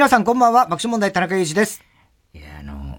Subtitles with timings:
[0.00, 1.84] うも皆さんこんばんは、爆笑問題田中裕二です。
[2.32, 2.98] いや、あの、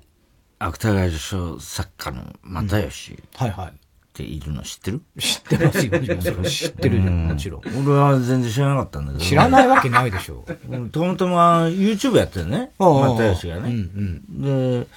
[0.60, 3.70] 芥川賞作家の又吉、はいはい。
[3.70, 3.74] っ
[4.14, 5.02] ているの知ってる？
[5.18, 7.62] 知ってますよ、も 知ってるよ、もちろん。
[7.88, 9.26] 俺は全然知らなかったんだけど。
[9.26, 10.45] 知らないわけないでしょ。
[10.94, 12.70] たまたま YouTube やってるね。
[12.78, 13.73] 又吉がね。
[14.30, 14.88] で、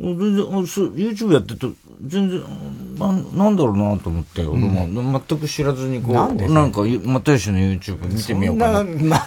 [0.00, 1.72] 全然、そう、YouTube やってると、
[2.06, 2.40] 全然、
[2.98, 8.84] ななんだろうなと思って、俺も全く知らずに、こう、なんか、又吉の YouTube 見てみようかな。
[8.84, 9.26] ま、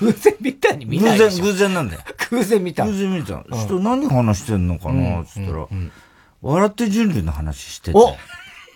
[0.00, 2.00] 偶然みたいに見ない偶然、偶然なんだよ。
[2.30, 2.86] 偶然見た。
[2.86, 3.44] 偶然見た。
[3.56, 5.68] 人何話してんのかなつったら、
[6.42, 7.98] 笑って人類の話してて。
[7.98, 8.16] お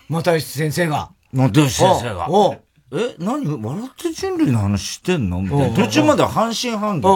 [0.07, 1.11] 又吉先生が。
[1.33, 2.29] 又吉先生が。
[2.29, 2.55] お
[2.95, 5.41] え、何笑って人類の話してんの？
[5.41, 5.75] みたいな。
[5.75, 7.07] 途中までは半信半疑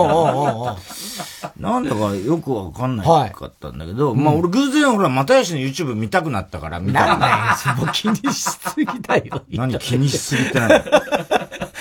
[1.57, 7.05] なんだかよくわかんないかったんだけど、まあ俺偶然ほら、又吉の YouTube 見たくなったから見た。
[7.05, 9.41] なんだよ、もう気にしすぎだよ。
[9.51, 10.83] 何気にしすぎってない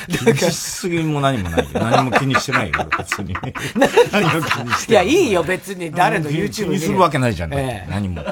[0.09, 1.71] 気にしすぎも何もないよ。
[1.75, 3.35] 何も気にしてないよ、別に。
[4.13, 5.91] 何を気にしていや、いいよ、別に。
[5.91, 7.51] 誰の YouTube 気にするわけないじゃん。
[7.51, 8.23] 何も。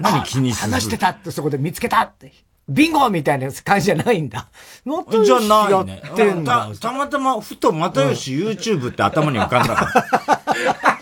[0.00, 0.72] 何気にする？
[0.72, 2.32] 話してたってそこで見つけたって。
[2.68, 4.48] ビンゴみたいな感じじゃないんだ。
[5.24, 6.02] じゃないね。
[6.44, 9.74] た、たまたま、ふと又吉 YouTube って頭に浮かんだ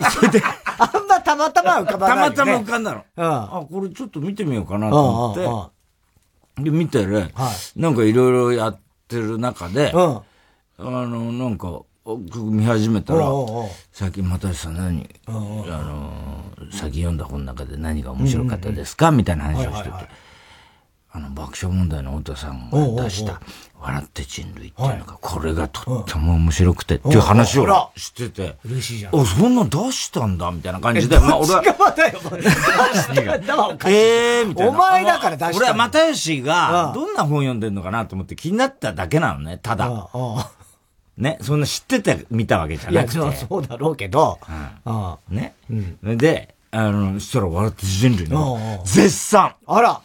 [0.01, 0.11] の。
[0.11, 0.43] それで。
[0.79, 3.05] あんまたまたま浮かばない、たまたま浮かんだの。
[3.17, 5.75] あ、これちょっと見てみようかなと思っ
[6.57, 6.63] て。
[6.63, 7.31] で、見てる。
[7.75, 8.79] なんかいろいろやっ
[9.09, 10.23] てる中で、あ
[10.79, 11.81] の、なんか、
[12.37, 13.27] 見始めたら、
[13.93, 16.13] 最近又吉さん何、あの、
[16.71, 19.11] 最近読んだ本の中で何が面白かったですか？
[19.11, 19.95] みたいな話をしてて。
[21.17, 23.41] あの、爆笑問題の太田さんが出した、
[23.81, 29.19] 笑って人類っていうのが、これがとっても面白くてっていう話をしてて、嬉しいじゃん。
[29.19, 31.63] あ、そんな出したんだみたいな感じで、まあ俺は。
[33.89, 34.73] ええみたいな。
[34.73, 35.57] お前だから出した。
[35.57, 40.11] 俺は又吉が、どんな本読んでんのかなと思って気になっただけなのね、ただ。
[41.17, 43.19] ね、そんな知ってて見たわけじゃなくて。
[43.19, 44.39] いや、そうだろうけど。
[45.31, 45.55] ね。
[46.03, 49.55] で、あの、そしたら笑って人類の絶賛。
[49.67, 50.03] あら。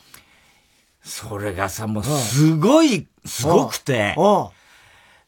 [1.12, 4.16] それがさ、もうすごい、すごくて、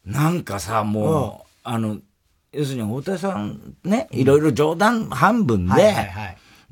[0.06, 1.98] なんかさ、もう、あの、
[2.54, 5.94] 要するに太田さんね、いろいろ冗談半分で、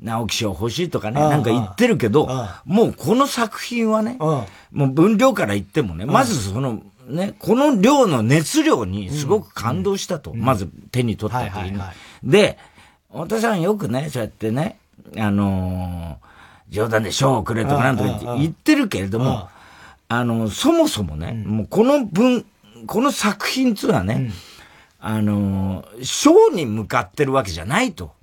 [0.00, 2.26] 直木賞欲しいとかね、なんか言ってるけど、
[2.64, 10.32] もうこの作品はね、もう分量から言ってもね、まずその、ね、この量の熱量にすごく感動したと。
[10.34, 11.78] まず手に取った時に。
[12.24, 12.58] で、
[13.10, 14.78] 太田さんよくね、そうやってね、
[15.18, 16.31] あのー
[16.72, 19.48] 冗談で賞をくれとかなんとか言ってるけれども、
[20.08, 22.44] あの、そもそもね、もうこの文、
[22.86, 24.32] この作品っていうのはね、
[24.98, 28.14] あの、賞に向かってるわけじゃないと。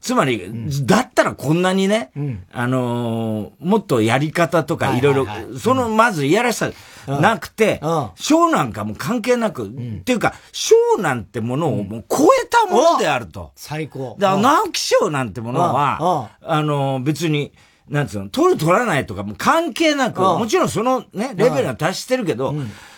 [0.00, 0.42] つまり、
[0.84, 2.10] だったらこんなにね、
[2.52, 5.26] あのもっとやり方とかいろいろ、
[5.58, 6.70] そのまずいやらしさ
[7.08, 7.80] なくて、
[8.14, 9.70] 賞なんかも関係なく、っ
[10.04, 13.52] ていうか、賞なんてものをもう超えたものであると。
[13.56, 14.16] 最高。
[14.18, 17.52] だから直木賞なんてものは、あの別に、
[17.88, 22.54] なんつうの、取る取らないとかも関係なく、もちろんそのね、レベルは達してるけど、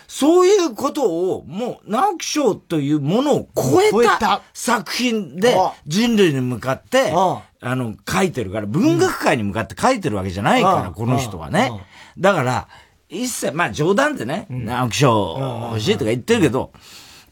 [0.07, 5.55] そういうことを、もう、直木賞というものを超えた作品で
[5.85, 7.11] 人類に向かって、
[7.61, 11.71] あの、書いてるから、文学界に向かって書いてるわけじゃないから、この人はね。
[12.17, 12.67] だから、
[13.07, 16.71] 一切、まあ冗談でね、直木賞欲しいとか言ってるけど、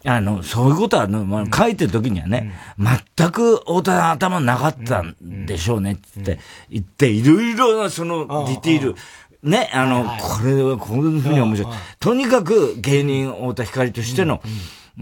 [0.07, 8.95] あの、そういうことは、まあ、書いてる時にはね、全く太田さん頭なかったんでしょうねって言って、いろいろなそのディティール、
[9.43, 11.73] ね、あの、これはこういうふうに面白い。
[11.99, 14.41] とにかく芸人太田光としての、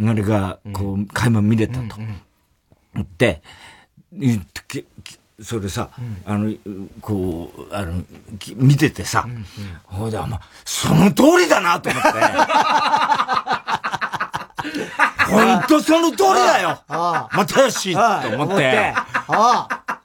[0.04, 1.98] あれが、こう、垣間見れたと。
[2.96, 3.44] 言って、
[4.12, 4.86] 言って、
[5.40, 5.92] それさ、
[6.26, 6.52] あの、
[7.02, 8.02] こう、あの、
[8.56, 9.28] 見ててさ、
[9.84, 12.10] ほいで、まあ、その通りだなと思って。
[15.28, 18.00] 本当その通りだよ又吉と
[18.36, 18.94] 思って。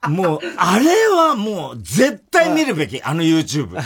[0.08, 3.78] もう、あれはもう絶対見るべき、あの YouTube。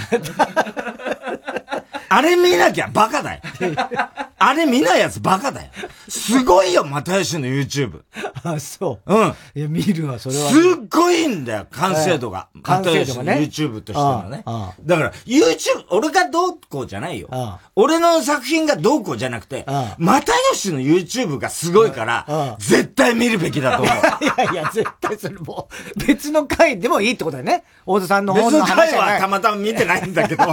[2.14, 3.40] あれ見なきゃバカだよ。
[4.38, 5.70] あれ見ないやつバカだよ。
[6.08, 8.02] すごいよ、又吉の YouTube。
[8.44, 9.14] あ、そう。
[9.14, 9.34] うん。
[9.54, 10.50] いや、見るわ、それは。
[10.50, 12.48] すっごいんだよ、完成度が。
[12.62, 13.32] 完成度がね。
[13.40, 14.44] YouTube としてのね。
[14.84, 17.28] だから、YouTube、俺がどうこうじゃないよ。
[17.74, 19.64] 俺の作品がどうこうじゃなくて、
[19.98, 23.96] 又吉の YouTube がすごいから、絶対見るべきだと思う。
[24.24, 27.64] いやいや、絶対それもう、別の回でもいいってことだよね。
[27.86, 30.44] 大田さんの本の話別の回はたまたま見てないんだけど、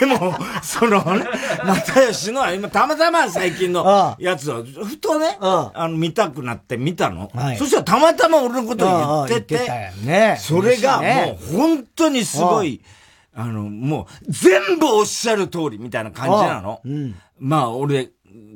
[0.00, 1.24] でも、そのね、
[1.64, 7.30] 又吉の、今たまたま最近のやつを、ふとね、あの、見たくなって見たの。
[7.58, 12.80] そしたらたまたま俺のことを言ってて、ね、それがもう本当にすごい、
[13.34, 16.80] あの、もう全部おっしゃる通りみたいな感じなの。
[17.38, 18.10] まあ俺、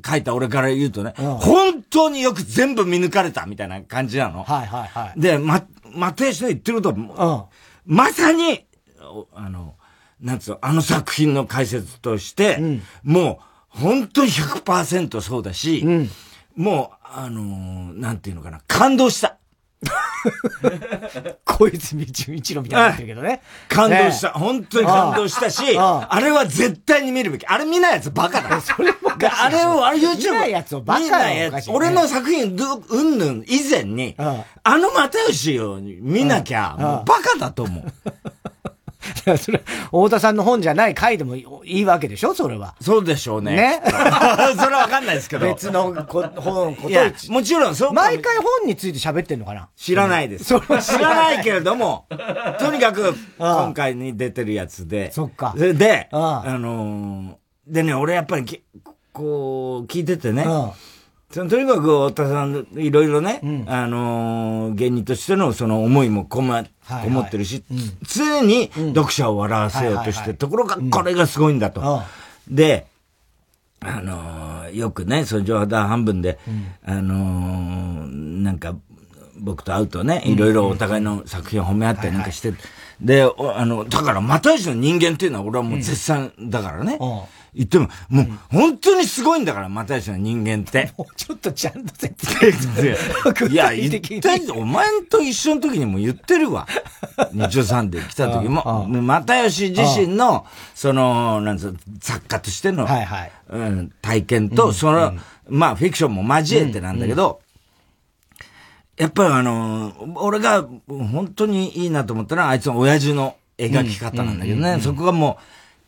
[0.05, 4.43] 書いた俺から言うとね、本当によく全部見抜かれたみたいな感じなの。
[4.45, 5.21] はいはいはい。
[5.21, 5.63] で、ま、
[5.95, 7.47] 又吉の言ってることは、
[7.87, 8.67] まさに、
[9.35, 9.75] あの、
[10.21, 13.41] なんつうの、あの作品の解説として、うん、も
[13.75, 16.11] う、本当に100%そうだし、うん、
[16.57, 19.39] もう、あのー、なんていうのかな、感動した。
[21.45, 23.43] 小泉純一郎みたいになってるけどね。
[23.69, 24.31] 感動した。
[24.31, 27.47] 本当に感動したし、あれは絶対に見るべき。
[27.47, 28.59] あれ見ないやつバカだ。
[28.61, 30.33] それもあれを、あれ YouTube。
[30.33, 31.53] 見ないやつをバカだよ。
[31.69, 32.57] 俺の作品、
[32.89, 34.45] うんぬん以前に、あ
[34.77, 37.85] の又吉を見なきゃ、もうバカだと思う。
[39.39, 42.35] それ、太田さんの本じゃない回でもいいわけでしょ？
[42.35, 42.75] それは。
[42.81, 43.57] そうでしょうね。
[43.57, 43.83] ね？
[43.87, 43.97] それ
[44.75, 45.47] はわかんないですけど。
[45.47, 47.93] 別のこ本、こといや、もちろんそう。
[47.93, 49.69] 毎回本について喋ってんのかな？
[49.77, 50.45] 知らないです。
[50.47, 52.07] 知らないけれども、
[52.59, 55.11] とにかく、 今回に出てるやつで。
[55.13, 55.55] そっか。
[55.57, 58.63] で、あのでね、俺やっぱり、
[59.13, 60.47] こう、聞いててね。
[61.31, 66.69] そのとにかく太田さん、いろいろね、うん、あのー、芸人としてのその思いもこま、こ
[67.09, 72.03] もってるし、はいはい、常に読者を笑わせようとしてるところが、これがすごいんだと。
[72.49, 72.87] で、
[73.81, 78.77] あのー、よくね、その冗談半分で、うん、あのー、なんか、
[79.41, 82.53] 僕と会うとね、いろいろお互いの作品を褒め合ったりなんかして、
[83.01, 86.99] で、あの、だから、又吉の人間っていうのは俺はもう絶賛だからね。
[87.01, 87.21] うん。
[87.55, 90.93] 言っても、もう、本当にすごいんだから、又吉の人間って。
[90.99, 92.53] もうちょっとちゃんと説明。
[92.53, 93.47] して。
[93.47, 96.67] いや、言ったお前と一緒の時にも言ってるわ。
[97.33, 100.45] 日曜さんで来た時も、又吉自身の、
[100.75, 105.15] その、なんつう、作家としての、はいはい、うん、体験と、その、
[105.49, 107.41] まあ、フィクションも交えてなんだけど、
[108.99, 115.39] やっぱりあの、俺が本当にいいなと思ったのは、あいつの親父の描き方なんだけどね、そこがも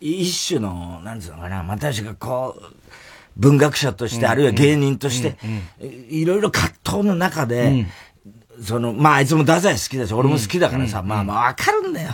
[0.01, 2.63] う、一種の、なんつうのかな、私がこう、
[3.37, 5.37] 文学者として、あるいは芸人として、
[6.09, 7.87] いろいろ葛藤の中で、
[8.63, 12.11] その、まあ、あいつも太宰好きだし、俺も好きだからさ、まあまあ、わかるんだよ。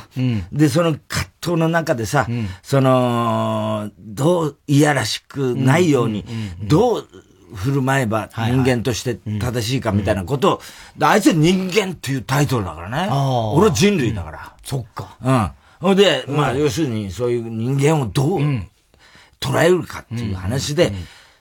[0.52, 2.26] で、その葛藤の中でさ、
[2.62, 6.24] その、どう、いやらしくないように、
[6.62, 7.08] どう、
[7.54, 10.54] 振る舞えば人間として正しいかみたいなこと。
[10.54, 10.60] を、
[11.00, 13.08] あいつは人間っていうタイトルだからね。
[13.54, 14.52] 俺は人類だから。
[14.62, 15.16] そっか。
[15.22, 15.50] うん。
[15.80, 18.40] ほんで、まあ、要するに、そういう人間をどう
[19.40, 20.92] 捉えるかっていう話で、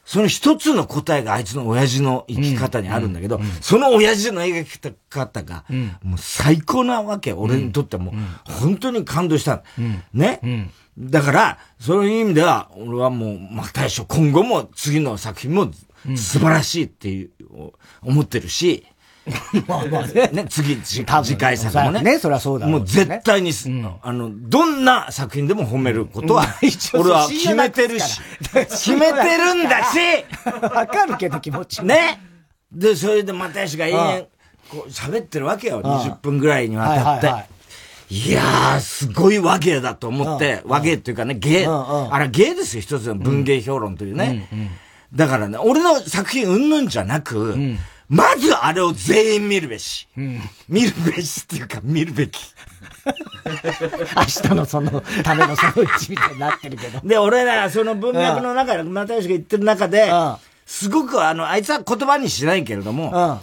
[0.03, 4.79] その一つの答えがあいつの親父の生き方にあるんだけど、その親父の描き
[5.09, 5.65] 方が、
[6.03, 7.33] もう最高なわけ。
[7.33, 8.13] 俺にとっても、
[8.43, 9.63] 本当に感動した。
[10.13, 10.69] ね。
[10.97, 15.71] だから、そういう意味では、俺はもう、まあ、大将、今後も次の作品も
[16.15, 17.31] 素晴らしいっていう、
[18.01, 18.85] 思ってるし、
[19.67, 20.07] まあまあ。
[20.07, 20.29] ね。
[20.31, 22.01] ね、次、次回作もね。
[22.01, 26.45] ね、そりゃそうだ、ね、もう絶対に、うん、あの、どんな作品でも褒めることは、
[26.93, 28.21] 俺は決めてるし、
[28.53, 29.97] 決めてるんだし。
[30.61, 31.83] わかるけど気持ち。
[31.83, 32.21] ね。
[32.71, 34.27] で、それで又吉が永遠、
[34.69, 35.81] こう喋ってるわけよ。
[35.81, 37.55] 20分ぐらいにわたって。
[38.07, 44.47] いやー、すごい和芸だと思って、和芸っていうかね、芸、あれ芸ですよ、一つの文芸評論というね。
[45.15, 47.55] だからね、俺の作品うんぬんじゃなく、
[48.09, 50.07] まずあれを全員見るべし。
[50.17, 52.39] うん、見るべしっていうか、見るべき。
[54.15, 56.99] 明日のそのためのそのうちみたいになってるけど。
[57.07, 60.11] で、俺ら、その文脈の中で、又吉が言ってる中で、
[60.65, 63.39] すごくあの、あいつは言葉にしないけれども、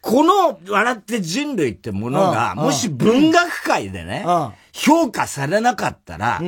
[0.00, 4.24] この笑って人類ってものが、もし文学界でね、
[4.72, 6.40] 評価されなかったら、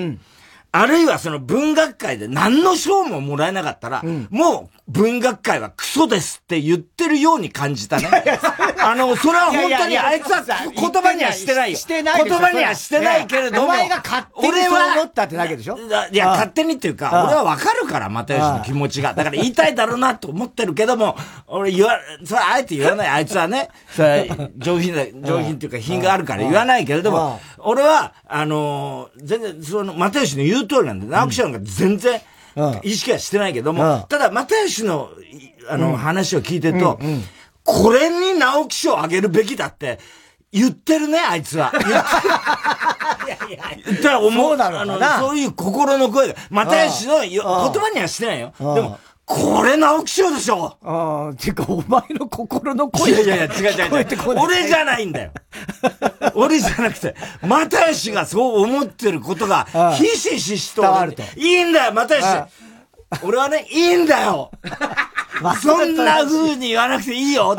[0.70, 8.08] あるいはその文学界で何の賞ももらえなかったら、もう文学界はクソですって言ってるように感じたね。
[8.80, 11.78] あの、それは本当にあいつは言葉にはしてないよ。
[11.78, 13.64] してない言葉にはしてないけれども。
[13.64, 15.78] お前が勝手にそう思ったってだけでしょ？
[16.12, 19.14] いや、勝手にっていうか、俺はわかるから、又吉の気持ちが。
[19.14, 23.08] だから言いたいだろうなと思ってるけども、俺言わ、それあえて言わない。
[23.08, 32.20] あいつはね、それ上品だ、 上品っていうか品があるから言わないけれども、俺は、あの、全然、その、又吉の言う通りなんで、直木賞なんか全然、
[32.82, 35.10] 意識はしてないけども、ただ、又吉の、
[35.68, 36.98] あの、話を聞いてると、
[37.64, 39.98] これに直木賞あげるべきだって、
[40.50, 41.70] 言ってるね、あいつは。
[41.72, 41.84] 言っ
[43.48, 44.56] て言ったら思う。
[44.56, 45.18] だろうな。
[45.18, 46.34] そういう心の声が。
[46.50, 48.54] 又吉の言葉にはしてないよ。
[48.58, 48.98] でも、
[49.28, 54.38] これ直木賞でしょああ、てか、お前の心の声いやいやいや、違う違う違う。
[54.38, 55.32] 俺じゃないんだよ。
[56.34, 59.66] 俺じゃなくて、又吉がそう思ってることが、
[59.98, 60.80] ひしひしと。
[60.80, 61.22] 伝わると。
[61.36, 62.26] いいんだよ、又吉。
[63.22, 64.50] 俺はね、いいんだよ。
[65.62, 67.54] そんな風に言わなくていいよ。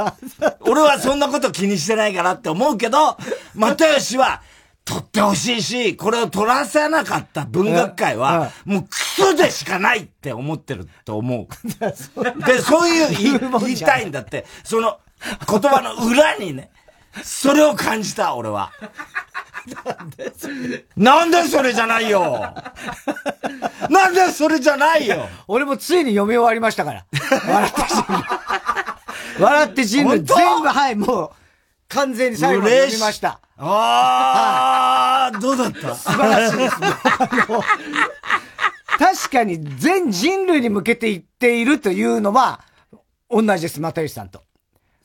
[0.62, 3.16] 俺はそんなこと気にしてないからって思うけど、
[3.54, 4.42] 又吉は、
[4.90, 8.88] 取ってほしいし、これを取らせなかった文学界は、もうク
[9.20, 11.48] 嘘でしかないって思ってると思う。
[12.46, 14.46] で、そういう言言いたいんだって。
[14.64, 14.98] その
[15.48, 16.72] 言葉の裏にね、
[17.24, 18.72] それを感じた、俺は。
[20.96, 21.74] なんでそれ？
[21.74, 22.56] じゃないよ
[23.90, 27.06] なんでそれじゃないよ俺もついに読み終わりましたから。
[27.48, 29.44] 笑って人類。
[29.44, 30.24] 笑って人類。
[30.24, 31.32] 全部、はい、もう、
[31.90, 33.40] 完全に最後まで読みました。
[33.62, 35.94] ああ、どうだった？
[35.94, 36.76] 素晴らしいです。
[38.98, 42.62] 確かに全人類に向けて言っているというのは、
[43.30, 44.44] 同じです、又吉さんと。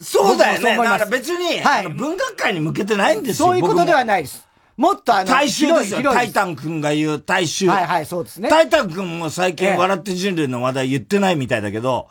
[0.01, 0.77] そうだよね。
[0.77, 3.47] だから別に、はい、文学界に向けてないんですよ。
[3.49, 4.47] そういうことではないです。
[4.77, 6.13] もっとあの、大衆ですよ。
[6.13, 7.69] タイタン君が言う大衆。
[7.69, 8.49] はいはい、そうですね。
[8.49, 12.09] タイタン君も最近笑って人類の話題言ってないみたいだけど、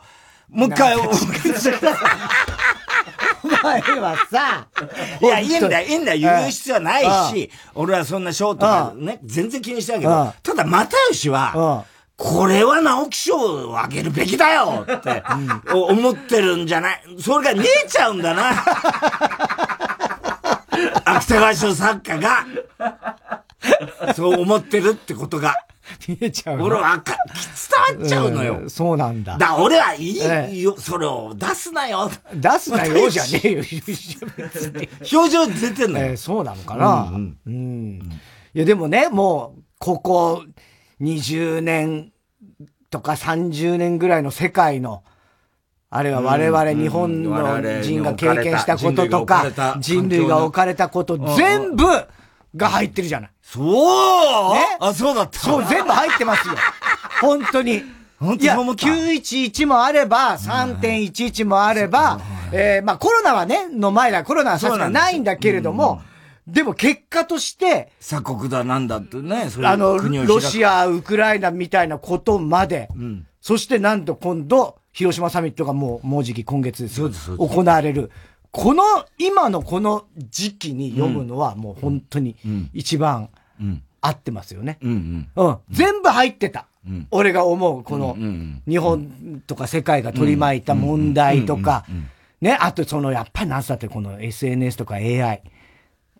[0.48, 1.00] もう一回、お
[3.64, 4.66] 前はさ、
[5.20, 11.84] いや、いいんだよ、いいんだよ、言う必要はないし、俺はそんな賞とかね、全然気にしてないけど、ただ、又吉は、
[12.16, 15.22] これは直木賞をあげるべきだよって、
[15.72, 17.02] 思ってるんじゃない？
[17.20, 18.52] それが見えちゃうんだな。
[21.04, 22.46] 芥川賞作家が、
[24.14, 25.56] そう思ってるってことが。
[26.08, 26.62] 見えちゃう。
[26.62, 27.16] 俺はか、
[27.94, 28.58] 伝わっちゃうのよ。
[28.62, 29.36] うん、そうなんだ。
[29.36, 32.10] だ、俺はいいよ、それを出すなよ。
[32.34, 33.62] 出すなよ じゃねえよ、
[35.12, 36.06] 表情出てんのよ。
[36.06, 38.20] えー、そうなのかな、うん、うん、
[38.54, 40.44] いや、でもね、もう、ここ
[41.00, 42.12] 20年
[42.90, 45.04] とか30年ぐらいの世界の、
[45.90, 51.84] あるいは我々日本の人が経験したこととか、人類が置かれたこと、全部
[52.56, 53.30] が入ってるじゃない。
[53.42, 54.54] そう？
[54.54, 54.60] ね？
[54.80, 55.38] あ、そうだった。
[55.38, 56.54] そう、全部入ってますよ。
[57.20, 57.82] 本当に。
[58.18, 62.20] 本当いや、911もあれば、3.11もあれば、
[62.52, 66.00] えー、まあコロナはね、の前だ、コロナはさすがないんだけれども、
[66.46, 76.94] でも結果として、鎖国だなんだってね、あの、ロシア、ウクライナみたいなことまで、うん、そしてなんと今度、広島サミットがもう、もうじき今月です。
[76.96, 78.10] そうです、行われる。
[78.54, 78.84] この、
[79.18, 82.36] 今のこの時期に読むのはもう本当に
[82.72, 83.28] 一番
[84.00, 84.78] 合ってますよね。
[84.80, 86.68] うん、うん、全部入ってた。
[86.86, 88.16] うん、俺が思う、この、
[88.68, 91.84] 日本とか世界が取り巻いた問題とか、
[92.40, 95.42] ね、あとその、やっぱりなんつってこの SNS とか AI。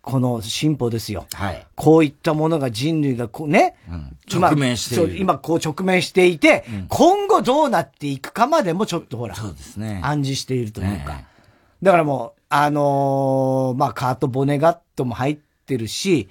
[0.01, 1.25] この進歩ですよ。
[1.33, 1.65] はい。
[1.73, 5.17] こういったものが人類がこうね、うん、直面している。
[5.17, 10.01] 今こう直面していて、うん、今後どうなっていくかまでもちょっとほら、そうですね。
[10.03, 11.13] 暗示しているというか。
[11.13, 11.25] ね、
[11.81, 16.29] だからもう、あのー、まあ、カート・ボネガットも入ってるし、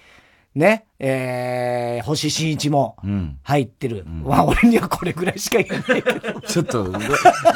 [0.55, 2.97] ね、えー、星新一も
[3.43, 4.05] 入ってる。
[4.07, 6.41] うん、まあ、俺にはこれぐらいしか言えないけど。
[6.47, 6.93] ちょっと、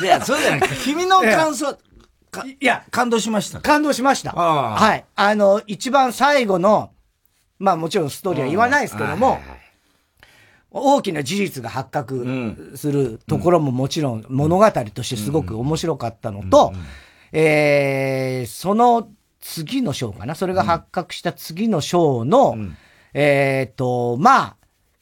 [0.03, 1.79] いや、そうじゃなくて、君の感想、
[2.61, 3.61] いや、感動しました。
[3.61, 4.33] 感動しました。
[4.33, 5.05] はい。
[5.15, 6.91] あの、一番最後の、
[7.59, 9.41] まあもちろんストーリーは言わないですけども、
[10.71, 16.73] 大きな事実が発覚するところももちろん物語としてすごく面白かったのと、
[17.33, 19.09] えー、その
[19.41, 20.35] 次の章かな？
[20.35, 22.57] それが発覚した次の章の、
[23.15, 24.57] えっ、と、まあ、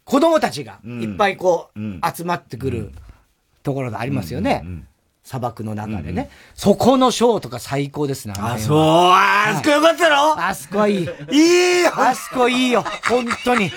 [0.04, 1.80] 子供たちがいっぱいこう、
[2.16, 2.92] 集まってくる
[3.62, 4.64] ところがありますよね。
[5.24, 6.12] 砂漠の中でね。
[6.12, 8.34] うんうん、そこのショーとか最高ですね。
[8.38, 11.08] あ、そう、あそこよかったろあそこはいい。
[11.32, 11.90] いいよ。
[11.96, 12.84] あそこいいよ。
[13.08, 13.72] 本当に。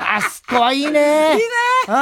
[0.00, 1.34] あそこはいいね。
[1.34, 1.44] いいね。
[1.86, 1.96] うん。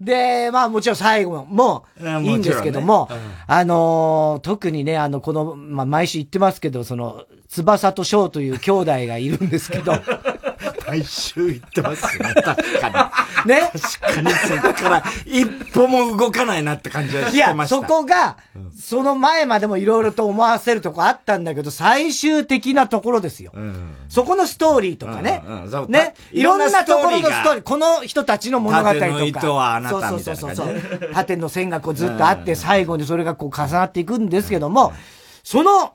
[0.00, 9.92] で、まあもちろん最後もいいんですけども、もねうん、あのー、特にね、あの、この、まあ毎週言ってますけど、その、翼と翔という兄弟がいるんですけど、
[10.86, 12.32] 毎週言ってますね。
[12.34, 13.10] 確か
[13.44, 13.48] に。
[13.48, 13.70] ね？
[13.72, 17.76] 確かにそこから一歩も動かないなって感じはしてました。
[17.76, 18.36] いや、そこが、
[18.78, 23.50] その前までもいろいろと思わせるとこあったんだけど、最終的なところですよ。
[23.54, 25.42] うん、そこのストーリーとかね。
[25.46, 26.14] うんうん、ね？
[26.32, 29.00] いろんなところのストーリー、この人たちの物語とか。
[29.00, 31.14] 縦の糸はあなたみたいなそうそうそうそう。
[31.14, 34.92] 縦の線がこうずっとあって、最後にそれがこう重なっていくんですけども、
[35.42, 35.94] その、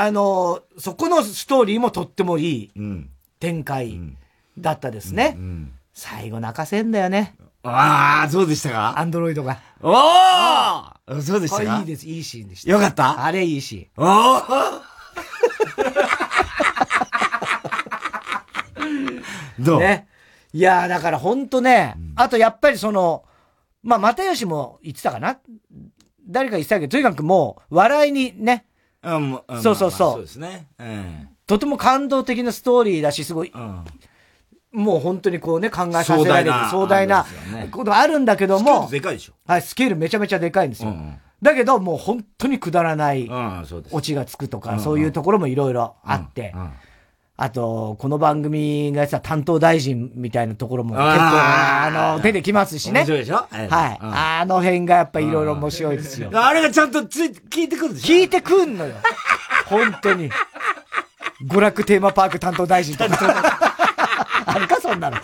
[0.00, 2.70] あの、そこのストーリーもとってもいい
[3.40, 3.98] 展開
[4.56, 5.34] だったですね。
[5.36, 7.34] うんうん、最後泣かせんだよね。
[7.64, 8.96] ああ、そうでしたか？
[8.96, 9.58] アンドロイドが。
[9.82, 11.80] おおそうでしたか？
[11.80, 12.70] いいです、いいシーンでした。
[12.70, 13.24] よかった？
[13.24, 14.06] あれいいシーン。
[14.06, 14.42] おお
[19.64, 19.80] どう？
[19.80, 20.06] ね。
[20.52, 23.24] いやだからほんとね、うん、あとやっぱりその、
[23.82, 25.40] まあ、又吉も言ってたかな？
[26.28, 28.64] 誰か言ってたけど、とにかくもう、笑いにね。
[29.02, 29.14] う
[29.56, 30.12] ん、そうそうそう。
[30.12, 30.66] そうですね。
[30.78, 31.28] うん。
[31.46, 33.84] とても感動的なストーリーだし、すごい、うん、
[34.72, 37.26] もう本当にこうね、考えさせられる壮大な
[37.70, 39.32] ことあるんだけども、でかいでしょ。
[39.46, 40.90] はい、スケールめちゃめちゃでかいんですよ。
[40.90, 43.30] うんうん、だけど、もう本当にくだらない、
[43.92, 46.54] オチがつくとか、そういうところもいろいろあって、
[47.40, 53.02] あと、この番組がさ、担当大臣みたいなところも結構、あの、出てきますしね。
[53.02, 53.36] 面白いでしょ？
[53.36, 53.68] はい。
[53.70, 56.30] あの辺がやっぱいろいろ面白いですよ。
[56.34, 58.16] あれがちゃんとつい、聞いてくるでしょ？
[58.16, 58.96] 聞いてくんのよ。
[59.66, 60.32] 本当に。
[61.46, 63.16] 娯楽テーマパーク担当大臣とか。
[64.46, 65.18] あるか、そんなの。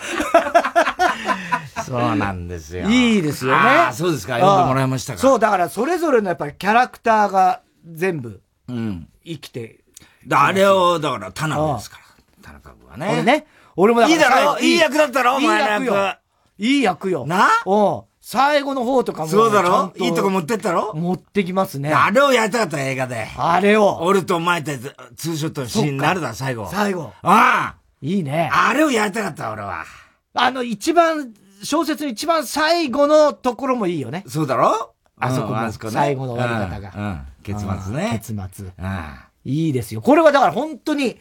[1.85, 2.89] そうなんですよ。
[2.89, 3.57] いいですよね。
[3.57, 4.35] あそうですか。
[4.39, 5.19] 読んでもらいましたか。
[5.19, 9.09] そう、だからそれぞれのやっぱりキャラクターが全部、うん。
[9.25, 9.81] 生きて。
[10.31, 12.04] あれを、だから田辺ですから。
[12.45, 13.09] 田中君はね。
[13.11, 13.47] 俺ね。
[13.75, 14.15] 俺もだから。
[14.15, 14.59] いいだろ？
[14.59, 15.37] いい役だったろ？
[15.37, 16.17] お前の役。
[16.59, 17.25] いい役よ。
[17.25, 17.49] な？
[17.65, 18.01] うん。
[18.21, 19.27] 最後の方とかも。
[19.27, 19.91] そうだろ？
[19.97, 20.93] いいとこ持ってったろ？
[20.93, 21.91] 持ってきますね。
[21.91, 23.27] あれをやりたかった映画で。
[23.35, 23.99] あれを。
[24.01, 24.77] 俺とお前って
[25.15, 26.67] ツーショットのシーンになるだ、最後。
[26.71, 27.11] 最後。
[27.23, 27.75] ああ。
[28.01, 28.49] いいね。
[28.53, 29.83] あれをやりたかった、俺は。
[30.35, 31.33] あの、一番、
[31.63, 34.23] 小説の一番最後のところもいいよね。
[34.27, 34.93] そうだろ？
[35.17, 36.93] あそこも、最後の終わり方が。
[36.95, 37.21] うん。
[37.41, 38.09] 結末ね。
[38.13, 38.71] 結末。
[39.45, 40.01] いいですよ。
[40.01, 41.19] これはだから本当に、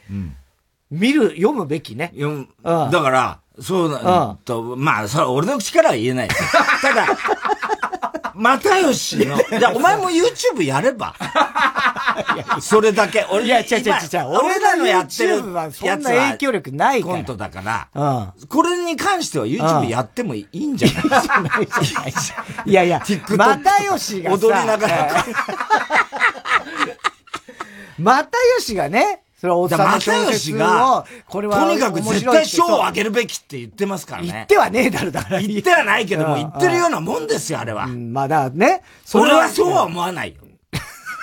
[0.94, 2.12] 見る、読むべきね。
[2.14, 2.48] 読む。
[2.62, 6.28] だから、そうだ、と、まあ、それ俺の口からは言えない。
[6.28, 7.06] ただ、
[8.34, 8.58] 又
[8.92, 11.14] 吉の、じゃお前も YouTube やれば。
[12.60, 13.24] それだけ。
[13.30, 14.38] 俺、いや、違う違う違う。
[14.42, 15.36] 俺らのやってる
[15.82, 17.88] やつは影響力ないコントだから。
[17.94, 18.46] うん。
[18.48, 21.64] これに関しては YouTube やってもいいんじゃない？
[22.66, 25.24] いやいや、又吉が踊りながら。
[27.98, 34.28] 又吉がね、それは大阪の小説が、これは、とにかく絶対賞をあげるべきって言ってますからね。
[34.32, 35.42] 言ってはねえだろ、だから。
[35.42, 37.86] 言ってはないけども、言ってるようなもんですよ、あれは。
[37.86, 38.80] まあだね。
[39.04, 40.40] それはそうは思わないよ。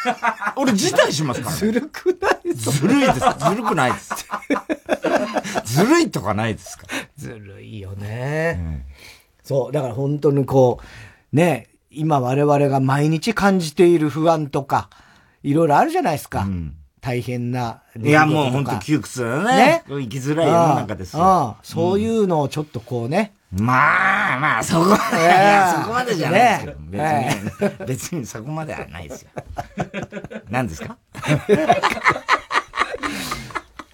[0.56, 3.20] 俺辞退しますから、ずるくないずるいです。
[3.20, 4.14] ずるくないです。
[5.66, 6.86] ずるいとかないですか
[7.18, 8.86] ずるいよね、
[9.44, 9.72] そう。
[9.72, 10.80] だから本当にこ
[11.34, 14.92] う、ね、今我々が毎日感じている不安とか、
[15.42, 16.42] いろいろあるじゃないですか。
[16.42, 17.82] うん大変な。
[18.00, 19.58] いや、もう本当窮屈だね。
[19.58, 19.84] ね。
[19.88, 21.58] 生きづらい世の中ですよ。
[21.64, 23.34] そういうのをちょっとこうね。
[23.52, 27.02] まあまあ、そこ、いや、そこまでじゃないですけど、別
[27.82, 29.30] に、別にそこまではないですよ。
[30.50, 30.96] 何ですか？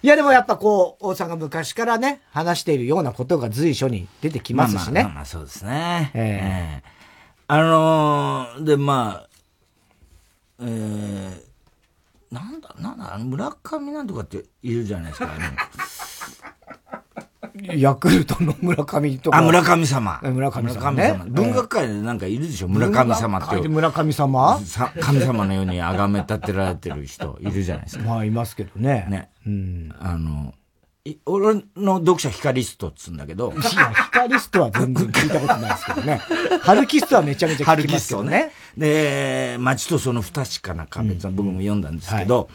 [0.00, 5.02] いや、でもやっぱこう、王さんが昔からね、話しているようなことが随所に出てきますしね。
[5.02, 6.10] まあまあ、そうですね。
[6.14, 6.88] ええ
[7.48, 9.28] あのー、で、まあ、
[10.60, 11.47] えー、
[12.30, 15.32] なんだ、なんだ、村上なんとかっているじゃないですか、ね。
[17.76, 19.38] ヤクルトの村上とか。
[19.38, 20.20] あ、村上様。
[20.22, 21.20] 村上様、ね。
[21.26, 23.68] 文学界でなんかいるでしょ村上様って。
[23.68, 24.60] 村上様？
[25.00, 28.04] 神様のように崇め立てられてる人いるじゃないですか。
[28.04, 29.06] まあ、いますけどね。
[29.08, 29.30] ね。
[29.46, 29.94] うん。
[29.98, 30.54] あの、
[31.26, 33.52] 俺の読者ヒカリストっつうんだけど。
[33.52, 33.76] いや、ヒ
[34.10, 36.20] カリストは全然聞いたことないですけどね。
[36.62, 38.52] ハルキストはめちゃめちゃ聞きますけどね。
[38.76, 42.48] で、街とその不確かな壁、うん、僕も読んだんですけど、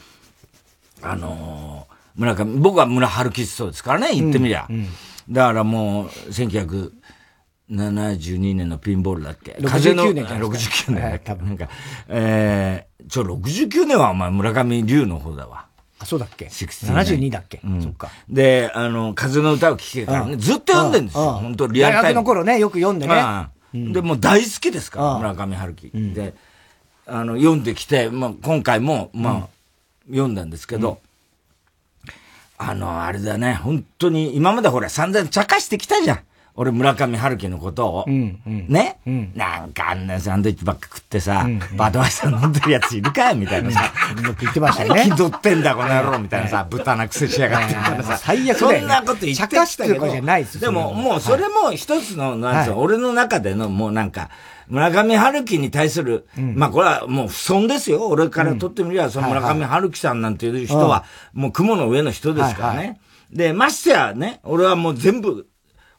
[1.01, 4.67] はい、あのー村上、僕は村春吉そうですからね、言ってみりゃ。
[4.69, 4.87] うんうん、
[5.29, 11.69] だからもう、1972年のピンボールだっけ風の、年か69年だっけ、はい、なんか、
[12.07, 15.67] えー、ちょ、69年はお前村上龍の方だわ。
[16.03, 18.09] あ、そうだっけ ?72 だっけ、うん、そっか。
[18.29, 21.31] で、あの、風の歌を聴けからね、ずっと読んでんですよ。
[21.33, 22.07] 本当リアルタイム。
[22.09, 23.47] 大学の頃ね、よく読んでね。
[23.73, 25.91] で、もう大好きですから、村上春樹。
[26.13, 26.33] で、
[27.07, 29.47] あの、読んできて、まあ、今回も、まあ、
[30.09, 30.99] 読んだんですけど、
[32.57, 36.19] あの、あれだね、本当に、今までほら散々茶化してきたじゃん。
[36.55, 38.05] 俺、村上春樹のことを。
[38.07, 43.91] うんうん、ね、うん、なんかあんなサンドイッチばっか食ってさ、うんうん、バドワイザー飲んでるやついるかよみたいなさ。
[44.23, 45.03] よく言ってましたね。
[45.05, 48.17] 気取ってんだ、この野郎みたいなさ、豚なくせしやがってみたいなさ。
[48.17, 49.47] 最悪だよ、そんなこと言ってた
[49.87, 50.09] けど。
[50.09, 54.29] じゃないですでも、もうそれも一つの、なんつうの、俺の中でのもうなんか、
[54.67, 58.07] 村上春樹に対する、うん、まあこれはもう不損ですよ。
[58.07, 62.77] 俺からとってみりゃ、その村上春樹さんなんていう人は、もう雲の上の人ですからね。
[62.77, 62.99] はいはい。
[63.31, 65.47] で、ましてやね、俺はもう全部、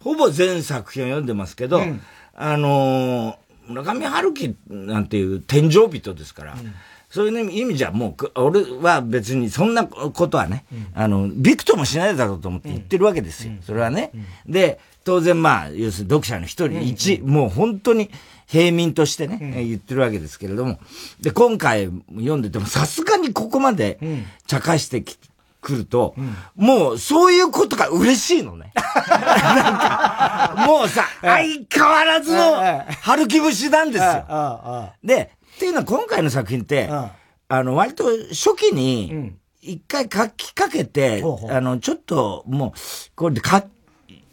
[0.04, 2.00] ほぼ全作品を読んでますけど、うん、
[2.34, 6.74] あのー、村上春樹なんていう天井人ですから、うん、
[7.08, 13.54] そういう意味じゃもう、俺は別にそんなことはね、うん、あの、びくともしないだろうと思って言ってるわけですよ。
[13.62, 14.12] それはね。
[14.46, 18.10] で、当然まあ、要するに読者の一人一、もう本当に
[18.46, 20.78] 平民としてね、言ってるわけですけれども、
[21.22, 23.98] で、今回読んでてもさすがにここまで
[24.46, 25.28] 茶化してきて、
[25.64, 28.72] 来ると、うん、もうそういうことが嬉しいのね。
[28.74, 34.92] なんか、もうさ、相変わらずの春木節なんですよ。
[35.02, 42.78] で、っていうのは今回の作品って、あの、割と初期に、一回書きかけて、うん、あの、ちょっともう、
[43.14, 43.64] これでか、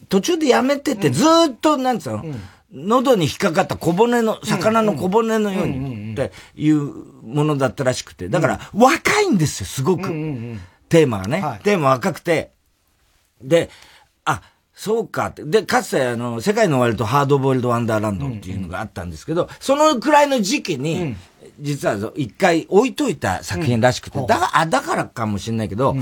[0.10, 2.42] 途中でやめてて、ずっと、なんつうの、うん。
[2.74, 6.82] 喉に引っかかった小骨の、魚の小骨のようにっていう
[7.24, 8.30] ものだったらしくて。
[8.30, 10.10] だから、若いんですよ、すごく。
[10.92, 12.52] テーマがね、はい、テーマ若くて、
[13.42, 13.70] で、
[14.26, 14.42] あ、
[14.74, 15.46] そうかって。
[15.46, 21.16] で、かつてあの、世界の終わりとハードボイルドワンダーランドっていうのがあったんですけど、そのくらいの時期に、
[21.62, 25.96] 実は一回置いといた作品らしくて、だから、あ、だからかもしれないけど、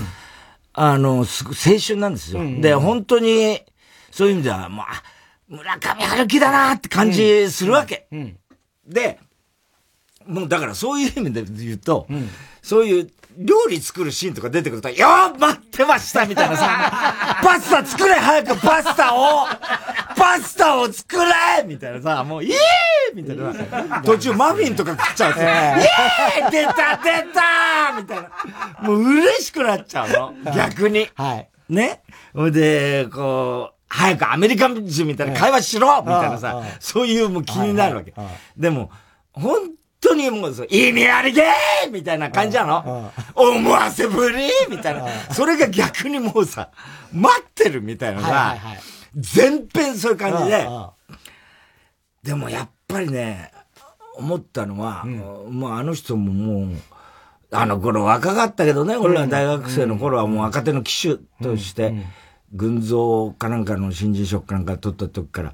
[0.73, 2.41] あの、す青春なんですよ。
[2.59, 3.61] で、本当に、
[4.09, 5.03] そういう意味では、もう、あ、
[5.47, 8.07] 村上春樹だなって感じするわけ。
[8.87, 9.19] で、
[10.25, 12.07] もうだからそういう意味で言うと、
[12.61, 19.47] そういう料理作るシーンとか出てくると、よー待ってましたみたいなさ、 パスタ作れ早くパスタを
[20.17, 24.01] パスタを作れみたいなさ、もう、イエーみたいな。
[24.01, 28.29] 途中マフィンとか食っちゃうと、イエー出た出たみたいな。
[28.81, 30.33] もう嬉しくなっちゃうの。
[30.53, 31.07] 逆に。
[31.15, 31.49] はい。
[31.69, 32.01] ね。
[32.33, 38.13] ほいで、こう、早くアメリカ人みたいな会話しろみたいなさ、そういうもう気になるわけ。
[38.57, 38.91] でも、
[39.31, 39.71] 本
[40.09, 43.11] 当にもう、意味ありげーみたいな感じなの。
[43.35, 45.07] 思わせぶりみたいな。
[45.31, 46.69] それが逆にもうさ、
[47.13, 48.57] 待ってるみたいなさ、
[49.15, 50.67] 全編そういう感じで。
[52.23, 53.51] でもやっぱりね、
[54.17, 56.77] 思ったのは、もうあの人ももう、
[57.51, 61.93] あの頃若かったけどね、俺ら大学生の頃はもう若手の騎手として、
[62.53, 65.53] 群像かなんかの新人賞かなんか取った時から、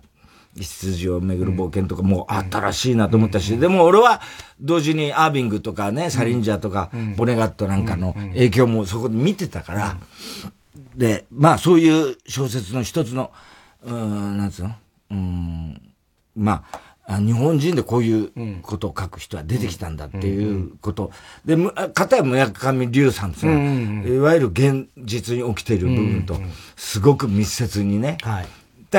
[0.58, 4.22] 羊を巡る冒険とかも新しいなと思ったし、でも俺は
[4.60, 9.98] 同時にアービングとかね、サリンジャーとか、ボネガットなんかの影響もそこで見てたから、
[10.96, 13.32] で、まあそういう小説の一つの、
[13.84, 14.76] うん、なんつうの？
[15.12, 15.82] うん、
[16.36, 16.64] ま
[17.06, 21.12] あ、日本人でこういうことを書く人は出てきたんだっていうこと。
[21.44, 21.58] で、
[21.94, 26.38] 片や村上龍さんっていわゆる現実に起きている部分と、
[26.76, 28.48] すごく密接にね、はい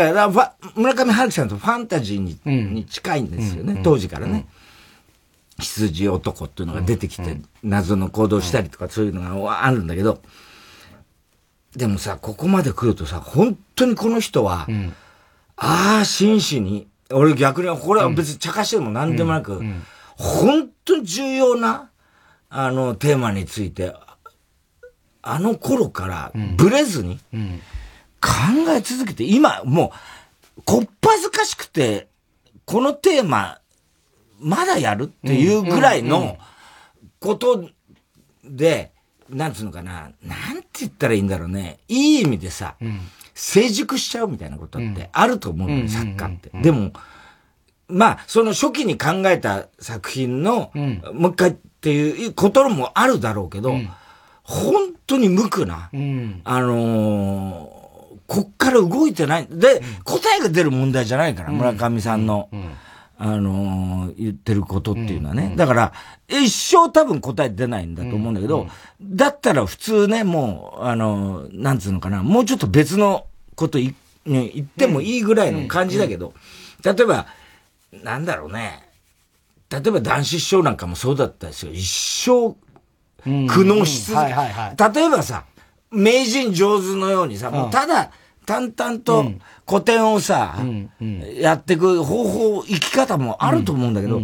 [0.04, 4.46] だから、村上春樹さんとファンタジーに,、に近いんですよね、当時からね。
[5.58, 10.20] 羊男っていうのが出てきて、謎の行動したりとかそういうのがあるんだけど、
[11.74, 14.66] でもさ、ここまで来るとさ、本当にこの人は、
[15.56, 19.62] ああ、真摯に、俺逆に、これは別に茶化しても何でもなく、
[20.16, 21.90] 本当に重要な、
[22.50, 23.94] あの、テーマについて、
[25.22, 27.18] あの頃からブレずに、
[28.26, 29.92] 考え続けて、今、も
[30.58, 32.08] う、こっぱずかしくて、
[32.64, 33.60] このテーマ、
[34.40, 36.36] まだやるっていうぐらいの
[37.20, 37.68] こと
[38.44, 38.90] で、
[39.30, 41.78] なんつうのかな、なんて言ったらいいんだろうね。
[41.88, 42.74] いい意味でさ、
[43.34, 46.50] 成熟しちゃうみたいなことってあると思うの、作家って。
[46.62, 46.92] でも、
[47.88, 50.72] まあ、その初期に考えた作品の、
[51.14, 53.72] もう一回っていうこともあるだろうけど、
[54.42, 55.90] 本当に無垢な、
[56.44, 57.85] あのー
[58.26, 59.46] こっから動いてない。
[59.50, 62.48] で、答えが出る問題じゃないから、村上さんの、
[63.18, 65.54] あの言ってることっていうのはね。
[65.56, 65.92] だから、
[66.28, 68.66] 一生多分答え出ないんだと思うんだけど、
[69.00, 73.94] だったら普通ね、もう、あのなんつうのかな、もうちょっと別のこと言
[74.62, 76.34] ってもいいぐらいの感じだけど、
[76.84, 77.26] 例えば、
[78.02, 78.82] なんだろうね。
[79.70, 81.72] 例えば男子師匠なんかもそうだったですよ。
[81.72, 81.84] 一
[82.28, 82.54] 生
[83.24, 85.44] 苦悩し続け、例えばさ、
[85.96, 88.10] 名人上手のようにさ、もうただ、
[88.44, 89.32] 淡々と
[89.68, 90.56] 古典をさ、
[91.40, 94.22] やっていく方法、生き方もあると思うんだけど、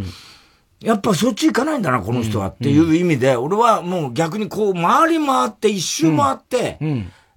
[0.81, 6.79] やっぱそっち行かないんだな、この人はっていう意味で、俺はもう逆にこう、回り回って、一周回って、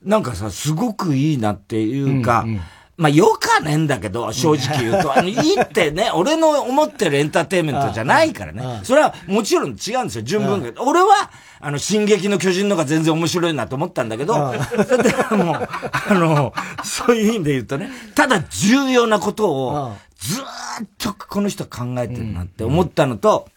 [0.04, 2.46] なんかさ、すごくいいなっていうか、
[2.98, 5.18] まあ、よかねんだけど、正直言うと。
[5.18, 8.80] あの、いいってね、 俺の思ってるエンターテインメントじゃないからね。
[8.84, 10.82] それはもちろん違うんですよ、純文学。
[10.82, 11.30] 俺は、
[11.60, 16.54] あの、進撃の巨人のが全然面白いなと思ったんだけど、でも、あの、
[16.86, 20.44] そういう意味で言うとね、ただ重要なことを、ずっ
[20.98, 23.50] とこの人考えてるなって思ったのと、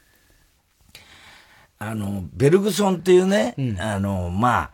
[1.79, 4.70] あの、ベルグソンっていうね、あの、まあ、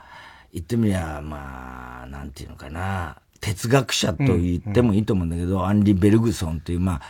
[0.54, 5.60] 言ってみりゃ、まあ、なんていうのかな、哲学者と言ってもいいと思うんだけど、うん。
[5.60, 7.02] うん、アンリ・ベルグソンという、ま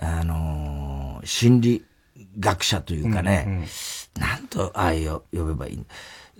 [0.00, 1.84] あ、あのー、心理
[2.40, 3.64] 学者というかね、うんうん、
[4.18, 4.92] なんと、ああ
[5.36, 5.84] 呼べばいい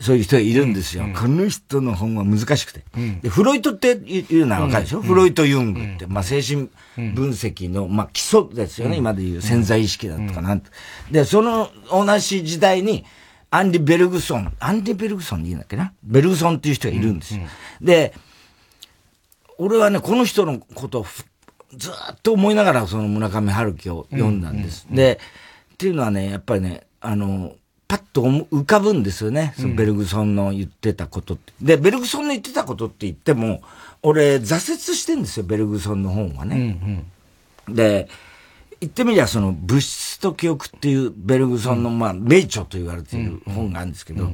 [0.01, 1.05] そういう人がいるんですよ。
[1.05, 1.11] うん。
[1.11, 2.85] うん、この人の本は難しくて。
[2.97, 10.71] うん、でフロイトっていうのはわかるでしょ、うん、フロイト・ユングって、まあ、精神分析の、まあ、基礎ですよね、今でいう潜在意識だとかなんと。
[11.13, 13.05] で、その同じ時代に、
[13.51, 15.93] アンリ・ベルグソン、アンリ・ベルグソンでいいんだっけな？
[16.03, 17.43] ベルグソンっていう人がいるんですよ。
[17.81, 18.13] で、
[19.59, 21.07] 俺はね、この人のことを
[21.77, 24.87] ずっと思いながらその村上春樹を読んだんです。
[24.91, 25.19] で、
[25.75, 27.55] っていうのはね、やっぱりね、あの、
[27.87, 29.55] パッと浮かぶんですよね。
[29.57, 31.53] そのベルグソンの言ってたことって。
[31.61, 33.63] で、ベルグソンの言ってたことって言っても、
[34.03, 36.57] 俺挫折してんですよ、ベルグソンの本はね。
[36.57, 37.05] うん
[37.69, 38.09] うん、で、
[38.81, 44.33] 言ってみりゃその物質と記憶っていうベルグソンの、まあ、名著と言われている本があるんですけど、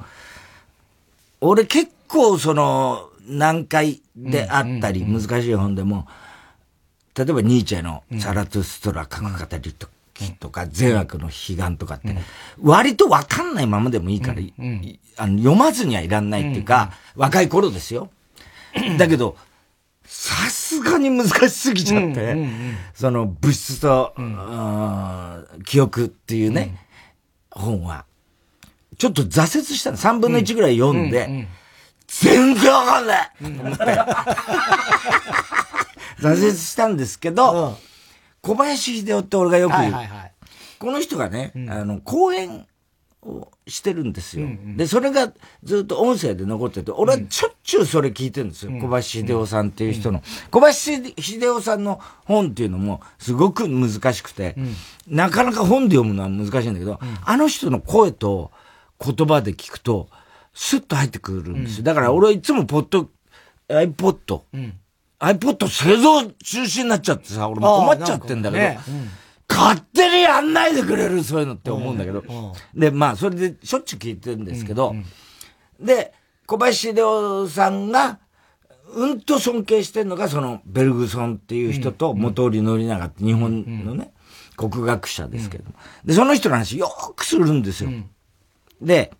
[1.41, 6.07] 俺結構その、難解であったり、難しい本でも、
[7.17, 9.89] 例えばニーチェのサラトゥストラ書く語りと
[10.39, 12.17] とか、善悪の悲願とかって、
[12.61, 14.41] 割とわかんないままでもいいから、
[15.17, 18.11] あの読まずにはいらんないっていうか、若い頃ですよ。
[18.99, 19.37] だけど、
[20.05, 22.37] さすがに難しすぎちゃって、
[22.95, 24.15] その物質と、
[25.65, 26.87] 記憶っていうね、
[27.51, 28.05] 本は、
[28.99, 29.97] ちょっと挫折したの。
[29.97, 31.49] 3分の1ぐらい読んで、
[32.11, 33.85] 全然わかんないと思って。
[36.21, 37.79] 挫折したんですけど、
[38.43, 39.95] 小林秀夫って俺がよく言う。
[40.79, 42.67] この人がね、あの、講演
[43.23, 44.49] をしてるんですよ。
[44.77, 48.73] で、それがずっと音声で残ってて、俺はしょっちゅうそれ聞いてるんですよ。
[48.81, 50.23] 小林秀夫さんっていう人の。
[50.51, 54.57] 小林秀夫さんの本っていうのもすごく難しくて、
[55.07, 58.51] なかなか本で読むのは難しいんだけど、あの人の声と
[58.99, 60.09] 言葉で聞くと、
[60.53, 61.85] スッと入ってくるんですよ。
[61.85, 63.11] だから俺はいつもポッド、
[63.69, 64.43] iPod、
[65.21, 69.09] iPod 製造中止になっちゃってさ、俺も困っちゃってんだけど、ねうん、
[69.49, 72.25] 勝手にやんないでくれる、そういうのって思うんだけど。
[72.75, 74.95] で、まあ、それでしょっちゅう聞いてるんですけど、
[75.79, 76.13] で、
[76.47, 78.19] 小林秀夫さんが、
[78.93, 84.13] うんと尊敬してるのが、その、ベルグソンっていう人と、元織宣長って日本のね、
[84.57, 85.77] 国学者ですけども。
[86.05, 87.91] で、その人の話よくするんですよ。
[88.83, 89.13] で、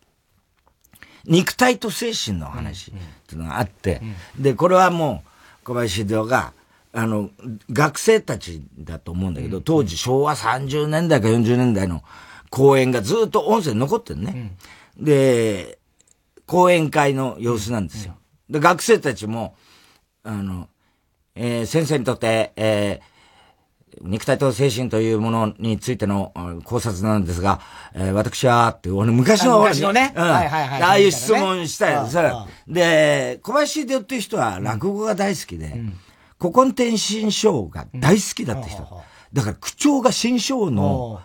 [1.31, 2.95] 肉体と精神の話っ
[3.29, 4.03] ていうのがあって、
[4.37, 6.53] で、これはもう、小林秀夫が、
[6.93, 7.31] あの、
[7.71, 12.03] 学生たちだと思うんだけど、当時昭和30年代か40年代の
[12.51, 14.53] 講演がずっと音声残ってるね。
[14.99, 15.79] うん、で、
[16.47, 18.17] 講演会の様子なんですよ。
[18.49, 19.55] で、学生たちも、
[20.25, 20.69] あの、
[21.37, 23.10] えー、先生にとって、えー、
[24.03, 26.33] 肉体と精神というものについての
[26.65, 27.61] 考察なんですが、
[27.95, 30.13] えー、私は、って、俺昔の、昔のね。
[30.17, 30.23] うん。
[30.23, 30.83] はいはいはい。
[30.83, 32.07] ああいう質問したよ。
[32.69, 35.99] で、小林秀夫っていう人は落語が大好きで、うん
[36.41, 38.83] 古今天新章が大好きだった人。
[39.35, 41.21] だから口調が新章の、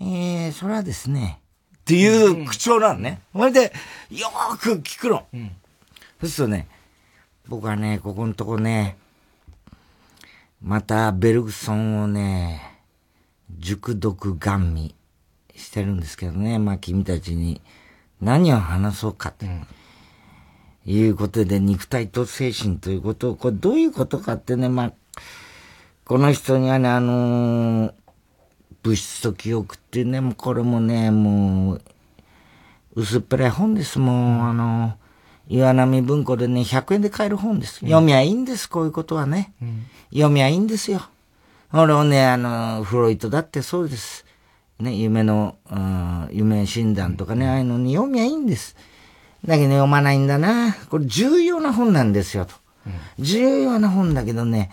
[0.00, 1.40] えー、それはですね、
[1.78, 3.20] っていう口調なのね。
[3.32, 3.72] それで、
[4.10, 5.26] よーく聞くの。
[6.20, 6.66] そうするとね、
[7.48, 8.96] 僕はね、ここのとこね、
[10.62, 12.80] またベルグソンをね、
[13.58, 14.94] 熟読願味
[15.54, 17.60] してるんですけどね、まあ君たちに
[18.20, 19.46] 何を話そうかって。
[19.46, 19.66] うん
[20.84, 24.92] いうことで、肉体と精神ということを、これどういうことかってね、まあ、
[26.04, 27.92] この人にはね、あのー、
[28.82, 31.82] 物質と記憶っていうね、もうこれもね、もう、
[32.96, 34.00] 薄っぺらい本です。
[34.00, 34.94] もう、あのー、
[35.48, 37.80] 岩波文庫でね、100円で買える本です。
[37.80, 39.52] 読みゃいいんです、こういうことはね。
[39.60, 41.02] うん、読みゃいいんですよ。
[41.72, 44.24] 俺もね、あの、フロイトだってそうです。
[44.78, 48.76] ね、夢の、うん、夢診断とかね、ああいうのに読みゃいいんです。
[49.44, 50.76] だけど読まないんだな。
[50.90, 52.54] これ重要な本なんですよ、と。
[52.86, 54.70] うん、重要な本だけどね、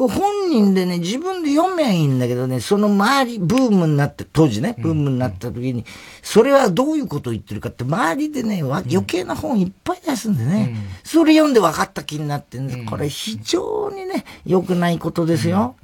[0.00, 5.84] こう本人でね、自分で読めばいいんだけどね、その周り、ブームになって、当時ね、ブームになった時に、
[6.22, 12.84] それはどういうことを言ってるかって、周りでね、余計な本いっぱい出すんでね、それ読んで分かった気になってんです。
[12.86, 15.76] これ非常にね、良くないことですよ。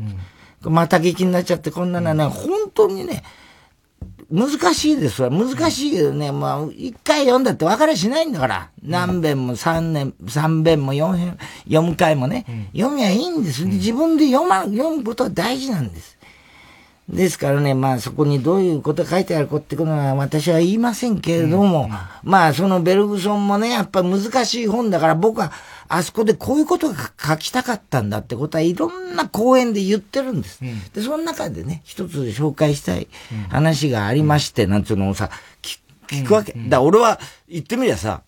[0.63, 3.23] また劇になっちゃって、こんなのはね、本当にね、
[4.31, 5.31] 難しいですわ。
[5.31, 8.71] 難しいけどね、まあ、一回読んだって分かりしないんだから。
[8.83, 13.65] 何遍も三年、三遍も四遍、読む回もね、読みゃいいんです。
[13.65, 16.17] 自分で読ま、読むことは大事なんです。
[17.09, 21.89] ですからね、まあそこにどういうこと書いてあるかっていうのは私は言いませんけれども、
[22.25, 25.53] まあそのベルグソンもね、やっぱ難しい本だから僕は
[25.88, 30.61] あそこでこういうことが書きたかったんだってことはいろんな講演で言ってるんです。
[30.62, 33.09] うん、で、その中でね、一つ紹介したい
[33.49, 35.31] 話がありまして、うん、なんつうのをさ、
[35.62, 36.53] 聞くわけ。
[36.53, 38.22] だから俺は言ってみりゃさ、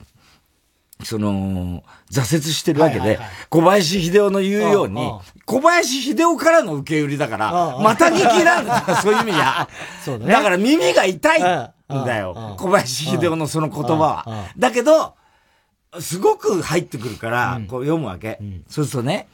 [1.04, 5.12] その、挫折してるわけで、小林秀夫の言うように、
[5.44, 9.68] 小林秀夫からの受け売りだから、また聞きなんだ そういう意味や。
[10.04, 10.32] そうだね。
[10.32, 11.42] だから耳が痛いん
[12.04, 12.56] だよ。
[12.58, 14.48] 小林秀夫のその言葉は。
[14.58, 15.14] だけど、
[16.00, 18.38] すごく入ってくるから、こう読むわけ。
[18.68, 19.28] そうするとね、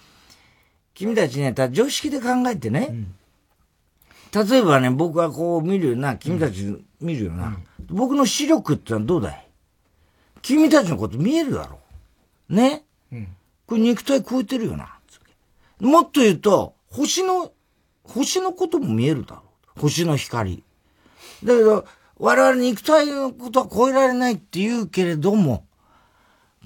[0.94, 3.06] 君たちね、常識で考えてね、
[4.32, 7.56] 例えばね、僕はこう見るよな、君たち見るよな。
[7.88, 9.46] 僕の視力ってのはどうだい?
[10.42, 11.78] 君たちのこと見えるだろ
[12.50, 12.54] う。
[12.54, 12.84] ね、
[13.66, 14.98] これ肉体超えてるよな。
[15.80, 17.52] もっと言うと、星の、
[18.04, 19.42] 星のことも見えるだろ
[19.76, 19.80] う。
[19.80, 20.62] 星の光。
[21.42, 21.86] だけど、
[22.18, 25.66] 我々肉体のことは超えられないって言うけれども、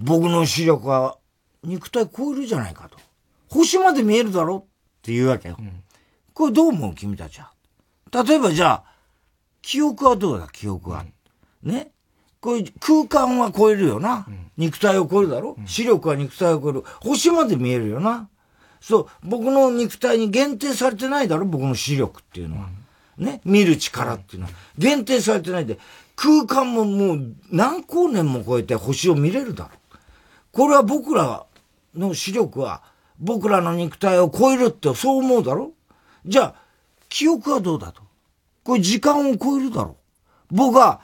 [0.00, 1.18] 僕の視力は
[1.62, 2.98] 肉体超えるじゃないかと。
[3.48, 5.56] 星まで見えるだろって言うわけよ。
[5.58, 5.82] うん、
[6.34, 7.50] これどう思う君たちは？
[8.12, 8.84] 例えばじゃあ、
[9.60, 10.48] 記憶はどうだ？
[10.52, 11.04] 記憶は。
[11.62, 11.90] ね？
[12.40, 14.26] こういう空間は超えるよな。
[14.56, 16.84] 肉体を超えるだろ、視力は肉体を超える。
[17.00, 18.28] 星まで見えるよな。
[18.80, 21.44] そう、僕の肉体に限定されてないだろ？
[21.46, 22.68] 僕の視力っていうのは。
[23.16, 24.52] ね、見る力っていうのは。
[24.78, 25.78] 限定されてないで、
[26.14, 29.70] 空間ももう何光年も超えて星を見れるだろ？
[30.52, 31.44] これは僕ら
[31.94, 32.82] の視力は、
[33.18, 35.72] 僕らの肉体を超えるってそう思うだろ？
[36.24, 36.54] じゃあ、
[37.08, 38.02] 記憶はどうだと？
[38.64, 39.96] これ時間を超えるだろ？
[40.50, 40.54] う。
[40.54, 41.00] 僕は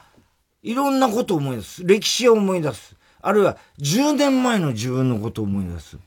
[0.63, 1.85] いろんなことを思い出す。
[1.85, 2.97] 歴史を思い出す。
[3.21, 5.99] あるいは10年前の自分のことを思い出す。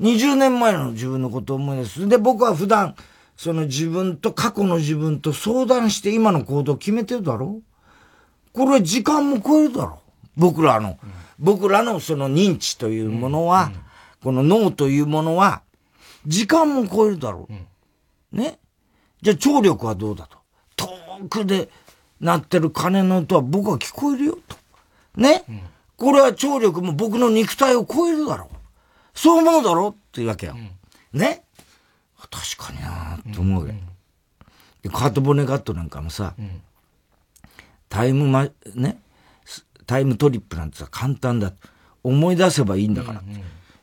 [0.00, 2.08] 20年前の自分のことを思い出す。
[2.08, 2.94] で、僕は普段、
[3.36, 7.60] その自分と過去の自分と相談して今の行動を決めてるだろ？
[8.52, 10.00] これは時間も超えるだろ？
[10.36, 10.98] う僕らの、
[11.38, 13.80] 僕らのその認知というものは、うん、
[14.22, 15.62] この脳というものは、
[16.26, 17.52] 時間も超えるだろう。
[17.52, 18.58] うん、ね？
[19.22, 20.38] じゃあ聴力はどうだと。
[20.76, 21.68] 遠くで
[22.20, 24.56] 鳴ってる鐘の音は僕は聞こえるよと。
[25.16, 25.44] ね、
[25.96, 28.56] これは聴力も僕の肉体を超えるだろう。
[29.14, 30.56] そう思うだろうっていうわけよ。
[31.12, 31.42] ね？
[32.30, 33.72] 確かになと思うわ
[34.82, 34.88] け。
[34.90, 36.34] カート・ボネガットなんかもさ、
[37.88, 39.00] タイムマ、ね、
[39.86, 41.52] タイムトリップなんてさ、簡単だ。
[42.02, 43.22] 思い出せばいいんだから。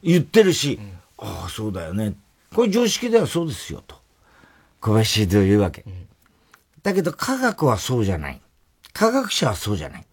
[0.01, 0.79] 言ってるし、
[1.17, 2.15] ああ、そうだよね。
[2.53, 3.95] これ常識ではそうですよ、と。
[4.79, 5.85] 小林で言うわけ。
[6.83, 8.41] だけど科学はそうじゃない。
[8.93, 10.05] 科学者はそうじゃない。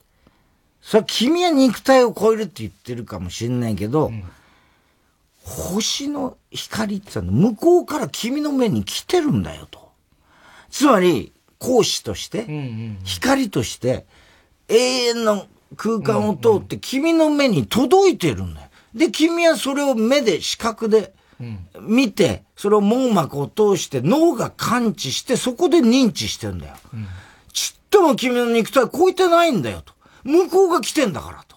[0.81, 4.24] それは君は肉体を超えるって言ってるかもしれないけど、うん、
[5.42, 9.90] 星の光って言ったの向こうから君の目に来てるんだよと。
[10.70, 12.46] つまり、光子として、
[13.05, 14.07] 光として、
[14.68, 18.66] 永遠の空間を通って君の目に届いてるんだよ。
[18.94, 21.14] で、君はそれを目で視覚で
[21.80, 26.74] 見て、それを網膜を通して脳が感知して、そこで認知してんだよ。
[27.52, 29.94] ちっとも君の肉体超えてないんだよと。
[30.24, 31.56] 向こうが来てんだからと。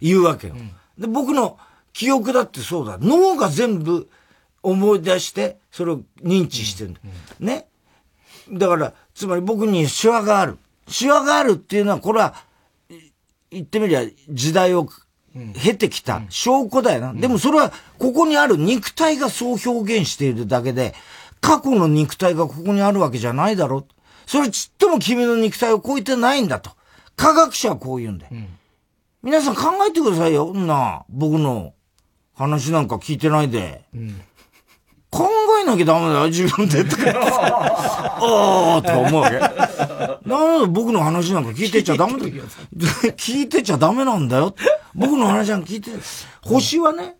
[0.00, 0.54] 言うわけよ。
[0.98, 1.58] で、僕の
[1.92, 2.98] 記憶だってそうだ。
[3.00, 4.08] 脳が全部
[4.62, 7.00] 思い出して、それを認知してるんだ。
[7.40, 7.68] ね。
[8.50, 10.58] だから、つまり僕にシワがある。
[10.88, 12.34] シワがあるっていうのは、これは、
[13.50, 14.88] 言ってみりゃ時代を
[15.62, 17.14] 経てきた証拠だよな。
[17.14, 20.94] でもそれは、ここにある肉体がそう表現しているだけで、
[21.40, 23.86] 過去の肉体がここにあるわけじゃないだろ。
[24.26, 26.70] それちっとも君の肉体を超えてないんだと。
[27.14, 28.32] 科学者はこう言うんだよ。
[29.22, 30.52] 皆さん考えてくださいよ。
[30.54, 31.74] な僕の
[32.34, 33.84] 話なんか聞いてないで。
[33.94, 34.20] うん
[35.08, 35.28] 考
[35.62, 36.84] えなきゃダメだよ、自分で。
[36.84, 37.02] とか。
[37.08, 39.38] ああ、とか思うわけ。
[40.26, 42.44] なんで僕の話なんか聞いてちゃダメだよ。
[43.16, 44.54] 聞いてちゃダメなんだよ。
[44.94, 45.90] 僕の話なんか聞いて。
[46.42, 47.16] 星はね、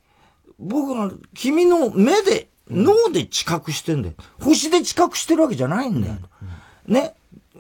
[0.59, 4.15] 僕の、君の目で、脳で知覚してんだよ。
[4.41, 6.17] 星で知覚してるわけじゃないんだよ。
[6.89, 7.15] ね。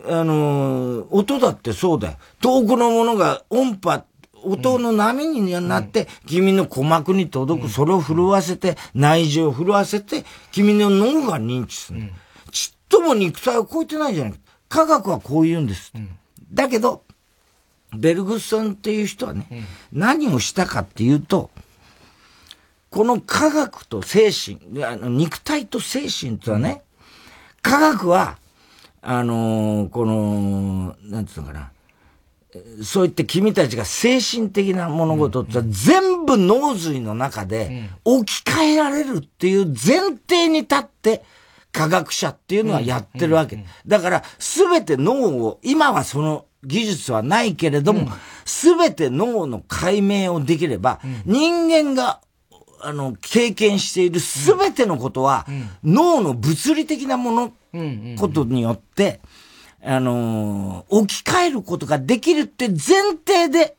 [0.08, 2.16] あのー、音だってそうだよ。
[2.40, 4.04] 遠くのものが音波
[4.42, 12.12] 音の波になって、君の鼓膜に届く、それを震わせて、内耳を震わせて、君の脳が認知する。
[12.52, 14.34] ちっとも肉体を超えてないじゃない
[14.68, 15.92] 科学はこう言うんです。
[16.52, 17.04] だけど、
[17.96, 19.46] ベルグスさんっていう人はね、
[19.92, 21.50] 何をしたかっていうと、
[22.90, 24.58] この科学と精神、
[25.16, 26.82] 肉体と精神ってのはね、
[27.62, 28.38] 科学は、
[29.02, 31.70] あのー、この、なんつうのかな、
[32.82, 41.22] そう言って君たちが精神的な物事って全部脳髄の中で置き換えられるっていう前提に立って
[41.76, 43.62] 科学者っていうのはやってるわけ。
[43.86, 48.08] だから全て脳を、今はその技術はないけれども、
[48.46, 52.20] 全て脳の解明をできれば、人間が
[52.80, 55.46] あの、経験している全てのことは、
[55.84, 57.52] 脳の物理的なもの、
[58.18, 59.20] ことによって、
[59.82, 62.78] あのー、置き換えることができるって前
[63.24, 63.76] 提で、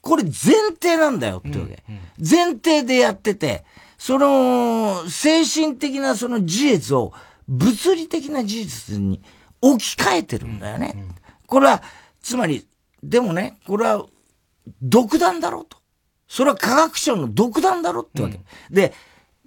[0.00, 0.32] これ前
[0.80, 1.82] 提なんだよってわけ。
[1.88, 3.64] うんうん、前提でやってて、
[3.98, 7.12] その、精神的なその事実を
[7.48, 9.22] 物理的な事実に
[9.60, 10.94] 置き換えてるんだよね。
[11.46, 11.82] これは、
[12.20, 12.66] つまり、
[13.02, 14.06] でもね、これは
[14.82, 15.78] 独断だろうと。
[16.26, 18.36] それは科学者の独断だろってわけ。
[18.36, 18.38] う
[18.72, 18.92] ん、で、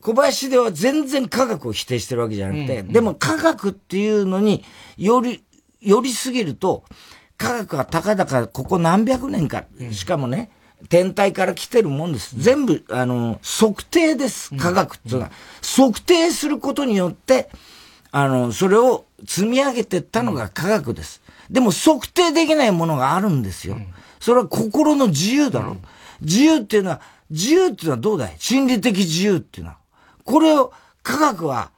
[0.02, 4.64] 小林では全然科学を否定してるわけじゃなくて、うんうん、でも科学っていうのに
[4.96, 5.44] より
[5.82, 6.84] 寄りすぎると、
[7.38, 10.52] 科学はたかだかここ何百年か、しかもね、
[10.90, 12.36] 天体から来てるもんです。
[12.40, 14.56] 全部、あの、測定です。
[14.56, 15.32] 科学っていうのは。
[15.62, 17.50] 測定することによって、
[18.12, 21.22] あの、それを積み上げてったのが科学です。
[21.50, 23.78] でも測定できないものがあるんですよ。
[24.20, 25.78] それは心の自由だろ。
[26.22, 28.36] 自由っていうのは、自由っていうのはどうだい？
[28.40, 29.78] 心理的自由っていうのは。
[30.24, 31.72] これを科学は、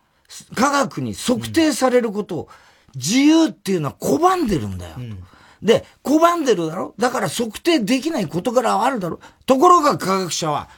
[0.55, 2.49] 科学に測定されることを
[2.95, 4.95] 自由っていうのは拒んでるんだよ。
[4.97, 5.23] うん、
[5.61, 6.93] で、拒んでるだろ？
[6.97, 9.19] だから測定できない事柄はあるだろ？
[9.45, 10.69] ところが科学者は、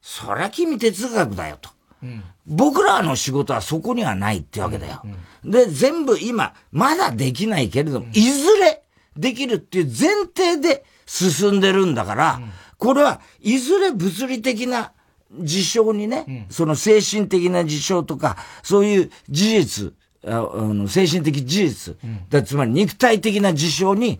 [0.00, 1.70] そりゃ君哲学だよと。
[2.02, 5.02] うん、僕らの仕事はそこにはないってわけだよ。
[5.04, 8.82] うんうん、で、全部今、まだできないけれども、いずれ
[9.16, 12.40] できるっていう前提で進んでるんだから、
[12.78, 14.92] これはいずれ物理的な
[15.40, 19.92] 事象にね、その精神的な事象とか、そういう事実、
[20.24, 21.96] あの精神的事実、
[22.30, 24.18] だつまり肉体的な事象に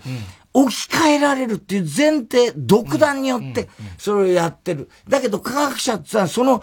[0.52, 4.90] 置き換えられるっていう前提、独断によってそれをやってる。
[5.08, 6.62] だけど科学者ってさ、その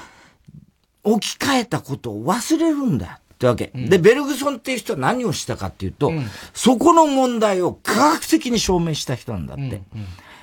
[1.05, 3.71] 置き換えたことを忘れるんだってわけ。
[3.73, 6.11] で、ベルグソンっていう人は何をしたかっていうと、
[6.53, 9.81] そこの問題を科学的に証明した人なんだって。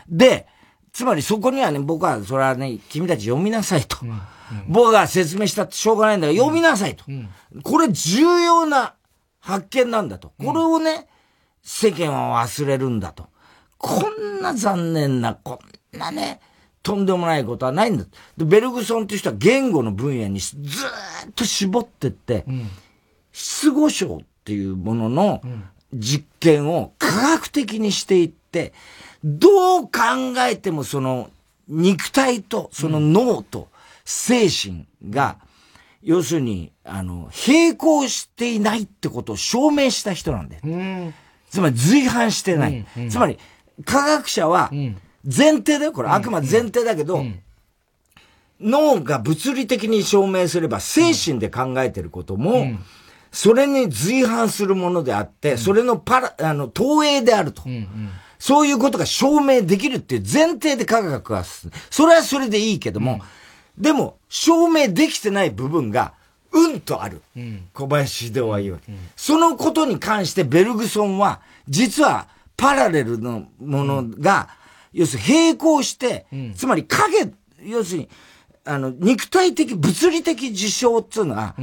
[0.09, 0.47] で、
[0.93, 3.99] つまりそこにはね、僕は、それはね、君たち読みなさいと。
[4.69, 7.05] 僕が説明したってしょうがないんだから読みなさいと。
[7.63, 8.95] これ重要な
[9.41, 10.33] 発見なんだと。
[10.39, 11.09] これをね、
[11.63, 13.29] 世間は忘れるんだと。
[13.79, 15.61] こんな残念な、こ
[15.95, 16.41] んなね、
[16.83, 18.05] とんでもないことはないんだ。
[18.37, 22.68] で、ベルグソンっていう人は言語の分野にずっと絞ってって、うん、
[23.33, 25.43] 失語症っていうものの
[25.95, 28.72] 実験を科学的にしていって、
[29.24, 29.91] どう考
[30.49, 31.30] えてもその
[31.68, 33.68] 肉体とその脳と
[34.05, 35.37] 精神が、
[36.03, 41.12] 要するに、あの、並行していないってことを証明した人なんだよ。
[41.49, 42.85] つまり随伴してない。
[43.09, 43.39] つまり、
[43.85, 44.70] 科学者は、
[45.25, 46.09] 前提だよ、これ。
[46.09, 47.25] あくまで前提だけど、
[48.61, 52.66] 脳が物理的に証明すれば、精神で考えてることも、
[53.31, 57.62] それに随伴するものであって、それのパラ、あの、投影であると。
[58.39, 63.20] そういうことが証明できるっていう前提で科学は進それはそれでいいけども、
[63.79, 66.14] でも、証明できてない部分が、
[66.51, 67.23] うんとある。
[67.73, 68.73] 小林秀夫は言う。
[68.75, 74.49] わけ、そのことに関してベルグソンは、実はパラレルのものが、
[74.93, 76.26] 要するに並行して、
[76.57, 77.32] つまり影、
[77.64, 78.09] 要するに、
[78.64, 81.55] あの、肉体的、物理的事象っていうのは、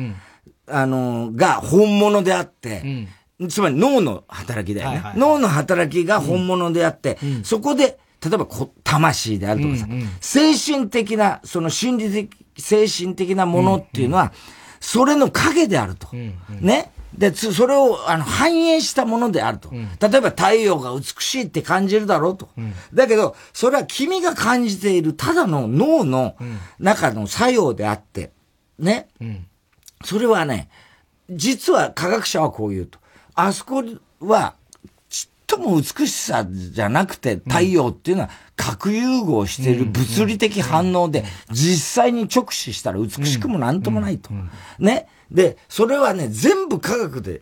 [0.67, 3.07] あの、が本物であって、
[3.49, 9.87] つまり脳の働きだよね、脳の働きが本物であって、そこで、例えばこ、魂であるとかさ、
[10.19, 14.33] 精神的な、その心理的、精神的なものっていうのは、
[14.81, 16.07] それの影であると。
[16.61, 16.91] ね。
[17.17, 19.71] で、それを、あの、反映したものであると。
[19.71, 22.49] 例えば太陽が美しいって感じるだろうと。
[22.93, 26.35] だけど、それは君が感じているただの脳の
[26.79, 28.31] 中の作用であって、
[28.77, 29.07] ね。
[30.05, 30.69] それはね、
[31.29, 32.99] 実は科学者はこう言うと。
[33.35, 33.83] あそこ
[34.21, 34.55] は、
[35.09, 44.29] ちっとも美しさじゃなくて、太陽っていうのは核融合している物理的反応で、実際に直視したら美しくもなんともないと。
[44.77, 45.07] ね。
[45.31, 47.41] で、それはね、全部科学で、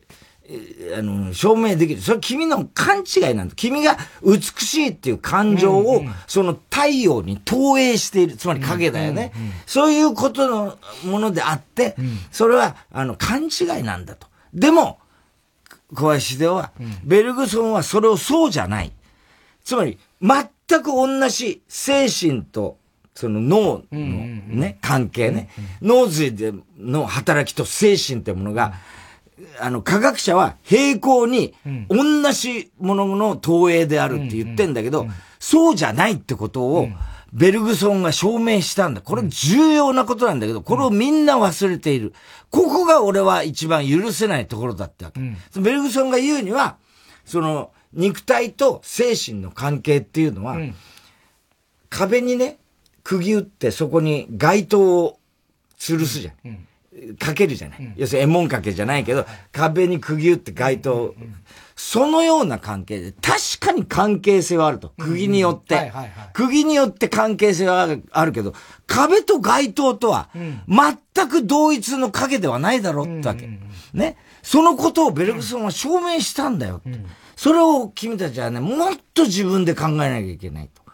[0.97, 2.01] あの、証明できる。
[2.01, 3.55] それ君の勘違いなんだ。
[3.55, 8.38] 君が美しいっていう感情を、その太陽に投影している。
[8.38, 9.33] つまり影だよね。
[9.65, 11.95] そういうことのものであって、
[12.31, 14.27] それは、あの、勘違いなんだと。
[14.53, 14.99] でも、
[15.93, 16.71] 小林秀夫は、
[17.03, 18.93] ベルグソンはそれをそうじゃない。
[19.65, 22.77] つまり、全く同じ精神と、
[23.18, 25.49] その脳のね、関係ね。
[25.82, 28.76] 脳髄での働きと精神ってものが、
[29.59, 31.55] あの、科学者は平行に、
[31.89, 35.07] 同じものの投影であるって言ってんだけど、
[35.39, 36.89] そうじゃないってことを、
[37.34, 39.01] ベルグソンが証明したんだ。
[39.01, 42.13] これ重要なことなんだけど、これをみんな忘れている。
[42.51, 45.20] ここが俺は一番許せないところだったわけ。
[45.20, 46.78] うん、ベルグソンが言うには、
[47.26, 50.76] その、肉体と精神の関係っていうのは、うん、
[51.89, 52.59] 壁にね、
[53.08, 55.20] 釘打ってそこに街灯を
[55.80, 56.34] 吊るすじゃん。
[56.93, 57.93] うん、かけるじゃない。
[57.95, 61.16] 要するに、絵文かけじゃないけど、壁に釘打って街灯を、
[61.78, 64.91] そのような関係で、確かに関係性はあると。
[64.97, 65.93] 釘によって。
[66.34, 68.53] 釘によって関係性はあるけど、
[68.88, 70.28] 壁と街灯とは、
[70.68, 73.47] 全く同一の影ではないだろうってわけ。
[73.93, 74.18] ね。
[74.43, 76.82] そのことをベルグソンは証明したんだよ。
[77.38, 80.86] それを君たちはね、もっと自分で考えなきゃいけないと。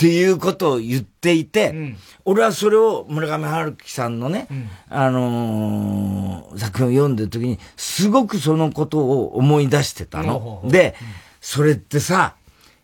[0.00, 10.62] っていうことを言っていて、うん、俺はそれを村上春樹さんのね、うん、あのー、作品を読んでる時に、すごくそのことを思い出してたの。
[10.64, 11.06] で、うん、
[11.42, 12.34] それってさ、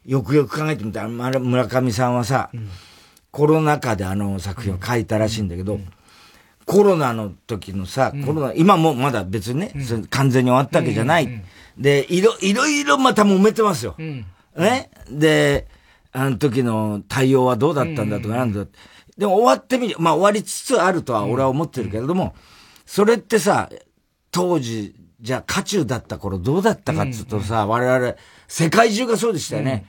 [0.04, 2.50] よくよく考えてみたら、村上さんはさ、
[3.30, 5.80] コロナ禍であの作品を書いたらしいんだけど、
[6.66, 9.72] コロナの時のさ、コロナ、今もまだ別にね、
[10.10, 11.42] 完全に終わったわけじゃない。
[11.78, 13.94] で、いろ、いろいろまた揉めてますよ。
[14.54, 14.90] ね。
[15.10, 15.66] で、
[16.16, 18.66] あの時の対応はどうだったんだとかなんだ。
[19.18, 22.34] でも終わってみる、まあ終わりつつあるとは俺は思ってるけれども、
[22.84, 23.70] それってさ、
[24.30, 28.14] 当時じゃあ、渦中だった頃どうだったかっつうとさ、うん、我々、
[28.48, 29.86] 世界中がそうでしたよね。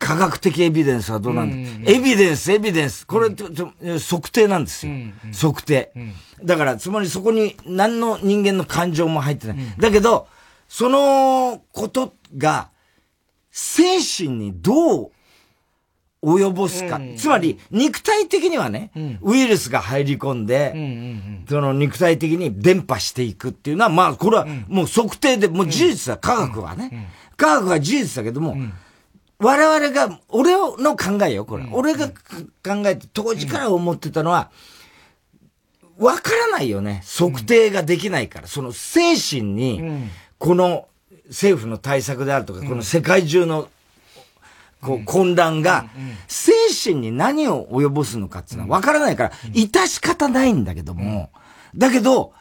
[0.00, 3.06] うん、科学的エビデンスはどうなんだ、うん、エビデンス、エビデンス。
[3.06, 4.92] これ、測定なんですよ。
[5.38, 5.92] 測定。
[6.42, 9.56] だから、つまりそこに何の人間の感情も入ってない。
[9.78, 10.28] だけど、
[10.66, 12.70] そのことが、
[13.50, 15.12] 精神にどう
[16.22, 17.00] 及ぼすか。
[17.16, 27.08] つまり、肉体的にはね、うん、ウイルスが入り込んで、うんうんうん、その肉体的に伝播していくっていうのは、まあ、これはもう測定で、もう事実だ、科学はね。
[27.36, 28.56] 科学は事実だけども、
[29.38, 31.64] 我々が、俺の考えよ、これ。
[31.72, 32.14] 俺が考
[32.84, 34.50] えて、当時から思ってたのは、
[35.96, 37.02] わからないよね。
[37.06, 38.46] 測定ができないから。
[38.46, 39.82] その精神に、
[40.38, 40.88] この
[41.28, 43.68] 政府の対策であるとか、この世界中の
[44.80, 45.86] こう、混乱が、
[46.28, 46.52] 精
[46.84, 51.30] 神に何を及ぼすのかっていうのは分からないから、致し方ないんだけども、
[51.76, 52.32] だけど、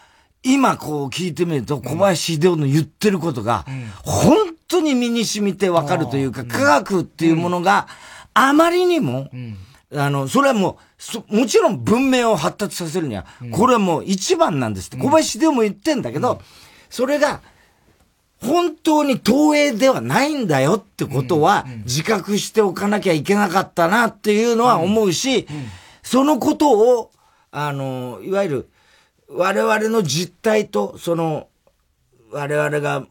[0.42, 3.66] 今こう聞いてみると、小林秀夫の言ってることが、
[4.04, 4.38] 本
[4.68, 7.88] 当に身に染みて分かるというか、科学っていうものが
[8.34, 9.30] あまりにも、
[9.94, 10.78] あの、それはも
[11.30, 16.42] う、もちろん文明を発達させるには、これはもう一番なんですって、小林秀夫も言ってんだけど、
[16.90, 17.42] それが、
[18.50, 25.48] 本当に投影ではないんだよってことは、自覚しておかなきゃいけなかったなっていうのは思うし、
[26.02, 27.12] そのことを、
[27.52, 28.70] あの、いわゆる、
[29.30, 31.48] 我々の実態と、その、
[32.32, 33.06] 我々が、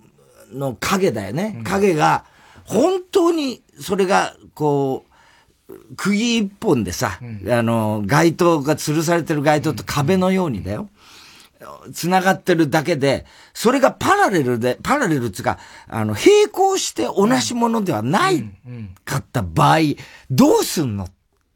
[0.52, 1.60] の影だよね。
[1.64, 2.24] 影が、
[2.64, 5.04] 本当に、それが、こ
[5.68, 10.88] う、釘一本でさ、あの、街灯が吊るされてる街灯と壁のようにだよ。
[11.92, 15.58] 繋がってるだけで、それがパラレルで、パラレルっていうか、
[15.88, 18.44] あの、並行して同じものではない
[19.04, 19.78] かった場合、
[20.30, 21.10] どうすんのっ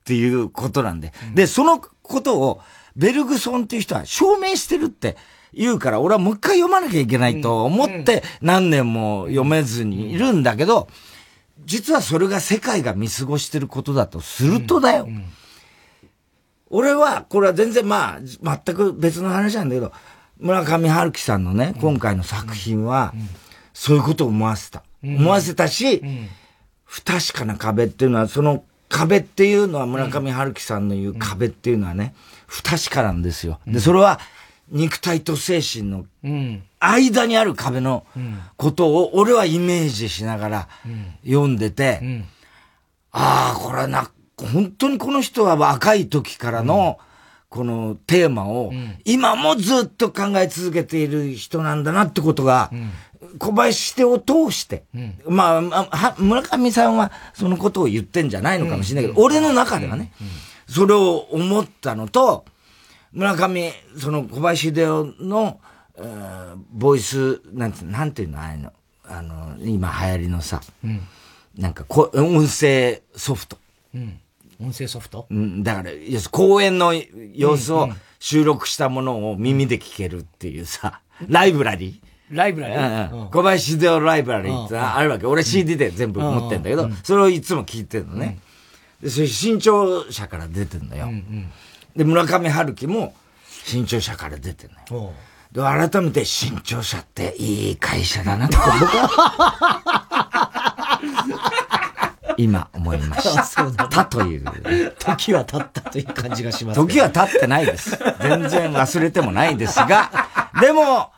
[0.05, 1.13] ていうことなんで。
[1.35, 2.61] で、そのことを、
[2.97, 5.17] ベルグソンっていう人は証明してるって
[5.55, 10.89] 言うから、俺はもう一回読まなきゃいけないと思って何年も読めずにいるんだけど、
[11.65, 15.09] 実はそれが世界が見過ごしてることだとするとだよ。
[16.73, 18.21] 俺は、これは全然まあ、
[18.65, 19.93] 全く別の話なんだけど、
[20.39, 23.15] 村上春樹さんのね、今回の作品は、
[23.75, 24.83] そういうことを思わせた。
[25.05, 26.03] 思わせたし、
[26.85, 32.15] 不確かな壁っていうのは、その壁っていうのは村上春樹さんの言う壁っていうのはね、
[32.47, 33.61] 不確かなんですよ。
[33.67, 34.21] で、それは
[34.71, 36.07] 肉体と精神の
[36.79, 38.07] 間にある壁の
[38.57, 40.69] ことを俺はイメージしながら
[41.25, 42.01] 読んでて、
[43.13, 44.11] ああ、これはな、
[44.47, 46.99] 本当にこの人は若い時からの、
[47.49, 48.73] このテーマを、
[49.05, 52.71] 今もずっと考え続けている人なんだなってことが、
[53.39, 54.85] 小林してを通して、
[55.29, 60.13] まあ、村上さんはそのことを言ってんじゃないのかもしれないけど、俺の中ではね、
[60.67, 62.47] それを思ったのと、
[63.13, 65.61] 村上、その小林秀夫の、
[65.97, 68.73] えー、ボイス、なんて、なんていうのああいうの、
[69.05, 70.63] あの、今流行りのさ、
[71.59, 73.59] なんかこ、音声ソフト。
[73.95, 74.22] うん
[74.63, 75.27] 音声ソフト？
[75.31, 75.91] うん、だから、
[76.31, 76.95] 公演の
[77.35, 77.89] 様子を
[78.19, 82.37] 収録したものを耳で聞けるっていうさ、ライブラリー。
[82.37, 85.27] ライブラリー、うん、小林秀夫ライブラリーってあるわけ。
[85.27, 88.39] 俺 CD で全部持ってんだけど、それをいつも聞いてるのね。
[89.03, 91.11] で、それ新潮社から出てんだよ。
[91.95, 93.15] で、村上春樹も
[93.65, 95.13] 新潮社から出てんのよ。
[95.53, 100.02] で、改めて新潮社っていい会社だなって僕は。
[102.43, 103.63] 今思いました。
[103.89, 104.45] たという。
[104.99, 107.99] 時は経ったという感じがします、時は経ってないです。
[108.21, 110.11] 全然忘れてもないですが、
[110.61, 111.13] でも、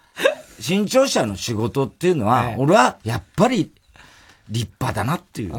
[0.60, 3.72] 新潮社の仕事っていうのは、俺はやっぱり
[4.48, 5.54] 立派だなっていう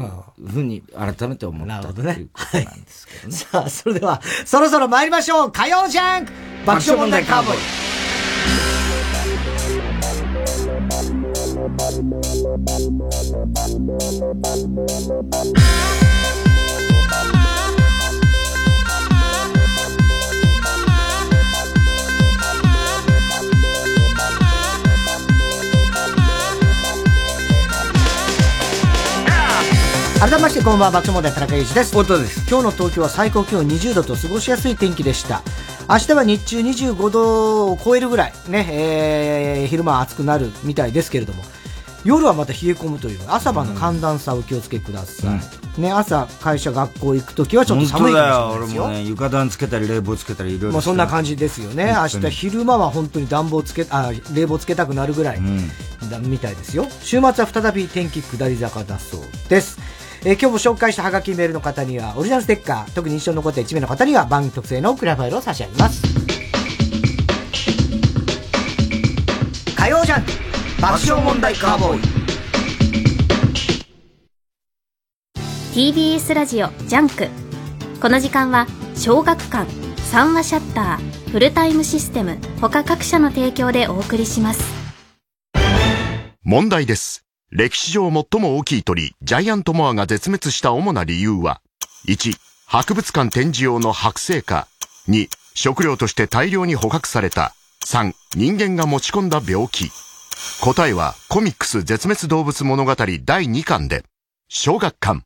[0.48, 3.34] ふうに改めて思ったということなんですけどね。
[3.34, 6.32] さあ、それでは、そろそろ参りましょう火曜ジャンク
[6.64, 8.95] 爆笑問題カーボーイ
[11.66, 11.74] 改
[30.36, 31.98] めましてこんばんは爆笑問題田中裕二です。
[31.98, 32.48] 音です。
[32.48, 35.42] 今日の東京は最高気温20度と過ごしやすい天気でした。
[35.88, 41.44] 明日は日中25度を超えるぐらいね、えー、昼間は暑くなるみたいですけれども
[42.06, 45.40] 夜はまた冷え込むという朝晩の寒暖差を気をつけください、
[45.76, 48.84] うん、ね、朝会社学校行く時はちょっと寒いかもしれないですよ。
[48.84, 51.92] 俺もね床暖つけたり冷房つけたりいろいろもうそんな感じですよね。
[51.96, 55.68] 明日昼間は本当に暖房つけあ冷房つけたくなるぐらい、うん、
[56.30, 56.86] みたいですよ。
[57.02, 59.78] 週末は再び天気下り坂だそうです。
[60.24, 66.02] えー、今日も紹介したハガキメールの方にはオリジナルステッカー特に印象に残った1名の方には番組特製のクラファイルを差し上げます。
[69.76, 70.45] 火曜ジャン
[70.80, 72.02] 爆笑問題カーボーイ。
[75.72, 77.28] TBS ラジオ JUNK。
[78.00, 84.62] この時間は小学館三和シヤッターフルタイムシステム他各社の提供でお送りします。
[86.42, 87.24] 問題です。
[87.50, 91.62] 歴史上最も大きい鳥ジャイアントモアが絶滅した主な理由は
[92.06, 92.34] 1
[92.66, 94.68] 博物館展示用の剥製か
[95.08, 97.54] 2食料として大量に捕獲された。
[97.86, 99.90] 3人間が持ち込んだ病気
[100.60, 104.04] 答えはコミックス絶滅動物物語第2巻で
[104.48, 105.22] 小学館。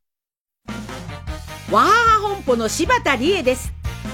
[1.70, 3.72] わはは本舗の柴田理恵です。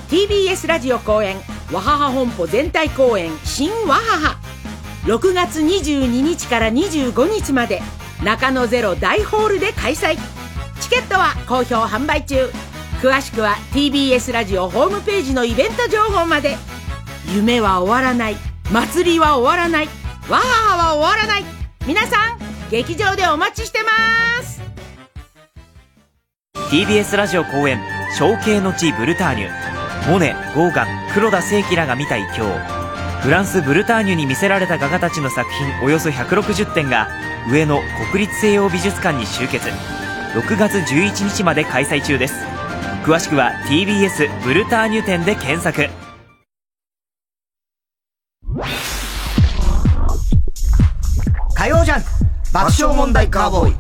[0.09, 1.37] TBS ラジオ公演
[1.73, 4.37] わはは本舗全体公演新わはは。
[5.05, 7.83] 6月22日から25日まで
[8.25, 10.17] 中野ゼロ大ホールで開催。
[10.81, 12.51] チケットは好評販売中。
[13.03, 16.57] 詳しくは TBS ラジオホームページのイベント情報まで。
[17.35, 18.37] 夢は終わらない。
[18.73, 20.06] 祭りは終わらない。
[20.29, 21.45] わはは終わらない。
[21.87, 24.61] 皆さん劇場でお待ちしてます。
[26.69, 27.81] TBS ラジオ公演
[28.19, 29.51] 「象形の地ブルターニュ」
[30.11, 32.45] モネゴーガン黒田清輝らが見た異境
[33.23, 37.09] フランス・ブルターニュに魅せられた画家たちの作品およそ160点が
[37.49, 37.81] 上野
[38.13, 39.69] 国立西洋美術館に集結。
[40.35, 42.35] 6月11日まで開催中です。
[43.05, 45.89] 詳しくは TBS ブルターニュ展で検索。
[51.57, 52.09] 火曜ジャンク
[52.53, 53.77] 爆笑問題カーボーイ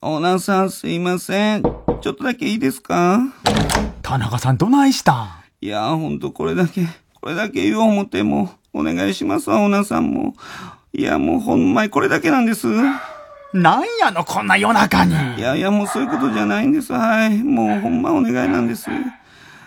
[0.00, 1.62] オーナーさんすいません。
[1.62, 3.18] ちょっとだけいいですか？
[4.02, 5.26] 田中さんどないしたん？
[5.60, 6.86] いやほんとこれだけ、
[7.20, 10.34] これだけ言おう思っても、お願いしますわ、オーナーさんも。
[10.92, 12.68] いやもうほんまにこれだけなんです。
[13.52, 15.14] なんやの、こんな夜中に。
[15.36, 16.92] いやいやもうそういうことじゃないんです。
[16.92, 17.42] はい。
[17.42, 18.88] もうほんまお願いなんです。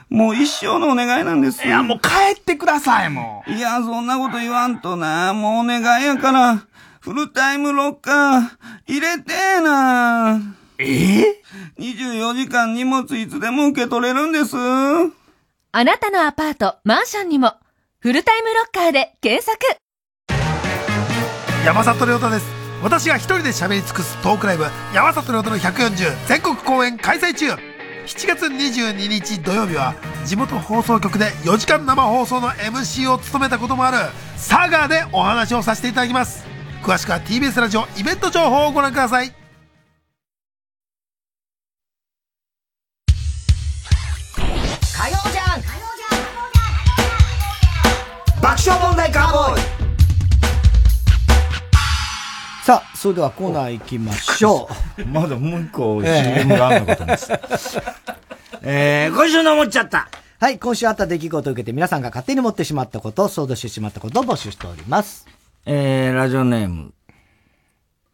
[0.09, 1.65] もう一生のお願いなんです。
[1.65, 3.51] いやもう帰ってください、もう。
[3.51, 5.33] いや、そんなこと言わんとな。
[5.33, 6.63] もうお願いやから。
[6.99, 8.41] フルタイムロッカー、
[8.87, 10.39] 入れてーな
[10.77, 11.19] え？
[11.21, 11.41] え
[11.79, 14.55] ?24 時間荷物いつでも受け取れるんです。
[14.57, 17.53] あなたのアパート、マンションにも、
[17.99, 19.57] フルタイムロッカーで検索
[21.65, 22.45] 山里亮太です。
[22.83, 27.47] 私が一人で喋り尽くすトークライブ、山里亮太の140全国公演開催中
[28.07, 29.93] 7月22日土曜日は
[30.25, 33.97] 地元放送局で4時間生放送の MC を務めたこともある
[34.35, 36.45] 佐賀でお話をさせていただきます。
[36.81, 39.33] 詳しくは TBS ラジオイベント情報をご覧ください。
[43.97, 45.61] 火曜じゃん。
[48.41, 49.76] 爆笑問題カーボーイ
[52.67, 54.67] さあ、それではコーナー行きましょ
[54.99, 55.05] う。
[55.07, 57.25] まだもう一個 CM があるのかと思って。
[58.61, 60.09] えー、今週の思っちゃった。
[60.37, 65.25] はい、今週あった出来事を受けて皆さんが勝手に持ってしまったこと、想像してしまったことを募集しております。
[65.65, 66.93] えー、ラジオネーム。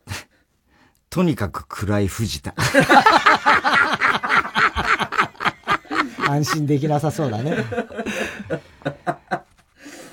[1.10, 2.54] とにかく暗い藤田。
[6.30, 7.56] 安心できなさそうだね。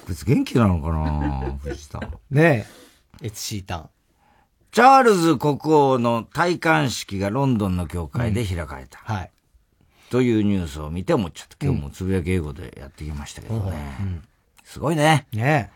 [0.07, 2.01] こいつ元気なのかな藤田。
[2.31, 2.67] ね
[3.21, 3.27] え。
[3.27, 3.91] エツシータン。
[4.73, 9.01] チャールズ国王の戴冠式がロンドンの教会で開かれた。
[9.09, 9.31] うん、はい。
[10.11, 11.57] というニュースを見て思っちゃった。
[11.65, 13.97] 今日もつぶやき英語でやってきましたけどね。
[14.01, 14.23] うん、
[14.65, 15.27] すごいね。
[15.33, 15.71] ね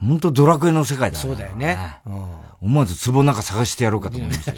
[0.00, 1.22] 本当ドラクエの世界だね。
[1.22, 1.98] そうだよね。
[2.06, 2.24] うん、
[2.62, 4.52] 思わず壺なんか探してやろうかと思いました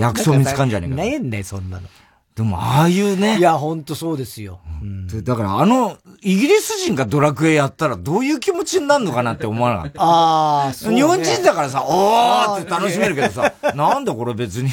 [0.00, 0.96] 薬草見つかんじゃねえか。
[0.96, 1.88] ねえんだよ、そんなの。
[2.34, 3.38] でも、ああいうね。
[3.38, 4.60] いや、ほんとそうですよ。
[4.82, 10.02] うん、だから、あの、イギリス人がドラクエやったらどういう気持ちになるのかなって思わなかった。
[10.02, 14.70] ああ、そう、ね、日本人だからさ、おーって楽しめるけどさ、 なんだこれ別に、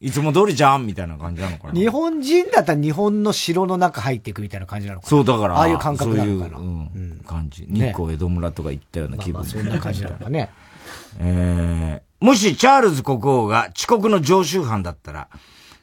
[0.00, 1.72] いつも通りじゃんみたいな感じなのかな。
[1.72, 5.08] 日本人だったら日本の城の中入っていくみたいな感じなのかな。
[5.08, 6.56] そう、だから、ああいう感覚なのかな。
[6.58, 7.64] そういう、うん、感じ。
[7.70, 10.50] 日光江戸村とか行ったような気分、まあ、そんな感じなのかね。
[11.20, 15.28] えー、もしチャールズ国王が遅刻の常習犯だったら、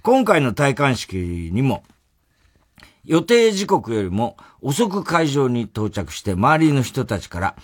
[0.04, 1.16] 今回の戴冠式
[1.54, 1.84] にも、
[3.06, 7.56] 予定時刻よりも遅く会場に到着して周りの人たちから、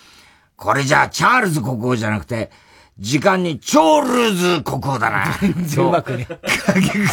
[0.56, 2.52] これじゃあチャールズ国王じゃなくて、
[3.00, 5.38] 時間にチョールズ国王だな。
[5.40, 6.28] 全然うまくね。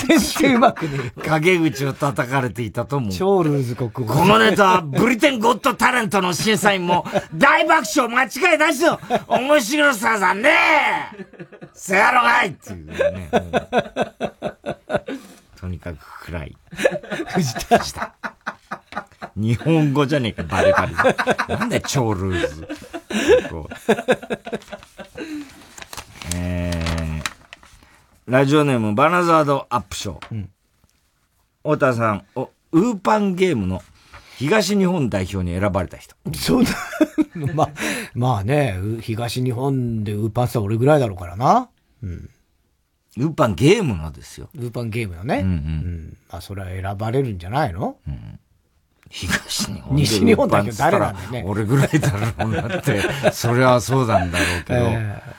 [0.08, 1.12] 全然うまくね。
[1.22, 3.10] 陰口を叩かれていたと思う。
[3.10, 4.12] チョールズ国王。
[4.12, 7.04] このネタはブリテンゴッドタレントの審査員も
[7.36, 10.50] 大爆笑間違いなしの面白さだね
[11.74, 13.30] せやろがいっていうね。
[15.60, 16.56] とにかく暗い。
[17.26, 18.14] 藤田した。
[19.36, 20.94] 日本語じゃねえか、バリバリ。
[21.58, 22.68] なんでチョールーズ。
[26.36, 27.22] えー、
[28.26, 30.26] ラジオネームバナザードアップショー。
[30.32, 30.50] うん、
[31.62, 33.82] 太田さん、お、ウーパンゲームの
[34.36, 36.16] 東日本代表に選ばれた人。
[36.34, 36.70] そうだ。
[37.54, 37.68] まあ、
[38.14, 41.68] まあね、東日本でウーパンスター俺ぐらいだろうからな。
[42.02, 42.30] うん。
[43.16, 44.48] ウーパンゲームのですよ。
[44.56, 45.38] ウーパンゲームのね。
[45.38, 46.16] うん、うん、うん。
[46.32, 47.96] まあ、それは選ばれるんじゃないの？
[48.08, 48.40] うん。
[49.10, 51.44] 東日本西日本代表誰なんだよね。
[51.46, 55.34] 俺ぐらいだろうなって、それはそうなんだろうけど、 えー、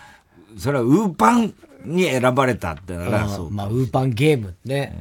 [0.58, 1.54] それはウーパン
[1.86, 3.52] に選ばれたってなら、そう。
[3.52, 4.94] まあ、ウーパンゲームね。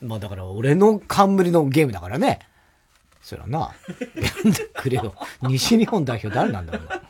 [0.00, 2.40] えー、まあ、だから俺の冠のゲームだからね。
[3.22, 3.72] そらな。
[4.42, 5.14] 選んでくれよ。
[5.42, 7.02] 西日本代表誰なんだろうな。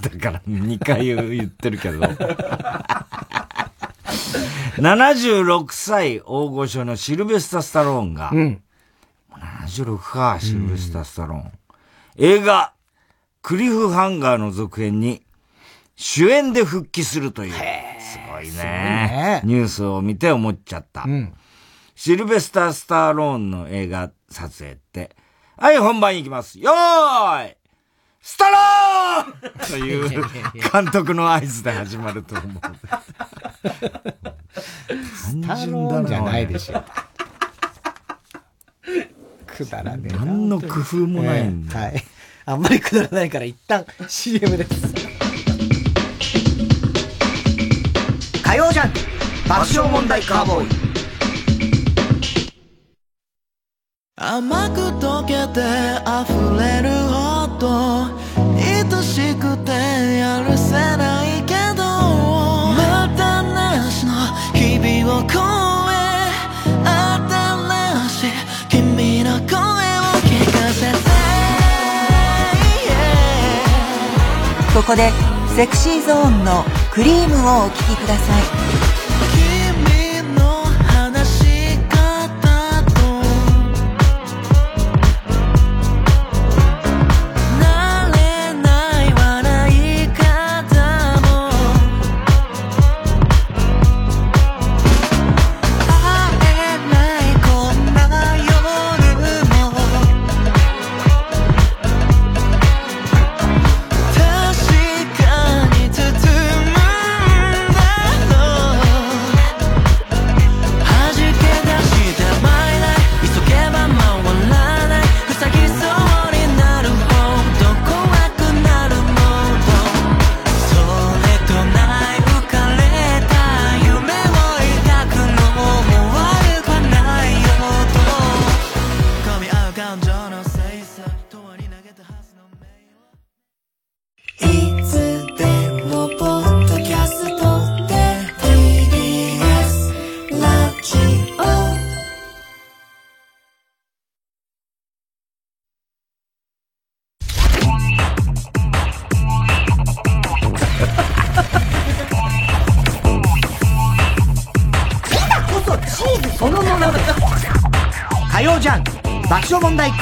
[0.00, 2.00] だから2回言ってるけど。
[4.76, 8.62] 76歳大御所のシルベスタ・スタローンが、うん、
[9.66, 11.52] 76か、シルベスタ・スタローン。
[12.16, 12.72] 映画、
[13.42, 15.22] クリフハンガーの続編に、
[15.96, 17.52] 主演で復帰するという。
[17.52, 18.52] すごいね。
[18.52, 21.04] ねニュースを見て思っちゃった。
[21.04, 21.34] うん、
[21.94, 25.14] シルベスタ・スタローンの映画撮影って、
[25.56, 26.58] はい、本番いきます。
[26.58, 27.56] よーい
[28.20, 30.08] スタローという
[30.72, 32.60] 監督の合図で始まると思う。
[35.14, 36.84] スタローンじゃないでしょ。
[39.46, 42.04] くだらねえ何の工夫もないんだ、はい。
[42.46, 44.94] あんまりくだらないから一旦 CM です。
[48.52, 48.92] 火曜ジャン
[49.48, 50.68] 爆笑問題カーボーイ。
[54.14, 55.62] 甘く溶けて
[56.04, 58.12] 溢れるほど
[58.54, 59.70] 愛しくて
[60.18, 61.82] やるせないけど
[62.76, 64.12] またなしの
[64.52, 65.38] 日々を越
[65.88, 66.04] え
[66.84, 68.32] 新しい
[68.68, 70.98] 君の声を聞かせて
[74.74, 75.10] ここで
[75.56, 78.91] セクシーゾーンのクリームをお聴きください。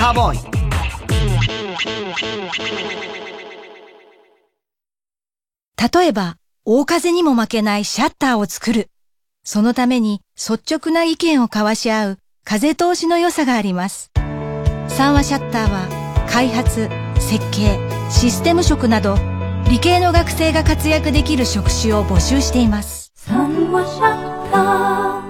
[0.01, 0.38] カーボーイ
[5.94, 8.88] 例えば、大風にも負けないシャッターを作る。
[9.44, 14.11] そのために率直な意見を交わし合う風通しの良さがあります。
[14.88, 16.88] 三和シャッターは開発、
[17.18, 17.78] 設計、
[18.11, 19.16] システム職など
[19.68, 23.12] 理系の学生が活躍できる職種を募集しています。
[23.16, 25.22] 三和シャッタ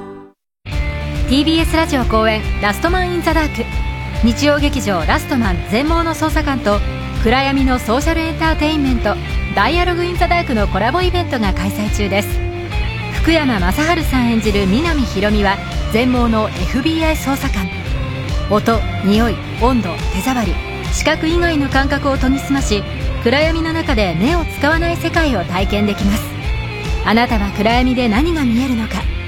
[0.68, 3.89] ー TBS ラジオ公演ラストマンインザダーク
[4.22, 6.78] 日曜劇場「ラストマン全盲の捜査官」と
[7.22, 9.16] 暗闇のソーシャルエンターテインメント
[9.56, 12.38] 「ダイアログ・イン・ザ・ダーク」のコラボイベントが開催中です。
[13.14, 15.56] 福山雅治さん演じる南ひ美は
[15.92, 17.68] 全盲の FBI 捜査官。
[18.50, 20.54] 音匂い温度手触り
[20.92, 22.82] 視覚以外の感覚を研ぎ澄まし
[23.22, 26.22] 暗闇の中で目を使わない世界を体験できます。
[27.06, 29.19] あなたは暗闇で何が見えるのか。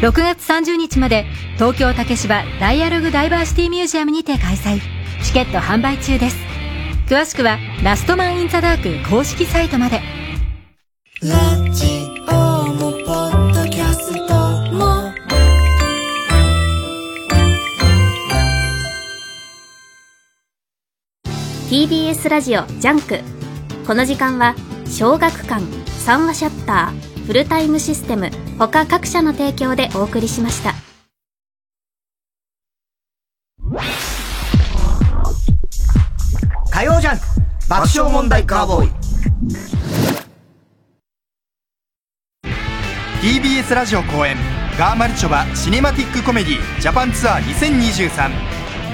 [0.00, 1.26] 6月30日まで
[1.56, 4.80] 東京竹芝ダイアログダイバーシティミュージアムにて開催。
[5.22, 6.38] チケット販売中です。
[7.06, 10.00] 詳しくはラストマンインザダーク公式サイトまで。
[11.22, 11.36] ラ
[11.74, 14.34] ジオもポッドキャスト
[14.72, 15.12] も
[21.68, 23.18] 「TBS ラジオジャンク」
[23.86, 24.54] この時間は
[24.86, 25.62] 小学館
[26.06, 30.74] 3話シャッターフルタイムシステム他各社の提供でお送りしました。
[36.70, 37.24] 火曜ジャンク
[37.68, 38.90] 爆笑問題カーボーイ。
[43.20, 44.36] TBS ラジオ公演
[44.78, 48.30] ガーマルチョバシネマティックコメディジャパンツアー2023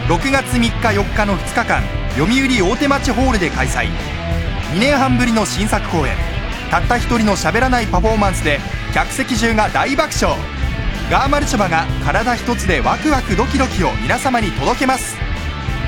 [0.09, 1.83] 6月3日4日の2日間
[2.17, 3.89] 読売大手町ホールで開催。
[4.75, 6.36] 2年半ぶりの新作公演
[6.71, 8.59] たった一人の喋らないパフォーマンスで
[8.93, 10.37] 客席中が大爆笑。
[11.11, 15.17] ガーマルチョバが体一つでワクワクドキドキを皆様に届けます。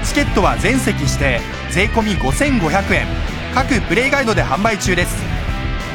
[0.04, 1.40] チケットは全席指定。
[1.70, 3.06] 税込5500円。
[3.54, 5.16] 各プレイガイドで販売中です。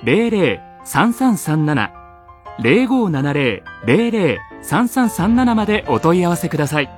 [0.04, 1.90] 0570-003337
[2.60, 6.90] 0570-003337までお問い合わせください。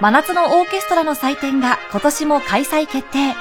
[0.00, 3.34] 真夏のオーケストラの祭典が今年も開催決定。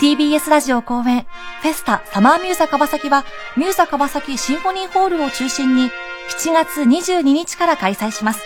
[0.00, 1.26] TBS ラジオ公演
[1.62, 3.24] フェスタサマーミューザ川崎は
[3.56, 5.90] ミューザ川崎シンフォニーホールを中心に
[6.38, 8.40] 7月22日から開催します。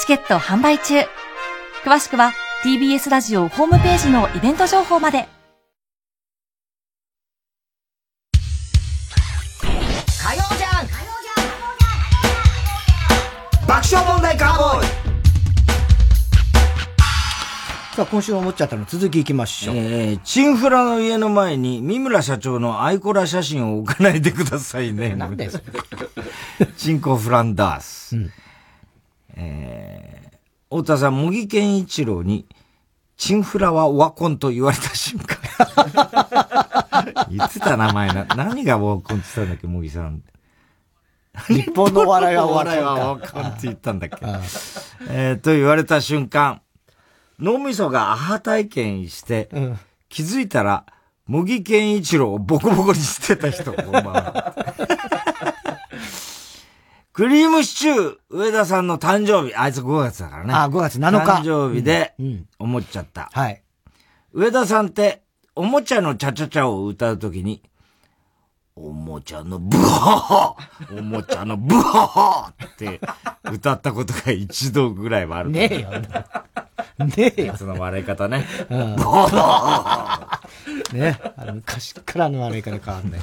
[0.00, 1.00] チケット販売中。
[1.84, 2.32] 詳しくは
[2.64, 5.28] TBS ラジオホームページのイベント情報まで。
[13.96, 14.86] 爆笑問題カーボーイ
[17.94, 19.76] さあ、今週思っちゃったの続き行きましょう。
[19.76, 25.16] えー、チンフラの家の前に三村社長のアイコラ写真を置かないでくださいね。
[25.16, 25.48] なんで
[26.76, 28.16] チンコフランダース。
[28.16, 28.30] うん、
[29.36, 32.44] えー、太田さん、茂木健一郎に、
[33.16, 35.38] チンフラはオワコンと言われた瞬間。
[37.32, 38.26] 言ってた名前な。
[38.36, 40.22] 何がオワコンって言ったんだっけ、茂木さん。
[41.48, 42.46] 日本の笑いは。
[42.46, 44.16] 笑いはオワコンって言ったんだっけ。
[45.08, 46.62] えー、と言われた瞬間、
[47.38, 49.78] 脳みそがアハ体験して、うん、
[50.08, 50.86] 気づいたら、
[51.26, 54.54] 茂木健一郎をボコボコにしてた人、こんばんは。
[57.12, 60.52] クリームシチュー、上田さんの誕生日、あいつ5月だからね。
[60.52, 61.32] あ、5月7日。
[61.48, 62.14] 誕生日で、
[62.58, 63.30] 思っちゃった。
[63.34, 63.62] うんうん、はい。
[64.32, 65.22] 上田さんって、
[65.54, 67.62] おもちゃのチャチャチャを歌うときに、
[68.78, 70.54] おもちゃのブハハ
[70.92, 73.00] おもちゃのブハハって
[73.50, 75.50] 歌ったことが一度ぐらいはある。
[75.50, 75.90] ねえよ。
[77.16, 77.56] ねえよ。
[77.56, 78.44] その笑い方ね。
[78.68, 78.96] うん、
[80.92, 83.20] ねあの昔からの笑い方変わんない。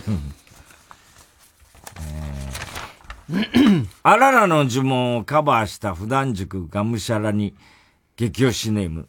[4.02, 7.56] あららの呪文をカバーした普段塾がむしゃらに
[8.16, 9.08] 激推しネーム、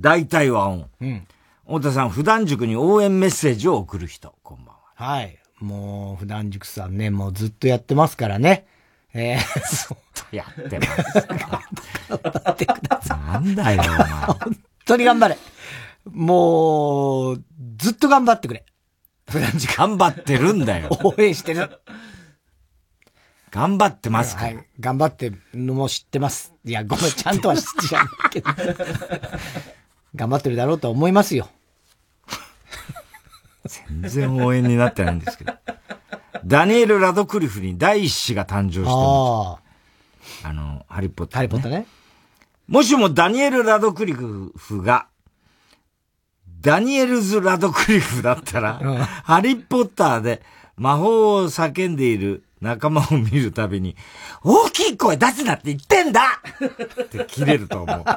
[0.00, 0.90] 大体和音。
[1.00, 1.28] うん。
[1.66, 4.80] 太田さん、普段塾に応援メッセージを送る人、こんばんは。
[4.94, 5.38] はい。
[5.60, 8.66] もう、普段塾さんね、もうずっとやってますからね。
[9.14, 9.96] えー、ずっ
[10.30, 11.62] とやってますか。
[12.08, 13.18] 頑張ってください。
[13.18, 14.06] なんだよ、お前。
[14.06, 14.36] 本
[14.84, 15.38] 当に頑張れ。
[16.12, 17.44] もう、
[17.78, 18.64] ずっと頑張ってくれ。
[19.30, 19.74] 普段塾。
[19.76, 20.90] 頑張ってるんだよ。
[21.02, 21.70] 応援してる。
[23.50, 24.66] 頑張ってますかはい。
[24.78, 26.52] 頑張ってるのも知ってます。
[26.64, 28.50] いや、ごめん、ちゃんとは知ってないけど。
[30.14, 31.48] 頑張ってるだろうと思いますよ。
[33.68, 35.52] 全然応援になってないんですけど。
[36.44, 40.46] ダニエル・ラドクリフに第一子が誕生してます。
[40.46, 41.48] あの、ハリポッター、ね。
[41.48, 41.86] ハリポッターね。
[42.68, 44.52] もしもダニエル・ラドクリフ
[44.82, 45.08] が、
[46.60, 50.42] ダニエルズ・ラドクリフだったら、うん、ハリー・ポッターで
[50.76, 53.96] 魔法を叫んでいる仲間を見るたびに、
[54.42, 56.42] 大きい声出すなって言ってんだ
[57.02, 58.04] って切れると思う。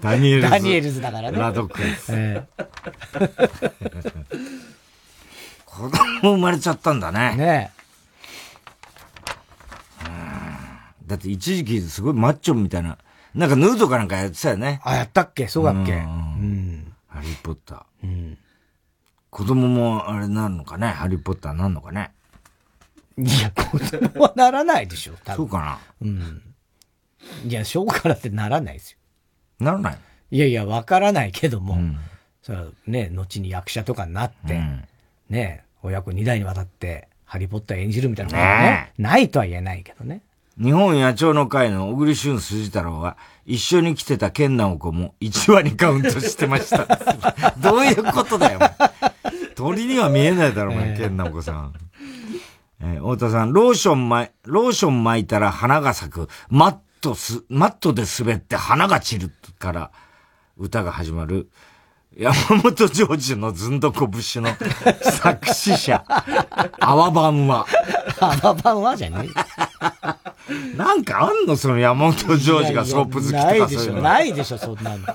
[0.00, 0.50] ダニエルズ。
[0.50, 1.38] ダニエルズだからね。
[1.38, 2.12] ラドクリフ。
[2.12, 2.62] えー
[5.64, 7.34] 子供生まれちゃったんだね。
[7.34, 7.72] ね
[11.06, 12.98] だって一時期すごいマッチョみたいな、
[13.34, 14.80] なんかヌードかなんかやってたよね。
[14.84, 15.48] あ、やったっけ？
[15.48, 15.92] そうだっけ？
[15.94, 16.92] うん。
[17.08, 18.06] ハリーポッター。
[18.06, 18.38] うん。
[19.32, 20.88] 子供もあれなるのかね？
[20.88, 22.12] ハリーポッターなんのかね？
[23.16, 25.36] いや、子供はならないでしょ、多分。
[25.36, 25.78] そうかな？
[26.02, 26.42] うん。
[27.46, 28.98] いや、小からってならないですよ。
[29.58, 29.98] ならない？
[30.32, 31.98] いやいや、わからないけども、うん、
[32.42, 32.52] そ
[32.86, 34.84] ね、後に役者とかになって、うん、
[35.30, 40.20] ね、親子二代にわたって、ハリーポッター演じるみたいなことね、ねないとは言えないけどね。
[40.60, 46.86] 日本野鳥の会の小栗旬辻太郎は、一緒に来てた健直子も1話にカウントしてました。
[47.58, 48.60] どういうことだよ。
[49.54, 51.72] 鳥には見えないだろ、お前、健直子さん。
[52.80, 56.28] えー、太田さん、ローション巻、ローション巻いたら花が咲く。
[56.50, 59.90] 全トす、マットで滑って花が散るから
[60.56, 61.50] 歌が始まる、
[62.16, 64.50] 山本ジョージのずんどこ節の
[65.00, 66.04] 作詞者、
[66.78, 67.66] アワバンは。
[68.20, 70.21] アワバンはじゃねえ。
[70.76, 75.06] なんかあんのその山本ジョージがソープ好きとかないでしょ、ないでしょ、そんなの。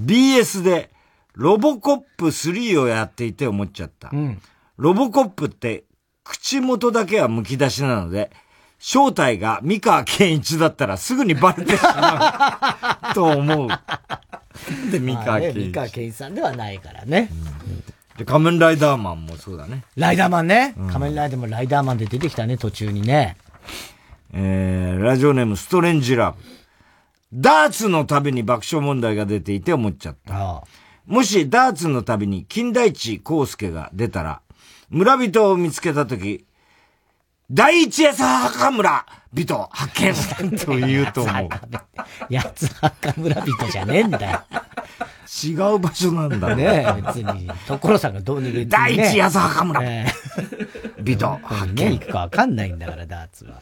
[0.00, 0.90] BS で
[1.34, 4.10] ロボコップ3をやっていて思っちゃった。
[4.12, 4.40] うん、
[4.76, 5.84] ロボコップって
[6.24, 8.30] 口元だけは剥き出しなので、
[8.78, 13.68] 正体が三河健一だったらすぐにバレてしまう と思う。
[14.90, 15.54] で、三河健一。
[15.66, 17.30] 三河健一さんではないからね。
[18.16, 19.84] で、仮面ライダーマンもそうだね。
[19.96, 20.74] ライダーマンね。
[20.78, 23.36] うん、仮面ライダーもライダーマンで出てきたね、途中にね。
[24.32, 26.38] えー、ラジオネームストレンジラブ。
[27.32, 30.34] ダーツの旅に爆笑問題が出ていて思っちゃった。
[30.34, 30.64] ああ
[31.06, 34.42] もしダーツの旅に金田一耕介が出たら、
[34.90, 36.44] 村人を見つけたとき、
[37.48, 41.48] 第一安墓村人発見と言うと思う。
[42.34, 44.42] 八つ墓村人じゃねえんだよ。
[45.44, 46.64] 違う場所なんだね。
[46.64, 47.50] ね 別に。
[47.66, 51.74] 所さんがどうにか、ね、第一安墓村、えー、 人発見。
[51.74, 53.60] ね、行くかわかんないんだから、ダーツは。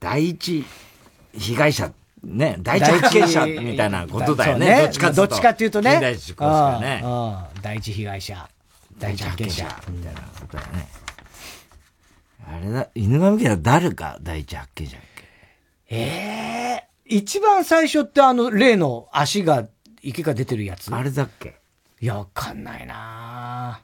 [0.00, 0.64] 第一
[1.36, 1.90] 被害者
[2.24, 4.66] ね、第一発見者みたいなことだよね。
[4.66, 5.98] ねどっちかどっちかっていうとね。
[6.00, 6.34] 第一
[6.80, 7.04] ね。
[7.62, 8.48] 第一被害者。
[8.98, 9.64] 第一発見者。
[9.88, 10.88] みたいなことだよね。
[12.50, 15.24] あれだ、犬神家は誰か第一発見者っけ？
[15.90, 19.66] ええー、一番最初ってあの、例の足が、
[20.08, 20.94] 池が出てるやつ。
[20.94, 21.56] あれだっけ？
[22.00, 23.80] いや、わかんないな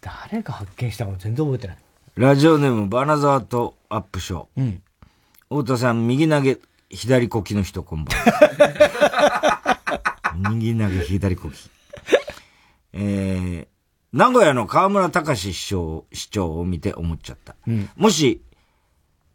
[0.00, 1.76] 誰が発見したか全然覚えてない。
[2.16, 4.46] ラジオネーム、バナザーとアップショー。
[4.56, 4.82] うん。
[5.48, 6.58] 太田さん、右投げ、
[6.90, 9.78] 左こきの人、こんばんは。
[10.50, 11.70] 右投げ、左こき。
[12.92, 13.66] えー、
[14.12, 17.54] 名古屋の河村隆市長、市長を見て思っちゃった。
[17.66, 18.42] うん、もし、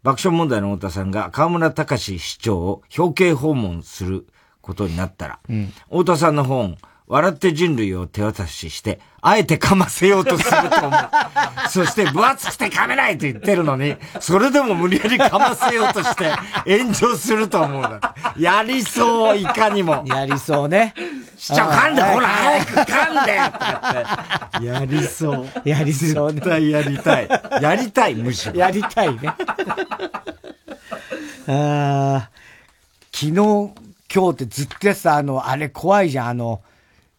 [0.04, 4.26] 爆笑問題の太田さんが河村隆市長を表敬訪問する
[4.62, 6.78] ことになったら、うん、太田さんの本、
[7.12, 11.10] 笑って人類を手渡しして、あえて噛ませようとすると思う。
[11.70, 16.32] そして、分厚くて噛めないと言ってるのに、それでも無理やり噛ませようとして、
[16.66, 18.00] 炎上すると思うな。
[18.38, 20.06] やりそう、いかにも。
[20.06, 20.94] やりそうね。
[21.36, 24.66] 市長噛んで、ほら、早く噛んで。
[24.68, 25.48] やりそう。
[25.66, 26.36] やりそう、ね。
[26.36, 27.28] 絶対やりたい。
[27.62, 28.56] やりたい、むしろ。
[28.56, 29.34] やりたいね。
[31.48, 32.30] あ
[33.12, 33.72] 昨日、
[34.14, 36.62] 今日ってずっとやってた、あの、あれ怖いじゃん、あの、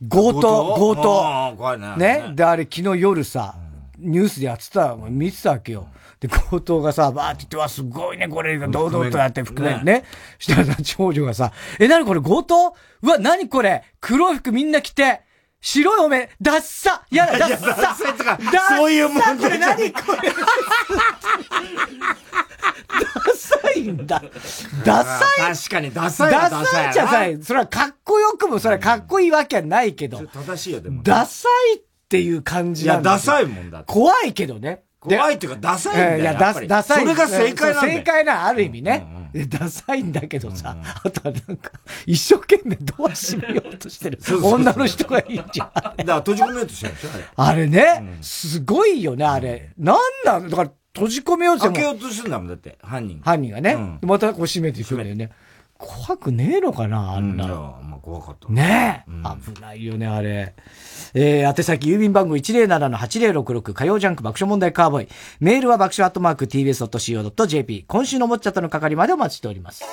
[0.09, 1.55] 強盗、強盗。
[1.57, 1.97] 怖いね。
[1.97, 2.33] ね？
[2.35, 3.55] で、あれ昨日夜さ、
[3.99, 5.89] ニュースでやってた、見てたわけよ。
[6.21, 10.05] で、強盗がさ、バーって言って、わ、すごいね、これが堂々とやって、覆面ね。
[10.39, 12.75] したらさ、長女がさ、え、なにこれ強盗？
[13.03, 13.85] うわ、なにこれ？
[14.01, 15.23] 黒い服みんな着て、
[15.61, 17.05] 白いお面、ダッサ！
[17.11, 17.67] やだ、ダッサ！
[17.67, 20.31] ダッサそういうもんこれ何これ？
[22.63, 24.23] ダサいんだ。
[24.85, 27.43] ダサい確かに、ダサいダサいじゃさい。
[27.43, 30.19] それはかっこよくも、それはかっこいいわけはないけど。
[30.27, 31.03] 正しいよ、でも。
[31.03, 33.11] ダサいっていう感じなんだ。
[33.11, 34.83] いや、ダサいもんだ怖いけどね。
[35.01, 36.19] 怖いっていうか、ダサいんだよ。
[36.19, 37.01] いや、ダダサい。
[37.01, 39.07] それが正解なんだ正解な、ある意味ね。
[39.49, 41.73] ダサいんだけどさ、あとはなんか、
[42.07, 44.19] 一生懸命ドア閉めようとしてる。
[44.43, 45.71] 女の人がいいじゃん。
[45.75, 49.71] だから閉じ込めようとしてるんでしょあれね、すごいよね、あれ。
[49.79, 50.49] なんなん？
[50.49, 53.99] だから、閉じ込めようと開けようとするんだもん、だって、犯人犯人がね。
[54.03, 55.31] またこう閉めていくんだよね。
[55.79, 57.47] 怖くねえのかな、あんな。
[57.47, 58.49] まあ怖かった。
[58.49, 59.53] ねえ。
[59.53, 60.55] 危ないよね、あれ。
[61.15, 65.09] えー、宛先郵便番号107-8066火曜ジャンク爆笑問題カーボーイ。
[65.41, 67.85] メールは爆笑アットマーク tbs.co.jp。
[67.89, 69.85] 今週のもっちゃったの係までお待ちしております。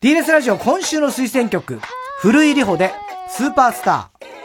[0.00, 1.80] TBS ラジオ今週の推薦曲、
[2.20, 2.92] 古井里穂で
[3.28, 4.39] スーパースター。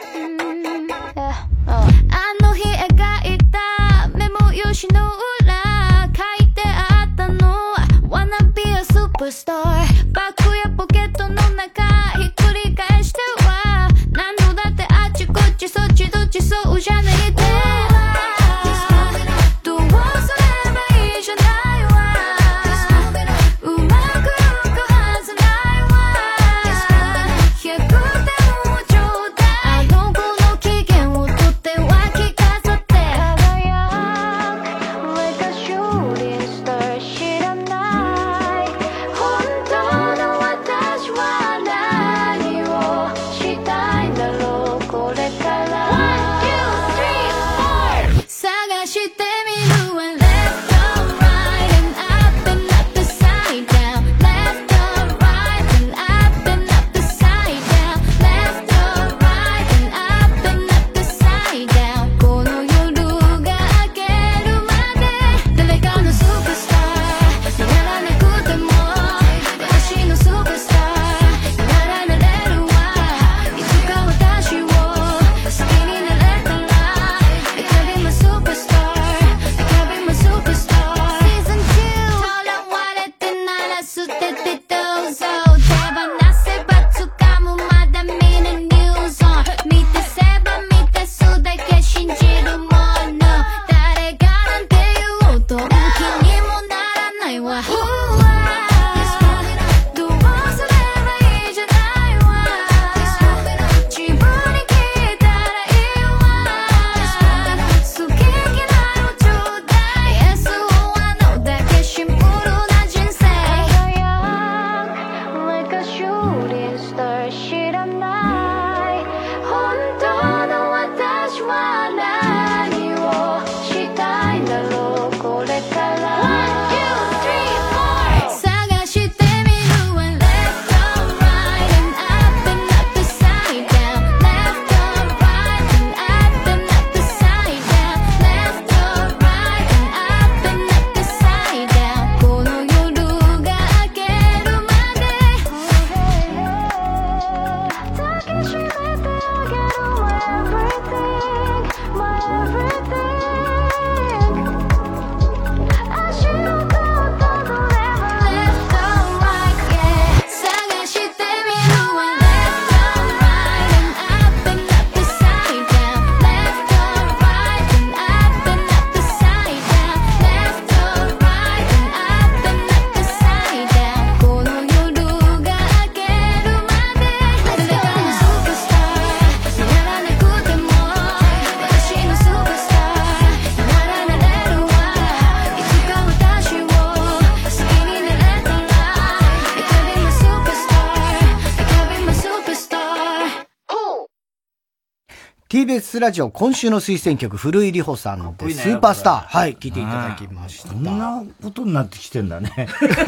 [195.76, 199.38] TBS ラジオ今週の推薦曲、古井里穂さんで、スーパースター。
[199.38, 200.70] はい、聞いていただきました。
[200.70, 202.50] こんなことになってきてんだね。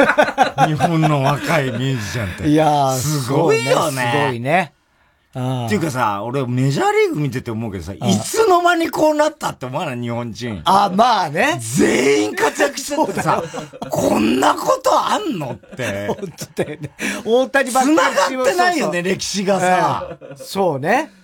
[0.69, 2.49] 日本の若いミュージシャンって。
[2.49, 4.13] いやーすごいよね。
[4.13, 4.75] すごいね。
[5.31, 10.61] っていうかさ、俺メジャーリーグ見てて思うけどさ、いつの間にこうなったって思わない日本人。
[10.67, 11.59] あ、まあね。
[11.61, 13.43] 全員活躍しててさ、
[13.89, 16.09] こんなことあんのって。
[16.13, 16.17] 本
[16.55, 16.91] 当だよね。
[17.25, 21.18] 大谷ばっかり繋がってないよね歴史がさええそうね。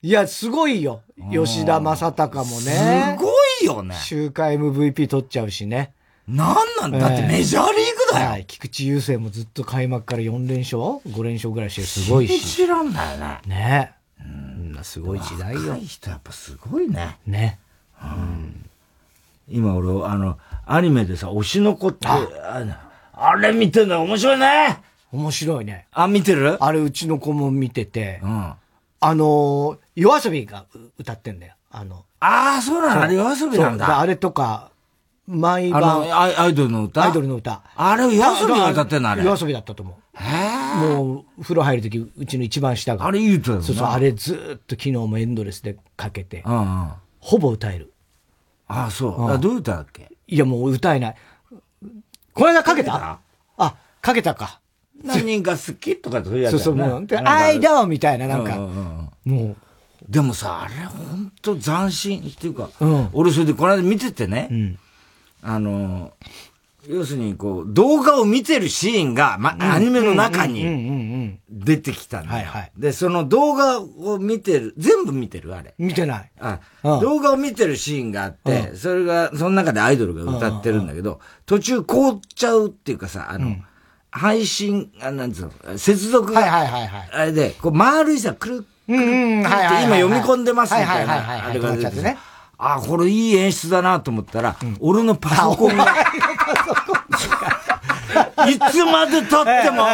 [0.00, 1.02] いや、すごいよ。
[1.32, 3.16] 吉田正尚もね。
[3.18, 3.32] すご
[3.62, 3.96] いよね。
[3.96, 5.92] 週間 MVP 取っちゃうしね。
[6.28, 7.00] なんなん？
[7.00, 7.74] だってメジャーリー
[8.06, 8.44] グだよはい。
[8.46, 12.38] 菊池雄星もずっと開幕から4連勝 ?5 連勝ぐらいしてすごいし。
[12.38, 13.40] 信じらんだよね。
[13.46, 14.22] ねう
[14.78, 14.78] ん。
[14.84, 15.60] すごい時代よ。
[15.70, 17.18] 若い人やっぱすごいね。
[17.26, 17.58] ね。
[19.48, 22.22] 今俺、あの、アニメでさ、推しの子って、あ
[23.14, 24.78] あれ見てんの面白いね
[25.10, 25.86] 面白いね。
[25.90, 26.62] あ、見てる？
[26.62, 28.52] あれうちの子も見てて、うん。
[29.00, 31.54] あのー、夜遊びが歌ってんだよ。
[31.70, 32.04] あの。
[32.20, 33.02] ああ、そうなの？
[33.02, 34.70] あれ夜遊びなんだあれとか、
[35.26, 36.08] 毎あ晩。
[36.08, 37.02] の、アイアイドルの歌？
[37.02, 37.62] アイドルの歌。
[37.74, 39.24] あれ夜遊びが歌ってんのあれ。
[39.24, 39.98] 夜遊びだったと思う。
[40.78, 43.06] もう、風呂入るとき、うちの一番下が。
[43.06, 46.88] あれ言うとそうそう、あれずーっと昨日もエンドレスでかけて、うんうん。
[47.18, 47.92] ほぼ歌える。
[48.68, 49.20] ああ、そう。
[49.20, 50.12] うんあどういう歌だっけ？
[50.28, 51.14] いや、もう歌えない。
[52.32, 53.18] この間かけた？
[53.56, 54.60] あ、かけたか。
[55.02, 57.86] 何人か好きとかそういうやつそうそう、もう、でなんか I know!
[57.86, 59.56] みたいな、なんか、うんうんもう、
[60.08, 63.08] でもさ、あれほんと斬新っていうか、うん。
[63.12, 64.76] 俺それでこの間見ててね、
[65.42, 66.12] あの、
[66.88, 70.68] 要するにこう、動画を見てるシーンが、ま、アニメの中うんうんうんうに
[71.26, 72.50] ん出てきたんだよ。
[72.78, 75.74] で、その動画を見てる、全部見てるあれ。
[75.76, 76.30] 見てない。
[76.40, 77.00] あ、うん。
[77.00, 83.56] 動画を見てるシーンがあって、それが、その中でアイドルが歌ってるんだけど、途中凍っちゃうっていうかさ、あの、
[84.10, 87.10] 配信、あなんつうの、接続が、はいはいはいはい。
[87.12, 89.84] あれで、こう丸いさ、くるっうんうん、はい。
[89.84, 91.40] 今読み込んでますみたいな、はい。
[91.40, 92.18] あれが出てね。
[92.58, 95.86] あ、これいい演出だなと思ったら、俺のパソコンが、
[98.48, 99.28] いつまで経っ
[99.62, 99.84] ても、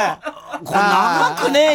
[0.65, 1.75] これ長くね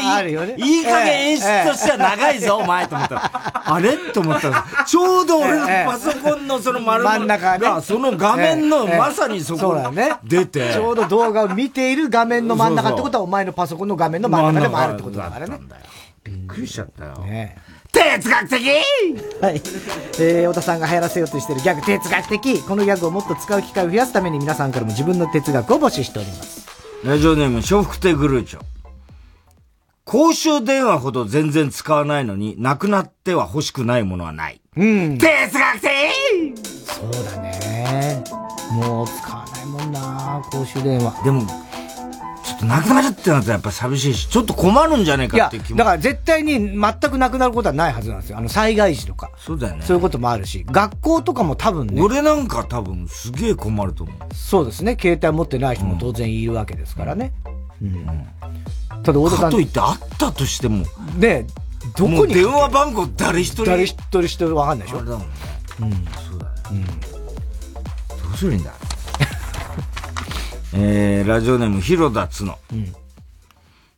[0.57, 3.31] いい加減演出としては長いぞ、お前と思ったら、
[3.65, 3.97] あれ？
[3.97, 7.59] と思ったら、ちょうど俺のパソコンのその丸真ん中ね。
[7.59, 9.77] が、その画面のまさにそこ。
[10.23, 15.59] 出て、ちょうど動画を見ている画面の真ん中ってことは、お前のパソコンの画面の真ん中でもあるってことだからね。
[16.23, 17.17] びっくりしちゃったよ。
[17.25, 17.57] ね
[17.91, 18.69] 哲学的？
[19.41, 19.61] はい。
[20.19, 22.61] えー、小田さんが流行らせようとしているギャグ、哲学的。
[22.61, 26.67] このギャグをもっと使う機会を増やすために皆さんからも自分の哲学を募集しております。
[27.03, 28.61] ラジオネーム、笑福亭グルーチョ。
[30.05, 34.61] 公衆電話ほど全然使わないのに、なくなっては欲しくないものはない。
[34.75, 35.17] うん。
[35.17, 35.27] 哲
[35.57, 35.89] 学的？
[36.85, 38.23] そうだね。
[38.71, 41.23] もう使わないもんな公衆電話。
[41.23, 41.43] でも、
[42.49, 45.77] ちょっとなくなるってなったらやっぱ寂しいし、ちょっと困るんじゃないいやかっていう気、も。
[45.77, 48.37] だから絶対に全くなくなることはないはずなんですよ。
[48.39, 49.29] あの、災害時とか。
[49.37, 49.85] そうだよね。
[49.85, 52.01] そういうこともあるし、学校とかも多分ね。
[52.01, 54.17] 俺なんか多分すげえ困ると思う。
[54.33, 54.97] そうですね。
[54.99, 57.31] 携帯持ってない人も当然いるわけですからね。
[57.81, 58.27] うん。
[59.03, 59.45] ただ、大田さん。
[59.45, 60.85] かといってあったとしても。
[61.17, 61.45] ね
[61.95, 63.65] どこに電話番号誰一人？
[63.65, 65.33] 誰一人一人わかんないでしょあれだもんね。
[65.81, 65.91] うん。
[65.91, 66.51] そうだね。
[66.71, 66.85] うん。
[66.85, 66.93] ど
[68.33, 68.73] うするんだ？
[70.73, 72.57] えー、ラジオネーム、広田つの。
[72.71, 72.93] うん。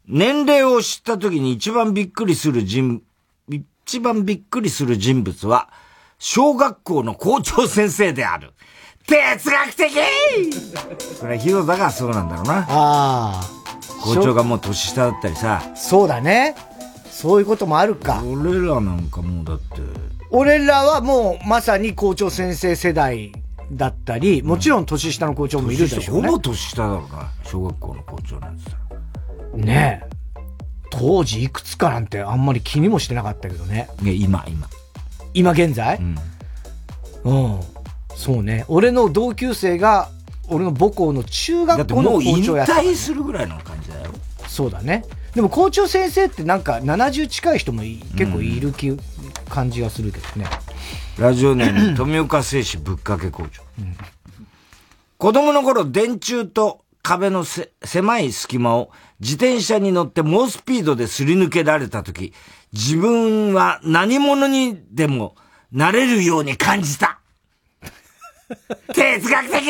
[0.08, 3.02] 年齢を知った時に一番びっくりする人、
[3.50, 5.70] 一番びっくりする人物は、
[6.18, 8.54] 小学校の校長先生である。
[9.08, 9.94] 哲学的
[11.20, 12.60] これは広田がそうなんだろうな。
[12.60, 13.62] ああ。
[14.04, 15.62] 校長がもう年下だったりさ。
[15.76, 16.56] そうだね。
[17.10, 18.24] そういうこともあるか。
[18.26, 19.82] 俺らなんかもうだって、
[20.30, 23.32] 俺らはもうまさに校長先生世代
[23.72, 26.28] だったり、もちろん年下の校長もいるでしょうね。
[26.28, 28.70] ほぼ年下だろうな、小学校の校長なんです
[29.56, 30.10] ねえ。
[30.92, 33.90] 当時いくつかなんてあんまり気にもしてなかったけどね。
[34.04, 34.68] いや、今、今。
[35.34, 35.98] 今現在？
[35.98, 36.16] うん。
[37.24, 37.60] うん。
[38.16, 38.66] そうね。
[38.68, 40.10] 俺の同級生が、
[40.50, 42.82] 俺の母校の中学校の校長やった。
[42.82, 44.12] 引退するぐらいの感じだよ。
[44.48, 45.06] そうだね。
[45.34, 47.84] でも校長先生ってなんか70近い人も
[48.18, 49.00] 結構いる気、うん、
[49.48, 50.46] 感じがするけどね。
[51.20, 53.64] ラジオネーム、富岡製紙ぶっかけ校長。
[53.80, 53.96] うん、
[55.18, 62.34] 子供の頃、電柱と壁のせ狭い隙間を自転車に乗って猛スピードですり抜けられた時、
[62.74, 65.36] 自分は何者にでも
[65.72, 67.20] なれるように感じた。
[68.94, 69.62] 哲学的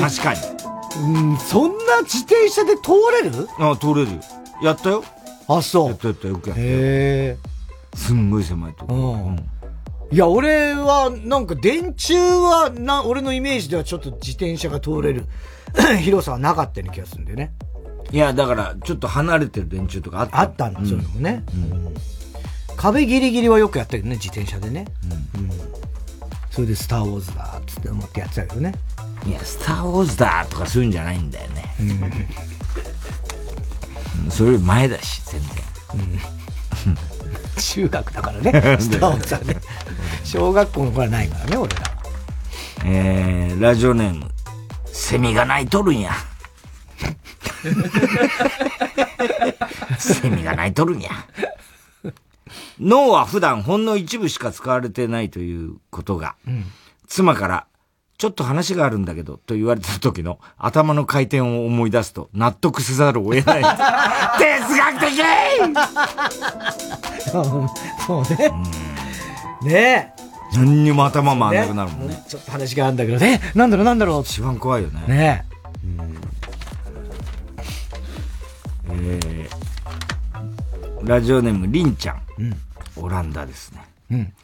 [0.00, 0.40] 確かに。
[1.02, 2.92] うん、そんな自転車で通
[3.22, 3.48] れる？
[3.58, 4.20] ああ、通れるよ。
[4.62, 5.04] やったよ。
[5.48, 5.88] あ、そう。
[5.88, 6.62] やったやったよくやった。
[6.62, 7.38] へえ。
[7.94, 8.94] すんごい狭いとこ。
[8.94, 9.50] うん。
[10.12, 15.26] いや、俺は、なんか電柱は、な、俺のイメージではちょっと自転車が通れる
[16.02, 17.52] 広さはなかったような気がするんだよね。
[18.10, 21.44] いや、だから、ちょっと離れてる電柱とかあったあったんだ、そういうのもね。
[21.54, 21.94] うん。
[22.76, 24.86] 壁ギリギリはよくやったけどね、自転車でね。
[25.36, 25.50] うん。
[26.50, 28.74] それでスターウォーズだ、つって思ってやってたけどね。
[29.26, 31.74] いや、スター・ウォーズだとかそういうんじゃないんだよね。
[34.24, 35.50] うん、それより前だし、全然。
[36.86, 36.96] うん、
[37.56, 39.56] 中学だからね、 スター・ウォーズはね。
[40.24, 41.82] 小学校の頃はないからね、俺ら。
[42.84, 44.30] えー、ラジオネーム、
[44.86, 46.12] セミが鳴いとるんや。
[49.98, 51.10] セミが鳴いとるんや。
[52.80, 56.64] 脳は普段ほんの一部しか使われてないということが、うん、
[57.06, 57.66] 妻から
[58.20, 63.62] ちょっと話があるんだけど、と言われた時の 頭の回転を思い出すと納得せざるを得ない。
[64.36, 65.10] 哲学的
[68.04, 68.52] そうね。
[69.62, 70.12] ねえ。
[70.52, 72.14] 何にも頭回んなくなるもんね。
[72.14, 73.40] ねちょっと話があるんだけどね。
[73.54, 74.20] なんだろうなんだろう。
[74.20, 75.02] 一番怖いよね。
[75.06, 75.50] ねえ。
[78.90, 82.22] えー、ラジオネーム、りんちゃん。
[82.36, 82.60] うん。
[82.96, 83.82] オランダですね。
[84.10, 84.34] うん。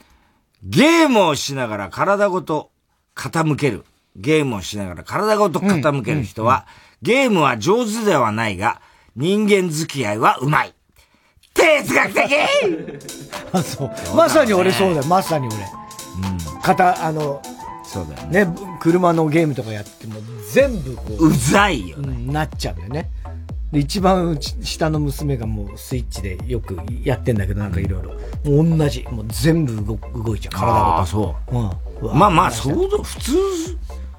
[0.63, 2.71] ゲームをしながら体ごと
[3.17, 3.85] 傾ける。
[4.15, 6.67] ゲームをしながら体ごと傾ける人は、
[7.03, 8.81] ゲームは上手ではないが、
[9.15, 10.75] 人間付き合いはうまい。
[11.55, 12.25] 哲学的
[13.53, 13.91] あ、 そう。
[14.15, 15.07] まさに俺そうだよ。
[15.07, 15.57] まさに俺。
[15.57, 15.63] うん。
[16.63, 17.43] 型、あの、
[17.85, 18.45] そうだよね。
[18.45, 20.15] ね、車のゲームとかやっても
[20.53, 21.29] 全部こう。
[21.29, 22.33] うざいよね。
[22.33, 23.11] なっちゃうんだよね。
[23.73, 28.13] で、一番下の娘がもうスイッチでよくやってんだけど、なんかいろいろ。
[28.45, 29.07] もう同じ。
[29.11, 30.55] もう全部動動いちゃう。
[30.55, 30.85] 体ごと。
[30.85, 31.57] ああ、そう。
[31.57, 31.71] うん。
[32.03, 33.33] まあまあ、そうだ、普通。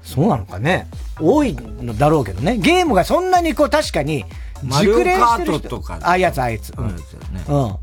[0.02, 0.88] そうなのかね。
[1.20, 2.56] 多いのだろうけどね。
[2.58, 4.24] ゲームがそんなにこう確かに、
[4.62, 5.68] 熟練してる人。
[5.68, 5.98] とか。
[6.02, 6.72] ああやつあいつ。
[6.76, 6.86] うん。
[6.86, 7.76] うん。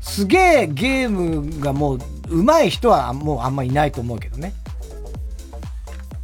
[0.00, 1.98] すげえゲームがもう、
[2.28, 4.52] 上手い人はもうあんまいないと思うけどね。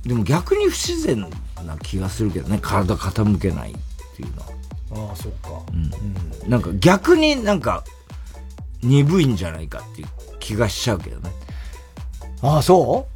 [0.04, 1.20] でも逆に不自然
[1.66, 2.58] な気がするけどね。
[2.60, 3.74] 体傾けないっ
[4.16, 5.08] ていうのは。
[5.10, 5.50] ああ、そっか。
[5.72, 6.50] うん。
[6.50, 7.84] なんか逆になんか、
[8.82, 10.08] 鈍いんじゃないかっていう
[10.38, 11.30] 気がしちゃうけどね。
[12.42, 13.06] ああ、そ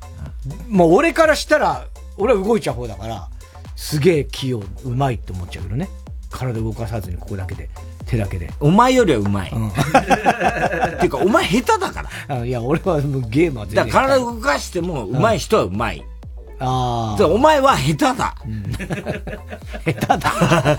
[0.69, 0.73] う？
[0.75, 1.87] もう俺からしたら、
[2.17, 3.29] 俺は動いちゃう方だから、
[3.77, 5.89] すげえ器用、うまいって思っちゃうけどね。
[6.31, 7.69] 体動かさずにここだけで、
[8.07, 8.51] 手だけで。
[8.59, 9.51] お前よりはうまい。
[9.51, 12.45] うん、 っていうか、お前下手だから。
[12.45, 13.87] いや、俺はもうゲームは全然。
[13.87, 15.99] だから体動かしてもうまい人はうまい。
[15.99, 16.13] うん
[16.65, 17.27] ああ。
[17.27, 18.37] お前は下手だ。
[18.47, 18.87] うん、 下
[19.85, 20.79] 手だ。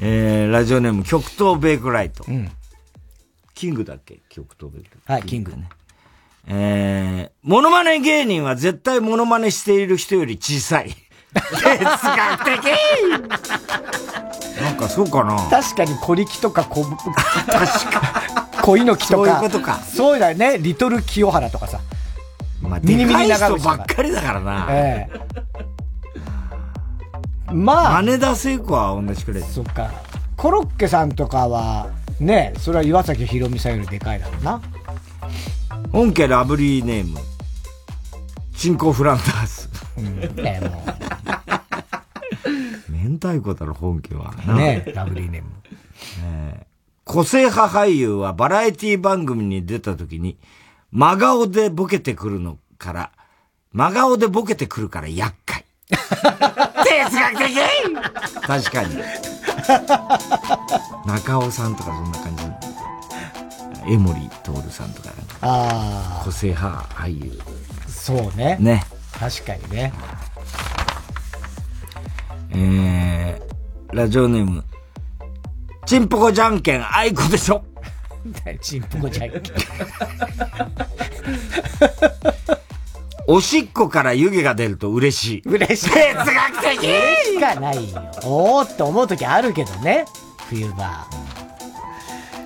[0.00, 2.24] えー、ラジオネーム、極東ベイクライト。
[2.28, 2.48] うん、
[3.58, 4.20] キングだっけ？
[4.28, 5.12] 極東ベイクライト。
[5.14, 5.68] はい、キングね。
[6.46, 10.94] えー、モノマネ芸人は絶対モノマネしている人より小さい。
[11.34, 12.64] 哲学的
[14.62, 16.96] なんかそうかな確かに小力とか小、確
[17.46, 18.22] か。
[18.62, 19.24] 小猪木とか。
[19.24, 19.78] そういうことか。
[19.82, 20.58] そうだよね。
[20.58, 21.80] リトル清原とかさ。
[22.62, 24.66] まあ、ミニミニ長人ばっかりだからな。
[24.70, 25.20] ええ。
[27.52, 27.94] まあ。
[27.96, 29.42] 羽田聖子は同じくらい。
[29.42, 29.90] そっか。
[30.36, 31.88] コロッケさんとかは、
[32.20, 34.62] ね、それは岩崎宏美さんよりでかいだろうな。
[35.92, 37.18] 本家ラブリーネーム。
[38.56, 39.68] チンコフランダース。
[39.96, 40.98] うん、ねもう。
[42.90, 44.34] 明太子だろ、本家は。
[44.56, 45.48] ねラブリーネーム。
[46.22, 46.66] ね
[47.04, 50.38] 個性派俳優はバラエティ番組に出た時に、
[50.90, 53.12] 真顔でボケてくるのから、
[53.72, 55.64] 真顔でボケてくるから厄介。
[55.88, 55.98] 哲
[57.16, 57.54] 学的
[58.42, 59.27] 確かに。
[61.06, 62.44] 中尾さんとかそんな感じ。
[63.90, 65.10] 江森徹さんとか、
[65.40, 66.24] ああ。
[66.24, 67.32] 個性派俳優。
[67.86, 68.56] そうね。
[68.60, 68.84] ね。
[69.18, 69.92] 確かにね。
[72.50, 74.64] えー、ラジオネーム、
[75.86, 77.64] チンポコじゃんけんあいこでしょ
[78.60, 79.54] チンポコジャンキー。
[83.30, 85.42] おしっこから湯気が出ると嬉しい。
[85.44, 85.90] 嬉しい。
[85.92, 88.02] 哲学的嬉しかないよ。
[88.24, 90.04] おーって思う時あるけどね。
[90.48, 91.06] 冬場。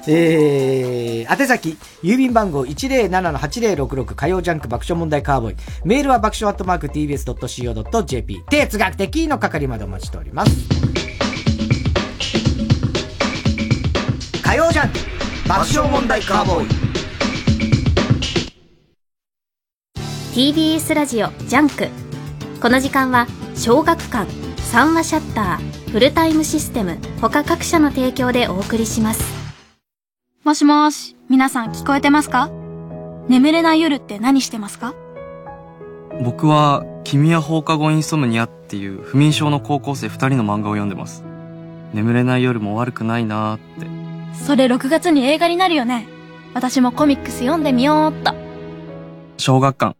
[0.08, 5.56] えー、宛先、郵便番号107-8066火曜ジャンク爆笑問題カーボーイ。
[5.84, 8.42] メールは爆笑アットマーク tbs.co.jp。
[8.50, 10.52] 哲学的の係までお待ちしております。
[14.42, 14.98] 火曜ジャンク
[15.48, 16.92] 爆笑問題カーボーイ。
[20.34, 21.88] TBS ラジオジャンク
[22.62, 24.26] この時間は小学館
[24.72, 29.22] 三和シヤッターフルタイムシステム他各社の提供でお送りします。
[30.44, 32.48] もしもーし、皆さん聞こえてますか？
[33.28, 34.94] 眠れない夜って何してますか？
[36.24, 41.22] 僕は「君は放課後インソムニア」っていう不眠症の高校生2人の漫画を読んでます。
[41.92, 43.86] 眠れない夜も悪くないなーって。
[44.42, 46.08] それ6月に映画になるよね。
[46.54, 48.32] 私もコミックス読んでみようっと。
[49.36, 49.96] 小学館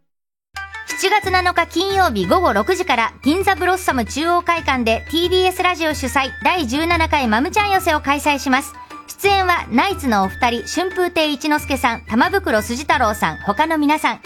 [0.87, 8.73] 7月7日金曜日午後6時から銀座ブロッサム中央会館で TBS ラジオ主催第17回マムちゃん寄せを開催します。
[9.07, 14.21] 出演はナイツのお二人、春風亭一之輔さん、玉袋筋太郎さん、他の皆さん。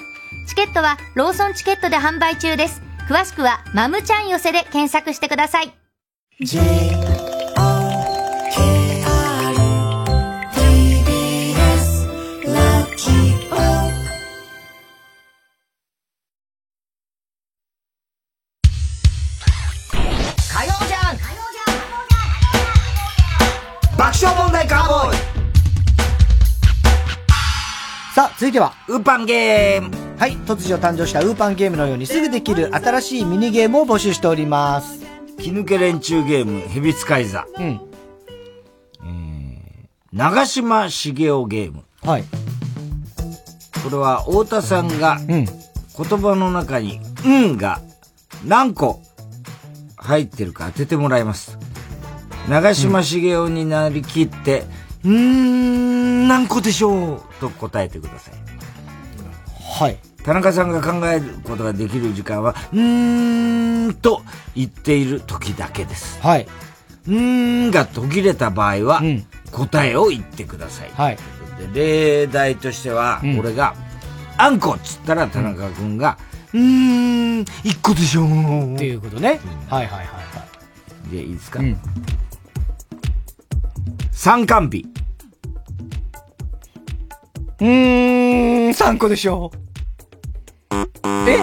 [0.47, 2.81] チケットはローソンチケットで販売中です。
[3.07, 5.73] 詳しくはマムちゃん寄せで検索してください。
[28.37, 29.89] 続いては、ウーパンゲーム
[30.19, 35.03] はい、突如誕生したウーパンゲームのようにすぐできる新しいミニゲームを募集しております。
[35.39, 37.47] 気抜け連中ゲーム、ヘビ使い座。
[37.57, 37.81] うん。
[40.13, 41.83] 長島茂雄ゲーム。
[42.03, 42.23] はい。
[43.83, 45.47] これは、太田さんが、言
[45.95, 47.81] 葉の中に、うんが
[48.45, 49.01] 何個
[49.95, 51.57] 入ってるか当ててもらいます。
[52.47, 54.63] 長島茂雄になりきって、
[55.03, 58.33] うーん、何個でしょうと答えてください。
[59.79, 59.97] はい。
[60.23, 64.23] 田中さんが考えることができる時間は、うーんと
[64.55, 66.19] 言っている時だけです。
[66.21, 66.47] はい。
[67.07, 69.01] うーんが途切れた場合は、
[69.51, 70.91] 答えを言ってください。
[70.93, 71.17] はい。
[71.73, 73.75] で例題としては、俺が、
[74.37, 76.17] あんこっつったら田中君が、
[76.53, 78.75] うーん、一個でしょう。
[78.75, 79.39] っていうことね。
[79.69, 80.05] はいはいはいは
[81.07, 81.11] い。
[81.11, 81.61] で、いいですか、
[84.11, 84.85] 参観日。
[87.59, 89.57] うーん、3個でしょう。
[91.27, 91.37] え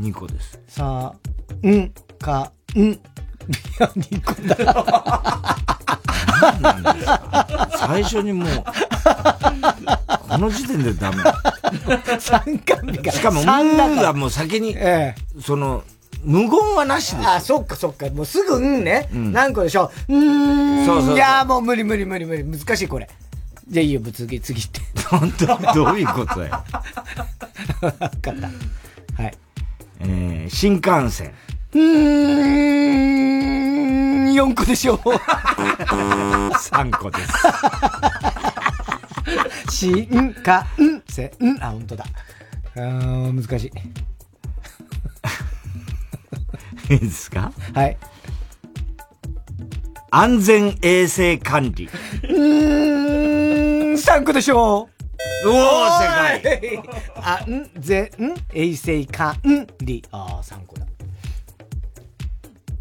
[0.00, 0.58] ?2 個です。
[0.66, 2.80] さあ、ん、か、ん。
[2.80, 2.98] い
[3.78, 4.32] や、2個
[4.64, 5.56] だ。
[6.40, 8.48] 何なんですか最初にもう、
[10.28, 11.18] この時点でダメ。
[12.18, 13.12] 参観日が。
[13.12, 14.76] しかも、う三だからーんはもう先に、
[15.40, 15.84] その、
[16.24, 17.28] 無言はなしです。
[17.28, 18.08] あ、そっかそっか。
[18.10, 19.08] もうすぐ、うんね。
[19.14, 20.14] ん何個でしょう。
[20.14, 20.86] うーん。
[20.86, 22.44] そうそうそういや、もう無理無理無理無理。
[22.44, 23.08] 難しいこれ。
[23.70, 24.80] じゃあいいよ、ぶつ次、次って。
[25.08, 26.52] 本当どういうことだよ。
[26.52, 26.64] わ
[27.92, 28.32] かった。
[28.32, 29.34] はい。
[30.00, 31.32] えー、新幹線。
[31.72, 31.80] うー
[34.32, 34.98] ん、4個でしょう。
[36.58, 37.32] 3個です。
[39.70, 40.44] 新幹
[41.08, 41.30] 線。
[41.60, 42.04] あ、本当だ。
[42.76, 43.64] あー難し
[46.88, 46.92] い。
[46.92, 47.52] いいですか？
[47.74, 47.96] はい。
[50.10, 51.88] 安全衛生管理。
[52.24, 53.29] うーん、
[53.94, 54.88] 3個でしょ
[55.44, 55.48] う。
[55.48, 55.98] おー
[56.42, 56.82] 正解解
[57.16, 59.36] あ、ん、ぜ、ん、衛生管
[59.80, 60.04] 理。
[60.10, 60.86] あー、3個だ。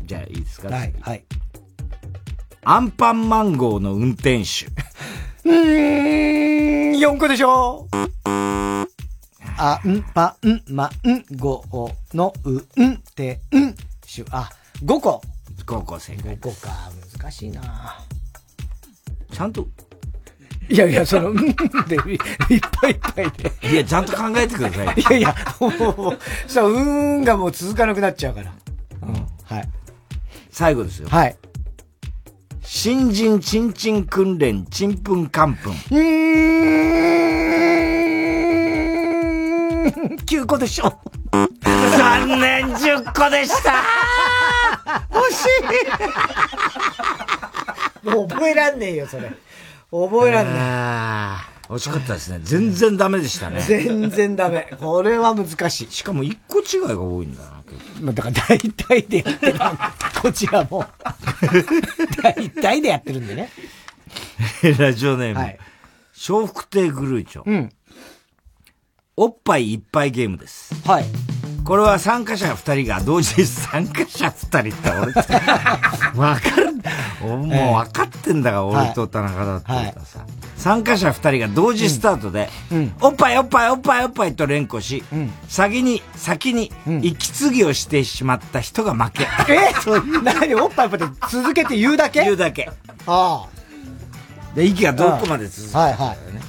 [0.04, 0.70] じゃあいいですか？
[0.70, 1.24] はい、はい。
[2.64, 4.66] アンパンマンゴーの運転手。
[5.46, 7.98] うーん、4個でしょう。
[9.58, 10.92] あ、ん、ぱ、ん、ま、ん、
[11.38, 11.64] ご、
[12.14, 13.76] の、う、ん、て、ん、
[14.06, 14.50] しゅ、あ、
[14.84, 15.22] 5個。
[15.66, 16.38] 5個正解。
[16.38, 18.00] 5個か、難しいな
[19.32, 19.68] ちゃんと。
[20.70, 22.20] いやいや、その、うん、で、いいっ
[22.82, 23.52] ぱいいっぱいで。
[23.74, 24.86] いや、ちゃんと考えてください。
[25.00, 25.68] いやいや、も
[26.12, 28.54] う、そう、うーんがもう続かなくなっちゃうから。
[29.02, 29.14] うん、
[29.44, 29.70] はい。
[30.52, 31.10] 最後ですよ。
[31.10, 31.36] はい。
[32.62, 35.72] 新人ちんちん訓練ちんぷんかんぷん。
[35.72, 36.00] うー
[39.86, 41.02] ん、9個でしょ。
[41.32, 43.84] 残念、10個でした
[45.10, 45.46] 惜し
[48.06, 49.32] いもう覚えらんねえよ、それ。
[49.92, 51.74] 覚えらんない。
[51.74, 52.40] 惜しかったですね。
[52.44, 53.62] 全然ダメでしたね。
[53.62, 54.68] 全然ダメ。
[54.80, 55.92] これは難しい。
[55.92, 57.60] しかも一個違いが多いんだな。
[58.02, 59.94] まあ、だから大体でやってた。
[60.22, 60.86] こちらも。
[62.24, 63.50] 大体でやってるんでね。
[64.80, 65.40] ラジオネーム。
[65.40, 65.60] はい、
[66.28, 67.44] 笑福亭グルーチョ。
[67.46, 67.70] うん。
[69.22, 70.74] おっぱいいっぱいゲームです。
[70.88, 71.06] はい。
[71.66, 75.34] これは参加者二人が同時に参加者二人って俺って、
[76.18, 76.72] わかる、
[77.28, 79.94] もう分かってんだが、えー、俺と田中だってさ、はい、
[80.56, 86.72] 参加者二人が同時スタートで、うんうん、おっぱいおっぱいおっぱいおっぱいと連呼し、うん、先に、先に、
[87.02, 89.24] 息継ぎをしてしまった人が負け。
[89.54, 89.74] え？
[89.74, 90.56] ー、何？
[90.56, 92.24] おっぱいおっぱいって続けて言うだけ？
[92.24, 92.72] 言うだけ。
[93.06, 94.56] ああ。
[94.56, 96.04] で、息がどこまで続くかだよね。
[96.06, 96.49] はいはい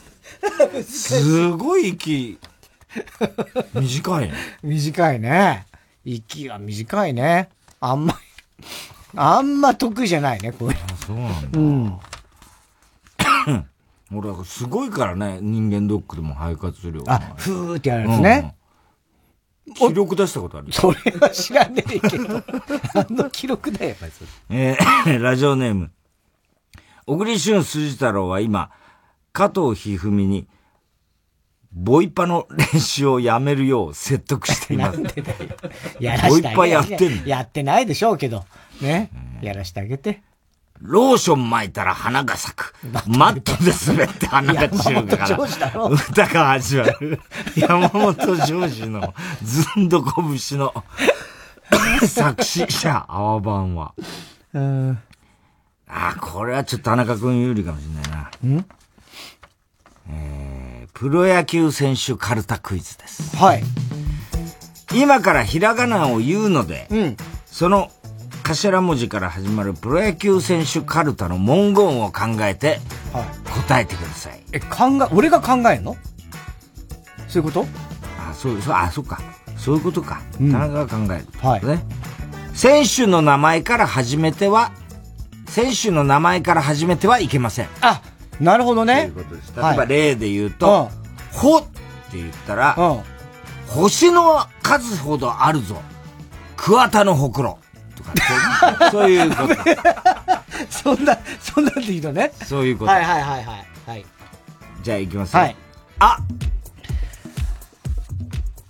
[0.83, 2.39] すごい息、
[3.73, 4.33] 短いね。
[4.63, 5.65] 短いね。
[6.03, 7.49] 息は短いね。
[7.79, 8.19] あんま、
[9.15, 11.59] あんま得意じゃないね、こういうそうなんだ。
[11.59, 11.99] うん。
[14.13, 17.03] 俺はすごいからね、人間ドックでも肺活量。
[17.07, 18.55] あ、ふーってやるやつね。
[19.75, 22.37] 記録出したことあるそれは知らねえけど。
[22.37, 22.43] あ
[23.09, 24.29] の記録だよ、やっぱりそれ。
[24.49, 25.91] えーラジオネーム。
[27.05, 28.71] 小栗旬筋太郎は今、
[29.33, 30.47] 加藤一二三に、
[31.73, 34.99] ボイパの練習をやめるよう説得しています。
[35.01, 35.37] なんでだよ。
[35.99, 37.25] やらしてあげボイパやってんの？
[37.27, 38.45] やってないでしょうけど。
[38.81, 39.09] ね。
[39.41, 40.21] やらしてあげて。
[40.81, 42.75] ローション巻いたら花が咲く。
[43.07, 45.73] マットで滑って花が散るか山本譲二だら。
[45.75, 47.19] ろ歌が始まる。
[47.55, 49.13] 山本譲二の
[49.43, 50.73] ずんどこ節の
[52.05, 53.93] 作詞者、泡版は。
[54.53, 54.99] うん。
[55.87, 58.57] あ、これはちょっと田中君有利かもしれないな。
[58.59, 58.65] ん？
[60.09, 63.35] えープロ野球選手カルタクイズです。
[63.35, 63.63] はい。
[64.93, 67.17] 今からひらがなを言うので、うん。
[67.45, 67.89] その
[68.43, 72.79] 頭文字から始まるプロ野球選手カルタの文言を考えて
[73.13, 73.25] はい。
[73.67, 74.43] 答えてください。
[74.51, 75.95] え、考え、俺が考えんの？
[77.27, 77.65] そういうこと？
[78.29, 79.19] あ、そう、そう、あ、そうか。
[79.57, 80.21] そういうことか。
[80.39, 81.25] うん田中が考える。
[81.41, 81.83] はいね。
[82.53, 84.71] 選手の名前から始めては、
[85.47, 87.67] 選手の名前から始めてはいけません。
[87.81, 88.01] あ、
[88.41, 89.11] なるほどね。
[89.55, 91.01] 例えば例で言うと、うん
[91.31, 91.67] ほって
[92.13, 92.75] 言ったら、
[93.67, 95.81] 星の数ほどあるぞ。
[96.57, 97.57] 桑田のほくろ。
[97.95, 98.13] とか、
[98.89, 99.55] そうそういうこと。
[100.69, 102.31] そんな、そんなんでいいのね。
[102.45, 102.91] そういうこと。
[102.91, 103.67] はいはいはいはい。
[103.87, 104.05] はい。
[104.83, 105.39] じゃあ行きますよ。
[105.39, 105.55] はい。
[105.99, 106.17] あ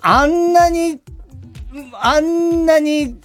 [0.02, 1.00] あんなに、
[2.00, 3.20] あんなに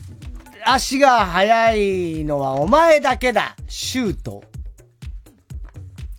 [0.64, 3.56] 足が速いのはお前だけだ。
[3.68, 4.42] シュート。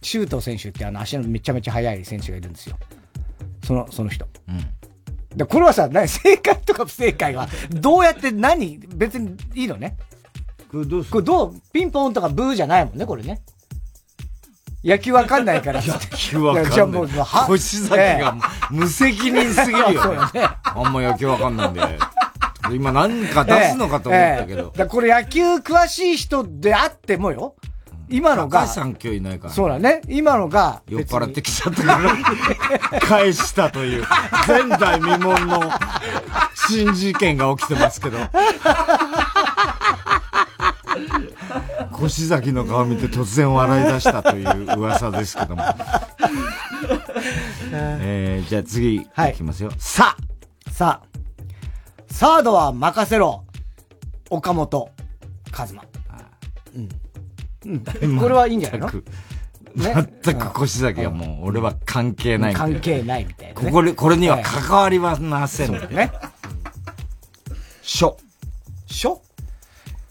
[0.07, 2.77] シュート選手ってあの足のめちゃめちゃ速い選手がいるんですよ。
[3.65, 4.25] その、その人。
[5.35, 9.97] で、これはさ、何正解とか不正解は、どうやって何別にいいのね。
[10.71, 13.41] これどうすこれどうピンポンとかブーじゃないもんね、これね。
[14.81, 15.81] 野球わかんないから。
[15.83, 18.37] 野球わかんないじゃあもう、は星崎が
[18.71, 20.47] 無責任すぎるよね そうよね。
[20.63, 21.81] あんま野球わかんないんで。
[22.71, 24.59] 今何か出すのかと思ったけど。
[24.59, 27.55] ええええだこれ野球詳しい人であってもよ。
[28.09, 28.61] 今のが。
[28.61, 29.53] 高橋さん今日いないから。
[29.53, 30.01] そうだね。
[30.07, 30.81] 今のが。
[30.87, 31.99] 酔っ払ってきちゃったか
[32.91, 34.05] ら、返したという、
[34.47, 35.71] 前代未聞の
[36.69, 38.17] 新事件が起きてますけど。
[42.05, 45.63] 越崎の顔見て突然笑い出したという噂ですけども。
[47.73, 49.71] えー、じゃあ次、い、きますよ。
[49.77, 50.15] さ
[50.71, 51.07] さあ。
[52.09, 53.43] サードは任せろ。
[54.29, 54.89] 岡本
[55.55, 55.81] 和真。
[56.75, 56.89] うん。
[58.01, 58.17] うん。
[58.19, 58.89] これはいいんじゃないの？
[59.75, 60.09] ね？
[60.23, 63.67] 全く越崎はもう、俺は関係ないんで関係ないみたいなね。
[63.67, 66.11] ここで、これには関わりはませんのでね。
[67.81, 68.17] 書。
[68.87, 69.21] 書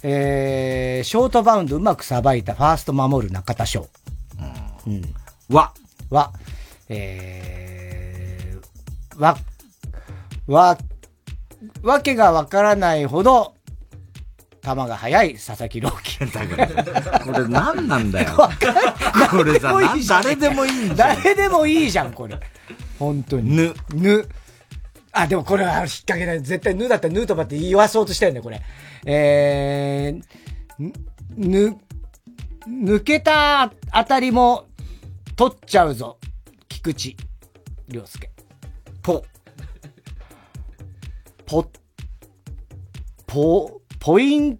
[0.02, 3.88] えー、ショートバウンドうまくさばいたファースト守る中田翔。
[4.86, 5.02] うん。
[5.48, 5.72] わ。
[6.10, 6.32] わ。
[6.88, 9.36] えー、わ、
[10.46, 10.78] わ、
[11.82, 13.55] わけがわからないほど、
[14.66, 16.18] 球が速い佐々木朗希。
[16.26, 18.36] これ何なんだよ。
[19.30, 22.36] これさ誰でもいいじゃん誰でもいいんじゃん誰でもいいじゃん、これ。
[22.98, 23.56] 本当に。
[23.56, 23.74] ぬ。
[23.94, 24.28] ぬ。
[25.12, 26.42] あ、でもこれは引っ掛けない。
[26.42, 28.60] 絶対ヌだったらヌートバーって言わそうとしたよね、これ。
[29.04, 30.92] えー、
[31.36, 31.78] ぬ、
[32.66, 34.66] 抜けたあたりも
[35.36, 36.18] 取っちゃうぞ。
[36.68, 37.16] 菊池
[37.88, 38.30] 涼介。
[39.02, 39.24] ポ。
[41.46, 41.64] ポ、
[43.28, 44.58] ポ、ポイン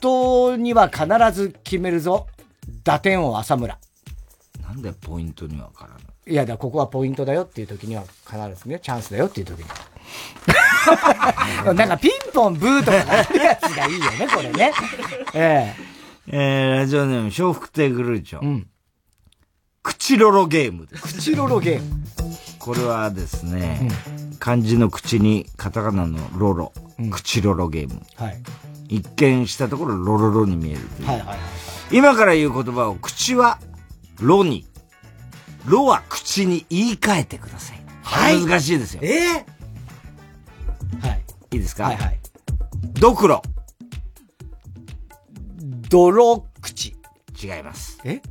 [0.00, 2.26] トには必ず決めるぞ。
[2.84, 3.78] 打点王浅村。
[4.62, 5.96] なんでポイントにはから
[6.28, 9.66] いや、だここはポイントだよっていう時には必ずね、チャンスだよっていう時に。
[11.74, 14.72] なんかピンポンブーとかあるやつがいいよね、これね。
[15.34, 15.96] ええ
[16.28, 18.40] えー、ラジオネーム、笑福亭グルーチョ。
[18.40, 18.68] うん。
[19.84, 21.02] 口ロロゲームです。
[21.02, 22.02] 口ロロゲーム。
[22.58, 23.88] これはですね、
[24.32, 28.02] うん、漢字の口にカタカナのロロ、うん、口ロロゲーム。
[28.16, 28.42] はい。
[28.88, 31.08] 一見したところロロロに見えるという。
[31.08, 31.46] はいはいはい、はい。
[31.92, 33.58] 今から言う言葉を口は
[34.20, 34.66] ロに、
[35.66, 37.82] ロは口に言い換えてください。
[38.02, 38.44] はい。
[38.44, 39.00] 難しいですよ。
[39.02, 41.24] ええー、はい。
[41.52, 41.84] いいですか？
[41.84, 42.18] はいはい。
[43.00, 43.42] ドクロ。
[45.88, 46.96] 泥口。
[47.42, 47.98] 違います。
[48.04, 48.22] え？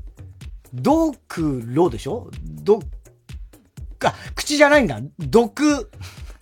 [0.73, 2.29] ドクロでしょ？
[2.43, 2.81] ど、
[4.03, 4.99] あ、口じゃないんだ。
[5.19, 5.89] 毒、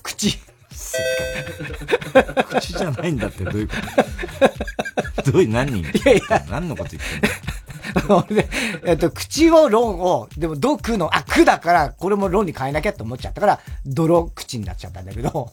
[0.01, 0.39] 口。
[2.59, 3.73] 口じゃないんだってどういうこ
[5.23, 5.79] とどういう、 何人？
[5.81, 6.45] いやいや。
[6.49, 7.27] 何のこと言って
[8.05, 8.25] んの？
[8.29, 8.47] 俺
[8.85, 15.51] えっと、口を論を、でも、毒の、あ、くだから、これも論に変えなきゃって思っちゃったから、泥口になっちゃったんだけど。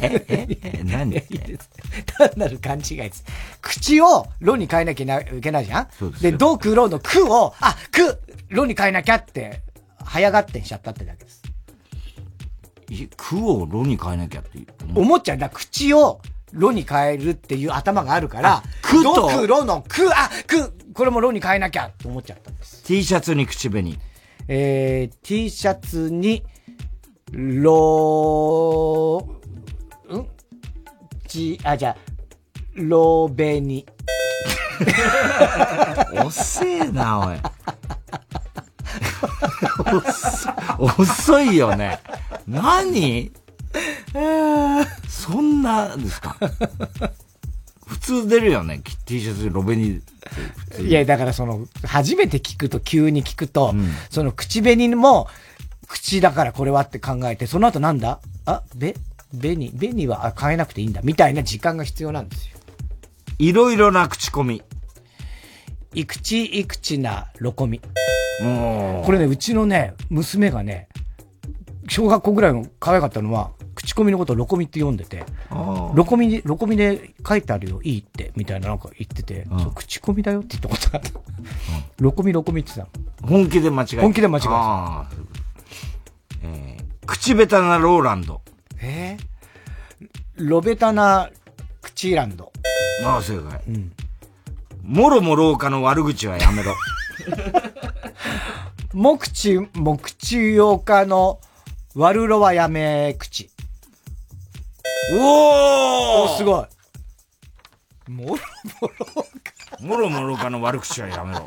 [0.00, 1.20] えええ何？
[1.20, 3.24] 単なる勘違いです。
[3.60, 5.88] 口を論に変えなきゃいけないじゃん？
[5.96, 9.62] そうですで、毒論のくを、あ、く、論に変えなきゃって、
[10.04, 11.37] 早がってんしちゃったってだけです。
[13.16, 14.58] くを論に変えなきゃって
[14.94, 15.38] 思っちゃう。
[15.38, 16.20] だ口を、
[16.52, 19.28] ロに変えるっていう頭があるから、くと。
[19.28, 22.82] くロのく、あ、く、これもロに変えなきゃと思っちゃったんです。
[22.84, 23.98] T シャツに口紅。
[24.48, 26.42] えー、T シャツに、
[27.32, 30.26] ロー、ん？
[31.28, 31.96] ち、あ、じゃあ、
[32.74, 33.84] ローベニ。
[36.24, 37.36] 遅えな、おい。
[40.78, 42.00] 遅いよね。
[42.46, 43.30] 何？
[45.08, 46.36] そんなですか？
[47.86, 48.82] 普通出るよね。
[49.06, 50.00] T シャツでロベニ
[50.80, 55.26] いや、だからその、初めて聞くと、急に聞くと、うん、その口紅も、
[55.86, 58.20] 口だからこれはって考えて、その後なんだ？
[58.44, 58.94] あ、べ、
[59.32, 62.58] 紅、紅は変えなくていいんだ、みたいな時間が必要なんですよ。
[63.38, 64.62] いろいろな口コミ。
[65.94, 67.80] いくちいくちなロコミ。
[68.40, 70.88] これね、うちのね、娘がね、
[71.88, 81.20] 小学校ぐらいの可愛かったのは、口コミのことをロコミって読んでて、ロコミに、ロコミで書いてあるよ、いいって、みたいななんか言ってて、そう口コミだよって言ったことがあった。
[81.98, 82.86] ロコミロコミってさ。
[83.22, 85.06] 本気で間違え本気で間違えた。
[86.42, 88.42] えー、口下手なローランド。
[88.80, 91.30] えー、ロベタな
[91.80, 92.52] 口ランド。
[93.04, 93.60] ああ、正解。
[93.68, 93.92] うん。
[94.88, 96.74] もろもろうかの悪口はやめろ。
[98.94, 101.40] もくち、もくちよかの
[101.94, 103.50] 悪ろはやめ口。
[105.14, 106.66] おおすご
[108.08, 108.10] い。
[108.10, 108.38] もろも
[108.80, 109.28] ろか。
[109.78, 111.44] もろもろかの悪口はやめろ。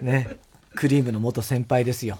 [0.00, 0.38] ね。
[0.74, 2.18] クリームの元先輩ですよ。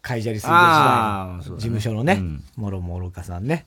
[0.00, 2.22] カイジャリスン時代、事務所のね、
[2.54, 3.66] もろもろかさんね。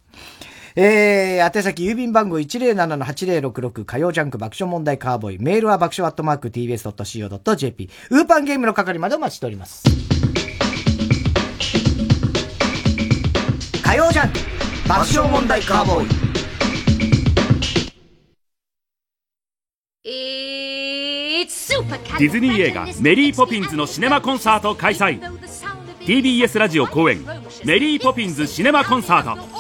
[0.80, 5.40] えー、宛先郵便番号107-8066火曜ジャンク爆笑問題カーボーイ。
[5.40, 7.90] メールは爆笑アットマーク tbs.co.jp。
[8.12, 9.84] ウーパンゲームの係までお待ちしております。
[13.84, 14.40] 火曜ジャンク
[14.88, 16.28] 爆笑問題カーボーイ。
[22.20, 25.20] ディズニー映画「メリー・ポピンズ」のシネマコンサート開催
[26.02, 27.24] TBS ラジオ公演
[27.66, 29.58] 「メリー・ポピンズシネマコンサート」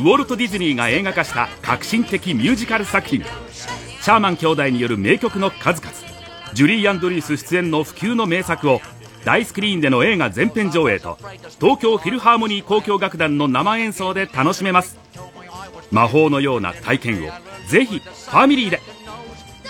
[0.00, 3.22] ウォルト・ディズニーが映画化した革新的ミュージカル作品。
[3.22, 5.92] シャーマン兄弟による名曲の数々。
[6.54, 8.80] ジュリー・アンドリース出演の不朽の名作を
[9.26, 11.18] 大スクリーンでの映画全編上映と
[11.60, 14.98] 東京フィルハーモニー交響楽団の生演奏で楽しめます。
[15.90, 17.30] 魔法のような体験を
[17.68, 18.80] ぜひファミリーで。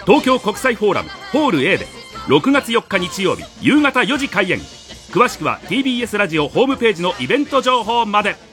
[0.07, 1.86] 東京国際フォーラムホール A で
[2.28, 4.61] 6月4日日曜日夕方4時開演。
[5.11, 8.48] 詳しくは TBS ラジオホームページのイベント情報まで。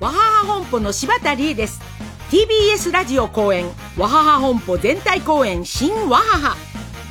[0.00, 1.82] わはは本舗の柴田理恵です。
[2.30, 3.66] TBS ラジオ公演
[3.98, 6.56] わはは本舗全体公演新わはは。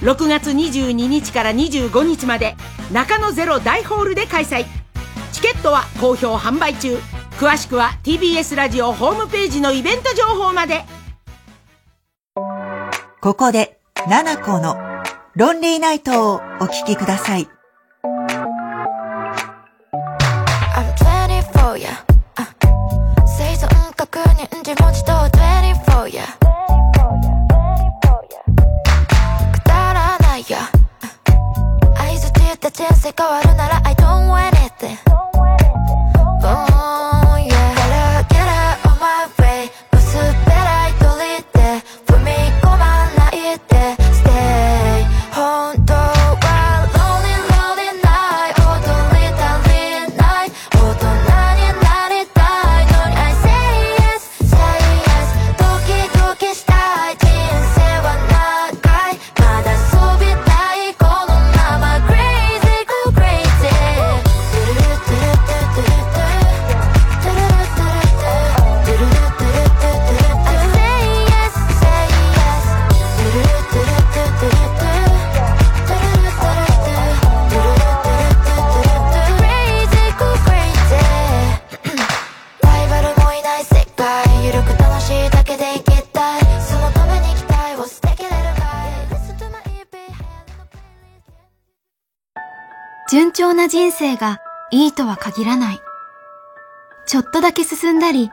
[0.02, 2.56] 6月22日から25日まで
[2.92, 4.66] 中野ゼロ大ホールで開催。
[5.32, 6.98] チケットは好評販売中。
[7.38, 10.84] 詳しくは TBS ラジオホームページのイベント情報まで。
[13.22, 13.80] ここで、
[14.10, 14.78] ナナコの
[15.36, 17.48] ロンリーナイトをお聴きください。
[20.76, 20.96] I'm
[21.54, 22.09] 24, yeah.
[93.70, 94.42] 人生が
[94.72, 95.82] いいとは限らない。
[97.06, 98.32] ちょっとだけ進んだり、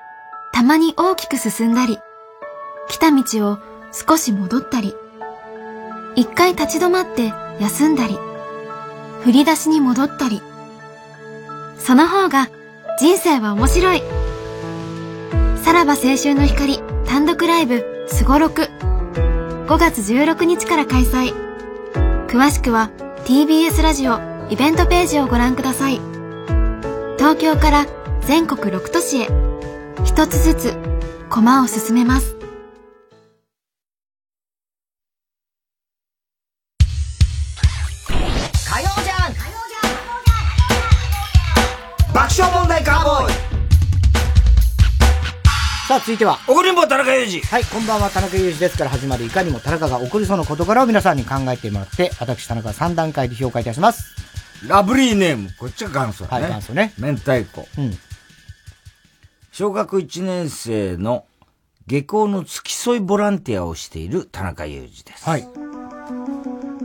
[0.52, 1.98] たまに大きく進んだり、
[2.88, 3.58] 来た道を
[3.92, 4.94] 少し戻ったり、
[6.14, 8.18] 一回立ち止まって休んだり、
[9.22, 10.42] 振り出しに戻ったり。
[11.78, 12.48] その方が
[12.98, 14.02] 人生は面白い。
[15.62, 18.70] さらば青春の光単独ライブすごろく
[19.66, 21.34] 5月16日から開催。
[22.26, 22.90] 詳しくは
[23.24, 26.00] TBS ラジオイベントページをご覧ください。
[27.18, 27.86] 東京から
[28.20, 29.28] 全国6都市へ
[30.04, 30.76] 一つずつ
[31.28, 32.36] 駒を進めます。
[38.70, 39.34] 火曜じゃん
[42.14, 43.32] 爆笑問題カーボーイ
[45.88, 46.38] さあ、続いては。
[46.46, 47.42] 怒りんぼ田中裕二。
[47.46, 54.14] はい、こんばんは、田中裕二ですから始まる、いかにも田中が起こりそうな事柄を皆さんに考えてもらって、私、田中が3段階で評価いたします。
[54.64, 56.30] ラブリーネーム、こっちが元祖ね。
[56.30, 56.92] はい元祖ね。
[56.98, 57.68] 明太子。
[57.78, 57.98] うん。
[59.52, 61.24] 小学1年生の
[61.86, 65.28] 下校の付き添いボランティアをしている田中裕二です。
[65.28, 65.46] はい。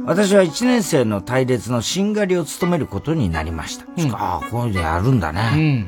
[0.05, 3.85] 私は1年生の隊列のしんがりを務めることになりました。
[4.17, 5.87] ああ、こういうのやるんだね。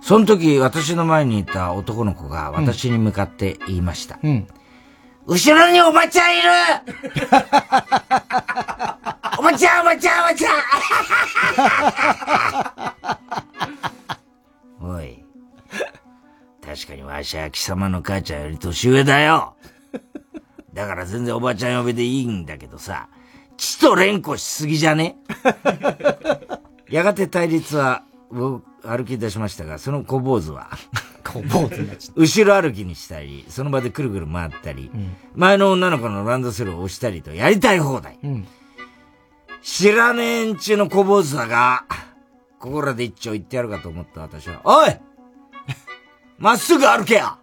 [0.00, 4.18] その時、私の前にいた男の子が私に向かって言いました。
[4.22, 4.46] うん。
[5.28, 6.48] 後ろにおばちゃんいる。
[9.38, 10.50] おばちゃん、おばちゃん、おばちゃ
[14.80, 14.82] ん。
[14.96, 15.22] おい。
[16.64, 19.54] 確かにわしは貴様の母ちゃんより年上だよ。
[20.72, 23.08] だから全然おばちゃん呼べでいいんだけどさ、
[23.58, 25.18] 血と連呼しすぎじゃね？
[26.88, 30.70] やがて対立は、僕、歩き出しましたが、その小坊主は、
[31.28, 34.90] 小坊主になっちゃっ後ろ歩きにしたり、その場でくるくる回ったり、
[35.34, 38.18] 前の女の子のランドセルを押したりと、やりたい放題。
[38.22, 38.48] うん。
[39.62, 41.84] 知らねえんちゅうの小坊主だが、
[42.58, 44.96] ここらで一丁言ってやるかと思った私は、おい
[46.38, 47.36] まっすぐ歩けや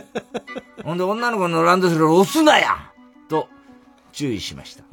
[0.84, 2.90] ほんで女の子のランドセルを押すなや
[3.28, 3.48] と、
[4.12, 4.84] 注意しました。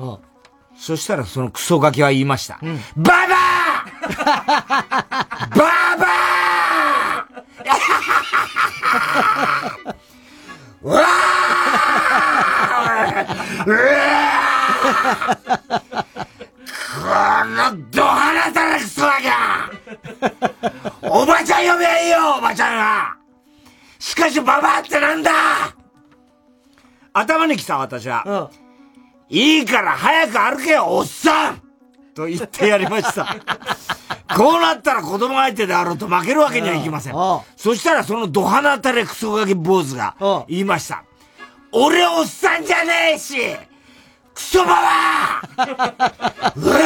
[0.75, 2.59] そしたらそのクソガキは言いました。
[2.97, 3.85] ババア
[5.49, 5.57] バ
[5.97, 6.50] バア
[10.83, 11.05] うわー。
[13.65, 13.77] うわ
[16.91, 16.97] こ
[17.45, 19.71] のドハナタレクソが
[21.01, 23.17] おばちゃん呼べばいいよおばちゃんが
[23.99, 25.31] しかしババアってなんだ。
[27.13, 28.49] 頭に来た私は、
[29.29, 31.61] いいから早く歩けよおっさん。
[32.15, 33.35] と言ってやりました。
[34.37, 37.13] こうなったら子供相手であろうと負けるわけにはいきません。
[37.55, 40.15] そしたらそのドハナタレクソガキ坊主が
[40.47, 41.03] 言いました。
[41.71, 43.35] 俺おっさんじゃねえし
[44.33, 45.41] クソババア。
[46.55, 46.79] うわ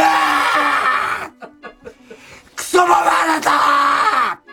[1.32, 1.48] ー。
[2.56, 4.44] クソババアだと。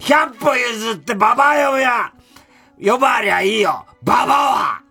[0.00, 2.12] 百歩譲ってババア呼ぶや
[2.80, 3.86] 呼ばわりゃいいよ。
[4.02, 4.82] ババアは。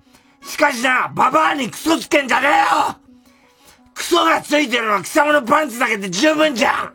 [0.43, 3.04] しかしな、ババアにクソつけんじゃねえよ
[3.95, 6.91] クソがついてるのは貴様のパンツだけで十分じゃ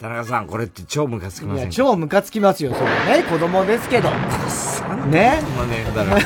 [0.00, 1.72] 田中さん、これって超ムカつきませんか？
[1.72, 3.22] 超ムカつきますよ、それね。
[3.22, 4.10] 子供ですけど。
[4.10, 5.40] ね？
[5.56, 6.20] まあね、だから。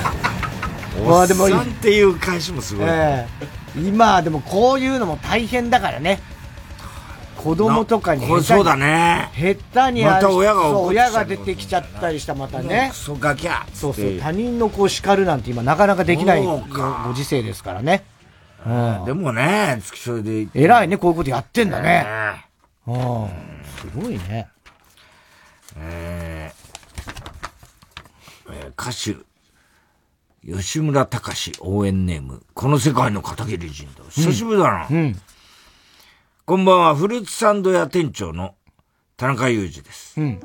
[1.07, 2.87] まあでもおっさんっていう返しもすごい。
[2.89, 3.47] ええ
[3.79, 6.21] 今、でもこういうのも大変だからね。
[7.37, 9.31] 子供とかになこれそうだね。
[9.37, 12.89] 下手にまた親が親が出てきちゃったりしたまたね。
[12.93, 14.19] クソガキャそうそう。
[14.19, 16.63] 他人の子を叱るなんて今なかなかできないご
[17.15, 18.05] 時世ですからね。
[19.05, 20.63] でもね、付き添いで。
[20.63, 22.07] 偉いね、こういうことやってんだね。
[22.87, 23.29] うん。
[23.81, 24.49] すごいね。
[25.79, 29.25] えー、えー、歌手、
[30.51, 34.05] 吉村隆応援ネーム、この世界の片桐仁だ。
[34.11, 34.87] 久しぶりだな。
[34.91, 35.17] うん、うん、
[36.45, 38.55] こんばんは、フルーツサンド屋店長の
[39.17, 40.21] 田中裕二です。
[40.21, 40.41] うん、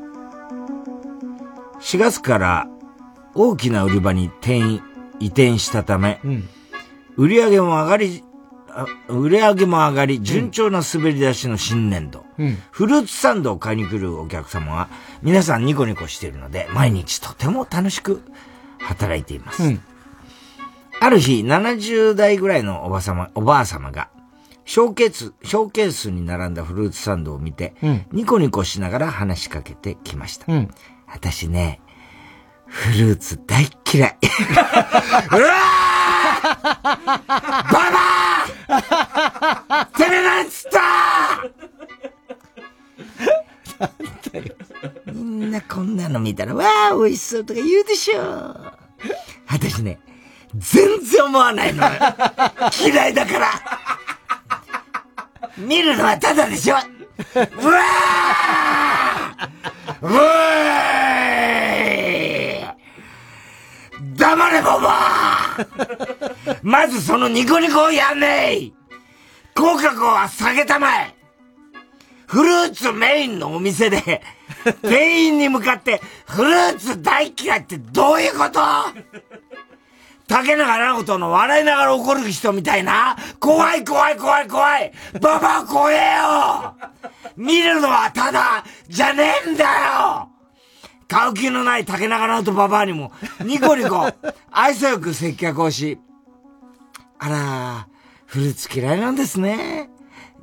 [1.80, 2.68] 4月から
[3.34, 4.82] 大きな売り場に転
[5.20, 6.50] 移転したため、うん、
[7.18, 8.24] 売り上げも上がり、
[9.08, 12.26] 売り上げも上がり、順調な滑り出しの新年度。
[12.38, 14.90] うん、フルーツサンドを買いに来るお客様は、
[15.22, 18.22] 皆さんニコニコしているので、毎日とても楽しく
[18.80, 19.64] 働いています。
[19.64, 19.82] うん、
[21.00, 24.10] ある日、70代ぐらいのおばさま、おばあ様が、
[24.66, 30.46] ショーケース、ショーケースに並んだフルーツサンドを見て、うん、ニコニコしながら話しかけてきました。
[30.48, 30.70] うん、
[31.08, 31.82] 私ね、
[32.68, 34.18] フルーツ大嫌い。
[35.32, 35.91] うわバ
[36.42, 36.56] バ
[39.98, 40.82] てめえなんつった
[45.12, 48.56] みんなこんなの見たら、わあ、美味しそうとか言うでしょ。
[49.48, 50.00] 私ね、
[50.56, 51.84] 全然思わないの。
[52.84, 53.50] 嫌いだから。
[55.58, 65.21] 見るのはただでしょうわーうわー黙れボバ
[66.62, 68.72] まずそのニコニコをやんねえ
[69.54, 71.14] 口角は下げたまえ。
[72.28, 74.22] フルーツメインのお店で、
[74.84, 78.62] 店員に向かって、フルーツ大嫌いってどういうこと？
[80.28, 83.18] 竹中直人の笑いながら怒る人みたいな？
[83.42, 84.94] 怖い怖い怖い怖い。
[85.20, 86.74] ババア怖えよ。
[87.36, 89.70] 見るのはただじゃねえんだよ。
[91.12, 93.12] 買う気のない竹中直人ババアにも
[93.44, 94.10] ニコニコ
[94.50, 96.00] 愛想よく接客をし、
[97.20, 97.88] あら、
[98.26, 99.90] フルーツ嫌いなんですね。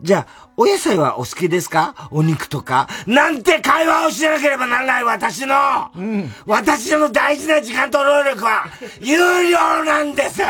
[0.02, 1.94] じゃあ、お野菜はお好きですか？
[2.10, 2.86] お肉とか。
[3.06, 8.66] なんて会話をしなければならない私の、うん、私の大事な時間と労力は、
[9.00, 9.16] 有
[9.48, 10.42] 料なんです。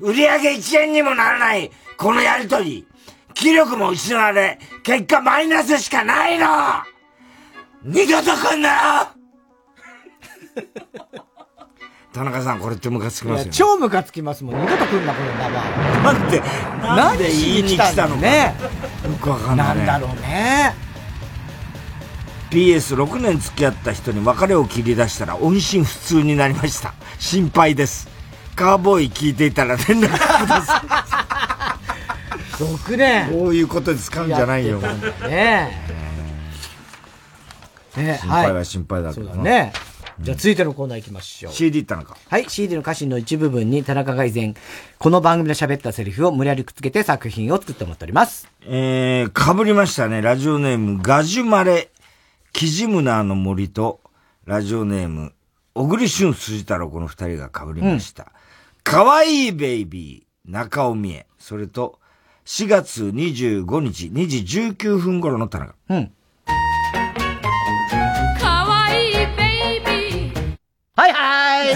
[0.00, 2.86] 売上1円にもならない、このやりとり。
[3.34, 6.46] 気力も失われ、結果マイナスしかないの
[7.86, 8.74] 二度と来んなよ
[12.12, 14.60] 田中さん、これってムカつきますよ、ね、超ムカつきますもん。
[14.60, 16.12] 二度と来んな、このババア。
[16.14, 16.42] なんで、
[16.82, 18.54] なんで言いに来たのね。
[19.04, 19.86] よくわかんない、ね。
[19.86, 20.74] なんだろうね。
[22.50, 26.94] PS6 年付き合った人に別れを切り出したら音信不通になりました。
[27.18, 28.08] 心配です。
[28.56, 30.80] カーボーイ聞いていたら連絡ください。
[32.64, 34.78] 6年こういうことで使うんじゃないよ。
[34.78, 34.88] ね
[35.22, 36.05] え。
[37.96, 39.72] ね心配は心配だけどね。
[40.18, 41.52] じゃあ続いてのコーナー行きましょう。
[41.52, 42.16] CD 田中。
[42.28, 44.54] はい、CD の歌詞の一部分に田中が以前、
[44.98, 48.48] この番組で喋ったセリフを無理やりくっつけて作品を作ってもらっております。
[48.62, 50.22] えー、かぶりましたね。
[50.22, 51.90] ラジオネーム、ガジュマレ、
[52.54, 54.00] キジムナーの森と、
[54.46, 55.34] ラジオネーム、
[55.74, 58.32] 小栗旬辻太郎この二人がかぶりました。
[58.84, 61.26] かわいいベイビー、中尾美恵。
[61.38, 61.98] それと、
[62.46, 65.74] 4月25日2時19分頃の田中。
[65.90, 66.12] うん。
[70.96, 71.74] はいはい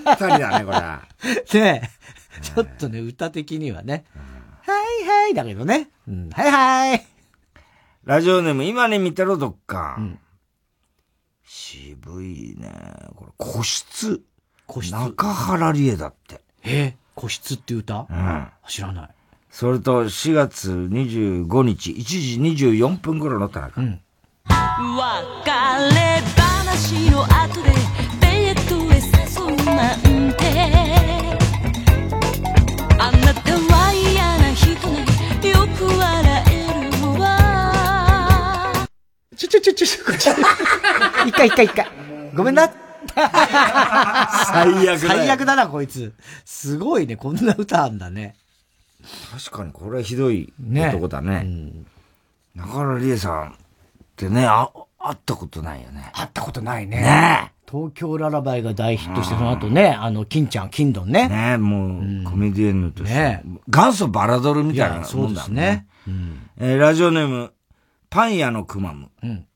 [0.00, 1.60] 二人だね、これ。
[1.60, 4.04] ねえ、ちょっとね、歌的にはね。
[4.66, 5.90] はいはいだけどね。
[6.08, 7.06] うん、はいはい。
[8.04, 9.96] ラジオネーム、今ね見てろ、どっか。
[9.98, 10.18] うん、
[11.44, 12.72] 渋いね。
[13.16, 14.22] これ、個室。
[14.66, 14.92] 個室。
[14.92, 16.40] 中原理恵だって。
[16.64, 16.96] え？
[17.14, 18.06] 個室って歌？
[18.08, 18.48] うん。
[18.66, 19.10] 知らない。
[19.50, 23.82] それと、4月25日、1時24分頃の田中。
[23.82, 24.00] うん
[24.50, 25.50] 別
[25.94, 27.70] れ話の後で
[28.20, 30.40] ベッドへ誘うなんて。
[32.98, 35.06] あなたは嫌な人ね
[35.48, 36.54] よく笑え
[37.00, 38.86] るわ。
[39.36, 39.86] ちょちょちょちょ
[41.26, 41.86] 一回一回一回
[42.34, 42.70] ごめんな
[43.14, 46.12] 最悪だ最悪だなこいつ
[46.44, 48.36] すごいねこんな歌あんだね
[49.32, 51.86] 確かにこれはひどい男だね、ねうん、
[52.54, 53.56] 中原理恵さん
[54.26, 56.10] ってね、あ、会ったことないよね。
[56.12, 57.00] 会ったことないね。
[57.00, 61.28] ね東京ララバイが大ヒットして、その後ね、あの、金ちゃん、金ドンね。
[61.28, 63.14] ねもう、うん、コメディエンヌとして。
[63.14, 65.86] ね元祖バラドルみたいなもんだ、ね、そうですね。
[66.06, 67.52] うん、えー、ラジオネーム、
[68.10, 69.08] パン屋のくまむ。
[69.22, 69.46] うん、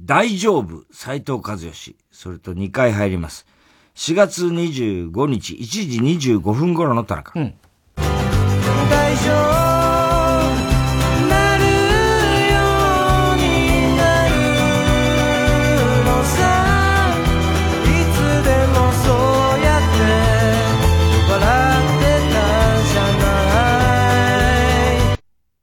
[0.00, 1.96] 大丈夫、斎藤和義。
[2.10, 3.46] それと2回入ります。
[3.94, 7.38] 4月25日、1時25分頃の田中。
[7.38, 7.54] うん、
[7.96, 9.57] 大丈夫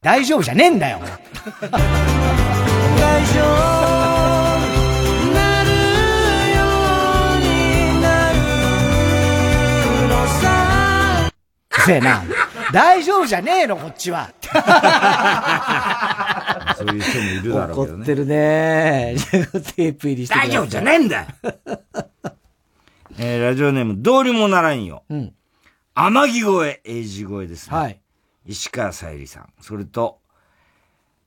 [0.05, 0.99] 大丈夫じゃねえんだよ。
[0.99, 1.17] 大丈
[1.67, 1.73] 夫
[5.33, 5.69] なる
[6.55, 6.61] よ
[7.33, 7.49] うに
[8.03, 8.37] なる
[10.07, 11.31] のさ。
[11.87, 12.23] せえな。
[12.71, 14.31] 大丈夫じゃねえの、こっちは。
[16.77, 18.03] そういう人もいるだろうけどね。
[18.03, 19.15] 怒ってるね。
[19.31, 21.25] テープ入りして大丈夫じゃねえんだよ
[23.17, 25.01] えー、ラジオネーム、どうにもならんよ。
[25.09, 25.33] うん。
[25.95, 27.75] 天城越え、英字越えですね。
[27.75, 27.99] はい。
[28.45, 29.49] 石川さゆりさん。
[29.59, 30.19] それと、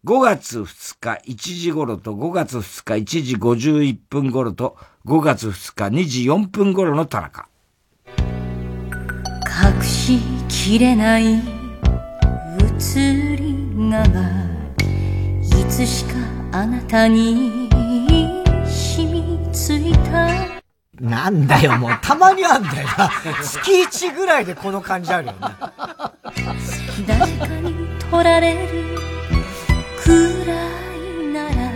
[0.05, 7.49] 5月2日1時頃と5月2日1時51分頃と5月2日2時4分頃の田中。
[8.17, 11.41] 隠しきれない移
[13.37, 13.57] り
[13.91, 14.05] が
[15.43, 16.15] いつしか
[16.53, 17.69] あなたに
[18.65, 20.29] 染みついた
[21.01, 23.11] なんだよ、もう、たまにあんだよな。
[23.43, 25.39] 月一ぐらいでこの感じあるよね。
[27.07, 27.75] 誰かに
[28.11, 28.85] 取られる
[30.03, 30.55] くら
[30.97, 31.71] いなら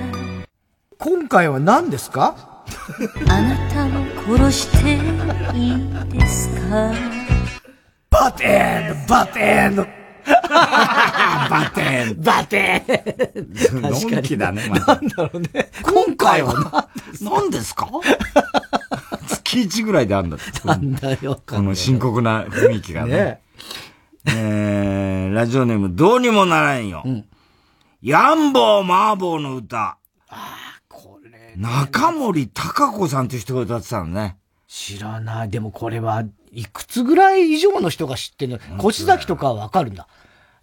[0.99, 2.65] 今回は何ですか？
[3.29, 3.91] あなたを
[4.39, 4.95] 殺して
[5.57, 6.93] いいですか？
[8.11, 9.85] バテンバテンバ
[11.75, 12.85] テンバテ
[13.71, 15.71] ンのんきだね、まなんだろうね。
[15.83, 16.89] 今回は
[17.21, 17.89] 何ですか？
[19.29, 20.67] 月1ぐらいであんだって。
[20.67, 21.41] なんだよ。
[21.47, 23.42] この深刻な雰囲気がね。
[24.27, 27.05] えー、ラジオネームどうにもならんよ。
[28.03, 29.99] ヤンボーマーボーの歌。
[31.57, 34.39] 中森隆子さんっていう人が歌ってたのね。
[34.69, 35.51] 知らない。
[35.51, 38.89] でもこれは、いくつぐらい以上の人が知ってるの？
[38.89, 40.09] 越崎とかはわかるんだ。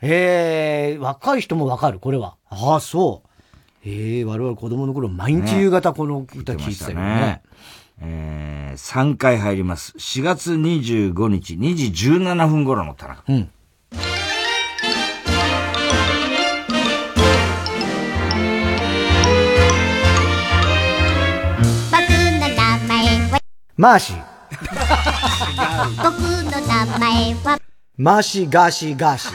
[0.02, 2.38] えー、若い人もわかる、これは。
[2.50, 3.30] ああ、そう。
[3.86, 7.04] ええ我々子供の頃、毎日夕方この歌聞いてたよね。
[7.04, 7.42] ね
[8.02, 9.94] えー、3回入ります。
[9.98, 13.24] 4月25日2時17分頃の田中。
[13.28, 13.50] うん。
[21.92, 23.40] 僕の名前は
[23.78, 24.24] マーシー。
[26.04, 27.60] 僕の名前は
[27.98, 29.32] マーシー、ガーシー、ガーシー。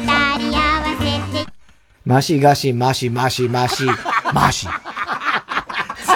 [0.00, 1.52] 二人合わせて
[2.04, 5.15] マーシー、ガーシー、マーシー、マーシー、マーシー、マーシー。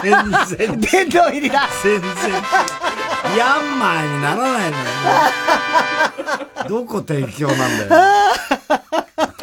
[0.03, 0.13] 全
[0.57, 0.81] 然。
[0.81, 2.11] 殿堂入りだ全然。
[3.37, 4.85] ヤンマーにならないのよ。
[6.69, 7.59] どこ提供なん
[7.89, 7.97] だ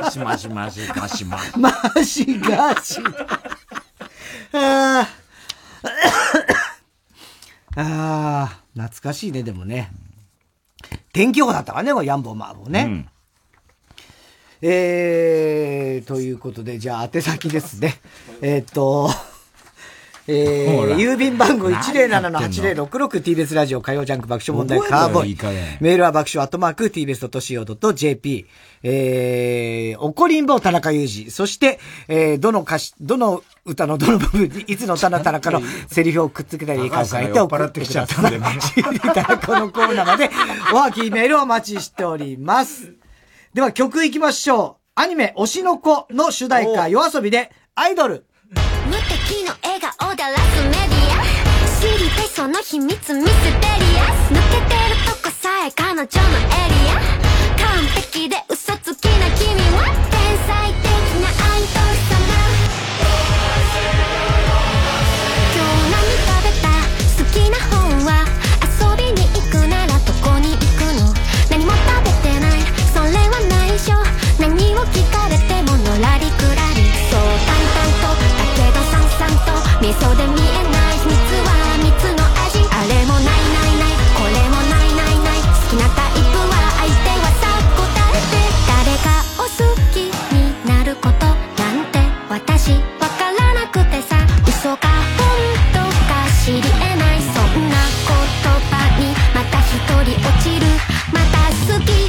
[0.03, 0.09] よ。
[0.11, 1.37] しましましましま。
[1.57, 3.27] マーシー、ガーシー。
[4.53, 5.07] ああ。
[7.79, 9.91] ああ、懐かしいね、でもね。
[11.13, 13.07] 天気予報だったからね、これヤンボーマーボーね。
[14.61, 17.99] えー、ということで、じゃあ、宛先ですね。
[18.41, 19.09] えーっと、
[20.29, 25.37] えー、郵便番号 107-8066TBS ラジオ火曜ジャンク爆笑問題カーボーイ。
[25.79, 28.45] メールは爆笑アットマーク TBS.CO.JP。
[28.83, 31.31] えー、怒りんぼ田中裕二。
[31.31, 31.79] そして、
[32.09, 40.29] えー、どの歌詞、どの歌のどの部分に、いつの歌の田中のセリフをくっつけたりいいかを書いて送ってきちゃったんで、田中のコーナーまで、
[40.73, 42.93] おはきメールをお待ちしております。
[43.53, 44.99] では曲行きましょう。
[44.99, 48.26] アニメ、推しの子の主題歌、夜遊びで、アイドル。
[49.27, 51.21] 無敵の笑顔だらすメディア。
[51.81, 54.05] 知りたいその秘密ミステリア。
[54.05, 56.11] ス抜けてるとこさえ彼女のエリ
[56.91, 56.95] ア。
[57.61, 60.87] 完璧で嘘つきな君は天才的
[61.21, 61.86] なアイドル。
[79.87, 81.15] と味噌で見えない秘密
[81.47, 87.79] は蜜の味あれもないないないこれもないないない好きなタイプは相手はさ答
[88.11, 88.35] えて
[88.67, 90.35] 誰かを好きに
[90.67, 91.99] なることなんて
[92.29, 95.29] 私わからなくてさ嘘か本
[95.71, 100.67] 当か知り得ないそんな言葉にまた一人落ちる
[101.13, 102.06] また好き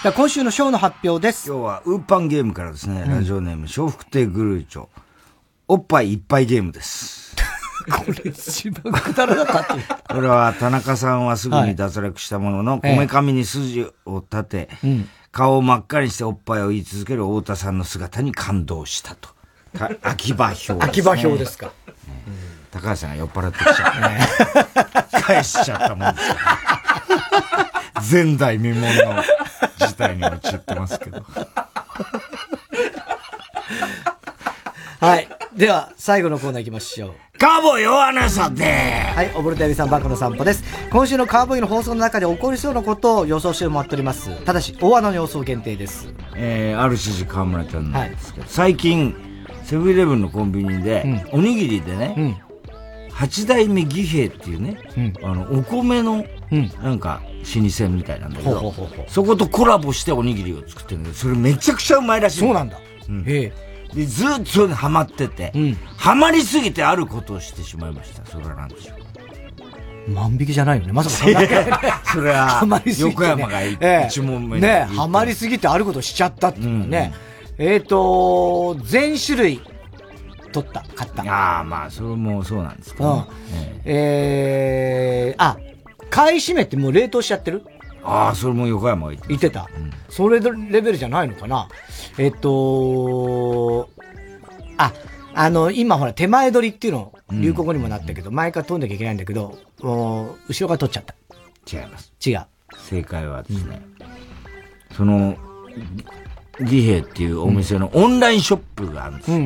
[0.07, 1.51] じゃあ今週のショーの発表です。
[1.51, 4.87] 今日はウーパンゲームからですね、ラジオネーム、笑福亭グルーチョ、
[5.67, 7.35] おっぱいいっぱいゲームです。
[7.91, 10.15] これ一番くだらなかった。
[10.15, 19.31] これは田中さんはすぐに脱落したものの、ええこめかみに筋を立て、うん顔を真っ赤にしておっぱいを言い続ける太田さんの姿に感動したと。
[19.77, 21.73] か 秋葉表、秋葉表ですか。
[22.71, 24.23] 高橋さんが酔っ払ってきちゃ
[25.03, 27.76] って、 返しちゃったもんですから
[28.11, 29.23] 前代未聞の
[29.79, 31.25] 事態に陥ってますけど。
[35.01, 35.29] はい。
[35.55, 37.15] では、最後のコーナー行きましょう。
[37.39, 40.65] カーボーイ大穴さではい、おぼれたやみさんバカの散歩です。
[40.91, 44.31] 今週のカーボーイの放送の中で起こりそうなことを予想してもらっております。
[44.45, 46.09] ただし、大穴の予想限定です。
[46.35, 49.15] えー、ある指示河村ちゃんなんですけど、最近、
[49.65, 52.43] セブンイレブンのコンビニで、おにぎりでね、
[53.17, 54.79] 八代目義兵っていうね、
[55.23, 56.27] あの、お米の、
[56.83, 58.75] なんか、老舗みたいなんだけど
[59.09, 62.79] そことコラボしておにぎりを作ってるんだけど、それめちゃくちゃうまいらしいそうなんだ。
[63.09, 63.25] うん。
[63.25, 63.53] で、
[63.95, 65.53] ずっとそれにハマってて、
[65.97, 68.27] ハマりすぎてあることをしてしまいました。
[68.27, 68.95] それは何でしょ
[70.09, 70.93] う万引きじゃないよね。
[70.93, 71.41] まさかそんな
[72.05, 73.29] それは ハマりすぎて、ね。
[73.29, 77.15] 横山が一ええ一問目にねハマりすぎてあることしちゃったっていうのね。
[77.59, 79.63] えっ、と、全種類
[80.57, 81.23] 取った、買った。
[81.23, 83.27] ああ、まあ、それもそうなんですけうんど、ね。
[83.85, 85.59] えー、あ、
[86.09, 87.63] 買い占めってもう冷凍しちゃってる？
[88.03, 89.69] ああ、それも横山が言って言ってた。
[90.09, 91.69] それレベルじゃないのかな
[92.19, 93.91] えっと、
[94.79, 94.93] あ、
[95.35, 101.15] あの、今ほら手前取りっていうの、流行語にもなったけど、前から取んなきゃいけないんだけど、もう後ろから取っちゃった。
[101.71, 102.13] 違います。
[102.25, 102.47] 違う。
[102.79, 103.83] 正解はですね、
[104.97, 105.37] その、
[106.61, 109.37] 義兵っていうお店のオンラインショップがあるんですよ。
[109.39, 109.45] で、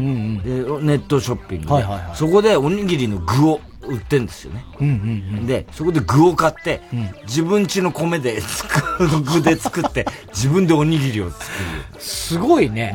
[0.85, 4.65] ネットショッピングで、はいはいはいそこでおにぎりの具を売ってんですよね。
[4.78, 4.97] うんうんう
[5.43, 5.47] ん。
[5.47, 6.82] で、そこで具を買って、
[7.27, 12.01] 自分家の米で作る、具で作って、自分でおにぎりを作る。
[12.01, 12.95] すごいね。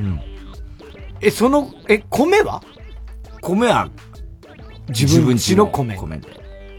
[1.22, 2.62] え、その、え、米は？
[3.42, 3.90] 米は
[4.90, 5.98] 自分家の米。
[5.98, 6.30] 米で。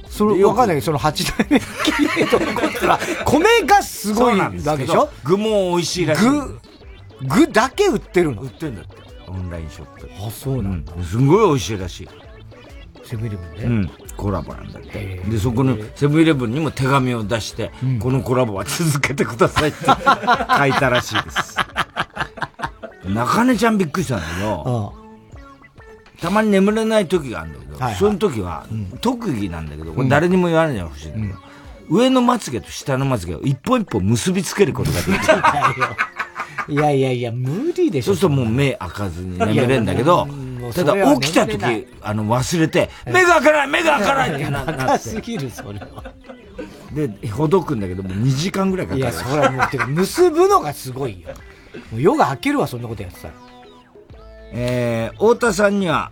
[0.08, 6.28] それわかんないけど、その八代目金兵衛とこったら、米がすごいわけでしょ具も美味しいらしい。
[6.30, 6.60] 具、
[7.22, 8.96] 具だけ売ってるの売ってんだって。
[9.28, 10.08] オンラインショップ。
[10.24, 10.92] あ、そうなんだ。
[11.02, 12.08] すごい美味しいらしい。
[13.04, 13.64] セブンイレブンで？
[13.64, 13.90] うん。
[14.16, 15.16] コラボなんだって。
[15.28, 17.70] で、そこのセブンイレブンにも手紙を出して、
[18.00, 19.92] このコラボは続けてくださいって 書
[20.66, 21.56] いたらしいです。
[23.08, 24.94] 中根ちゃんびっくりしたんだけど、
[26.20, 28.66] たまに眠れない時があるんだけど、はいはいその時は、
[29.00, 31.38] 特技なんだけど、これ誰にも言わないでほしいんだけど、
[31.88, 35.16] 上のまつげと下のまつげを一本一本結びつけることができる。
[36.68, 38.06] いやいやいや、無理でしょ。
[38.06, 40.26] そうするともう目開かずに眠れるんだけど
[40.74, 45.08] ただ起きた時、あの、忘れて、目が開かない目が開かないってなって。
[45.08, 46.12] すぎる、それは。
[46.92, 49.00] で、ほどくんだけど、もう2時間ぐらいかかる。
[49.00, 51.28] いや、それはもう、てか結ぶのがすごいよ。
[51.92, 53.34] もう夜が明けるわ、そんなことやってたら。
[54.52, 56.10] えー、太田さんには、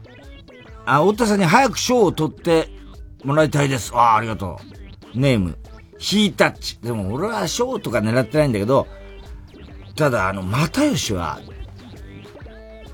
[0.85, 2.69] あ、太田さんに早く賞を取って
[3.25, 3.93] もらいたいです。
[3.95, 4.61] ああ、ありがと
[5.15, 5.19] う。
[5.19, 5.57] ネーム、
[5.99, 6.79] ヒータッチ。
[6.83, 8.87] でも俺は賞とか狙ってないんだけど、
[9.97, 11.41] ただ、あの、又吉は、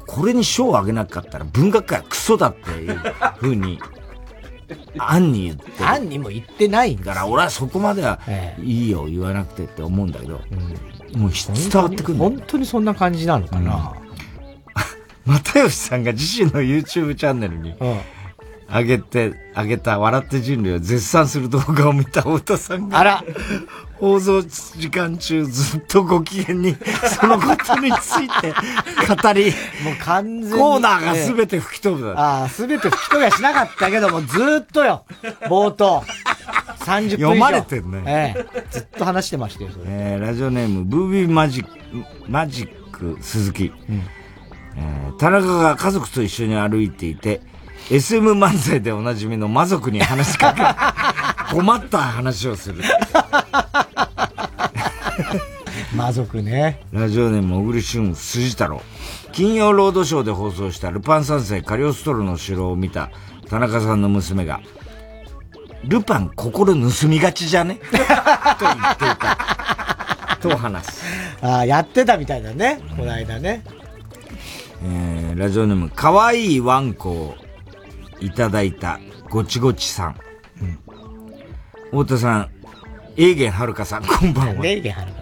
[0.06, 3.00] これに賞をあげなかったら文学界はクソだっていう
[3.40, 3.78] 風に、
[4.98, 5.66] アンに言って。
[5.66, 5.88] る。
[5.88, 8.18] アンにも言ってないから俺はそこまでは
[8.62, 10.40] いいよ、言わなくてって思うんだけど、
[11.16, 13.92] もう伝わってくる本当にそんな感じなのかな。
[15.26, 17.74] 又吉さんが自身の YouTube チャンネルに、
[18.72, 23.24] 上げて、上げた笑って人類を絶賛する動画を見た太田さんが、あら
[23.94, 26.76] 放送時間中ずっとご機嫌に、
[27.20, 29.46] そのことについて語り、
[29.84, 30.58] もう完全に。
[30.58, 32.18] コーナーが全て吹き飛ぶだ。
[32.18, 35.04] ああ、すべて吹き飛びはしなかったけども、ずーっとよ。
[35.48, 36.04] 冒頭。
[36.78, 37.16] 30分以上。
[37.16, 38.64] 読まれてんねええ。
[38.70, 39.84] ずっと話してましたよ、それ。
[39.88, 41.70] えーラジオネーム、ブービーマジック、
[42.28, 43.72] マジック鈴木。
[43.88, 47.42] えー田中が家族と一緒に歩いていて、
[47.88, 50.62] SM 漫才でおなじみの魔族に話しかけ、
[51.54, 52.82] 困った話をする。
[55.94, 56.80] 魔族ね。
[56.92, 58.80] ラジオネーム、小栗旬辻太郎。
[59.32, 63.10] 金曜ロードショーで放送したルパン三世カリオストロの城を見た
[63.48, 64.60] 田中さんの娘が、
[65.84, 67.76] ルパン心盗みがちじゃね？
[67.90, 70.38] と言っていた。
[70.40, 71.04] と話す。
[71.42, 72.80] ああ、やってたみたいだね。
[72.96, 73.62] この間ね。
[74.82, 77.36] えー、ラジオネーム、かわいいワンコを
[78.20, 80.16] いただいたごちごちさん。
[81.90, 82.50] 太田さん、
[83.16, 84.62] エーゲンはるかさん、こんばんは。
[84.62, 85.20] レイゲンはるか。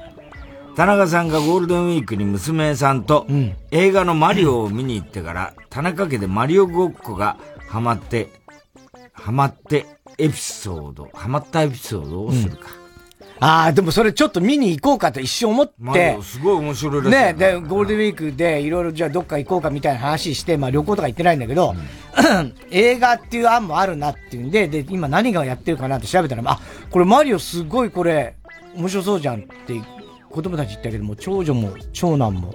[0.77, 3.27] 田中さんがゴールデンウィークに娘さんと
[3.73, 7.37] 映画のマリオを見に行ってから、田中家でマリオごっこが
[7.69, 8.29] ハマって、
[9.13, 9.87] ハマって
[10.19, 12.69] エピソード、ハマったエピソードをするか。
[13.41, 16.23] ああ、でもそれちょっと見に行こうかと一瞬思ってマリオ。
[16.23, 17.11] すごい面白いらしい。
[17.11, 21.75] ねで、ゴールデンウィークでいろいろじゃあどっか行こうかみたいな話して、まあ旅行とか行ってないんだけど、
[22.71, 26.61] 映画っていう案もあるなっていうんで、で、今何がやってるかなって調べたら、あ、
[26.91, 28.35] これマリオすごいこれ、
[28.75, 29.81] 面白そうじゃんって
[30.31, 32.55] 子供たち言ったけども、長女も長男も、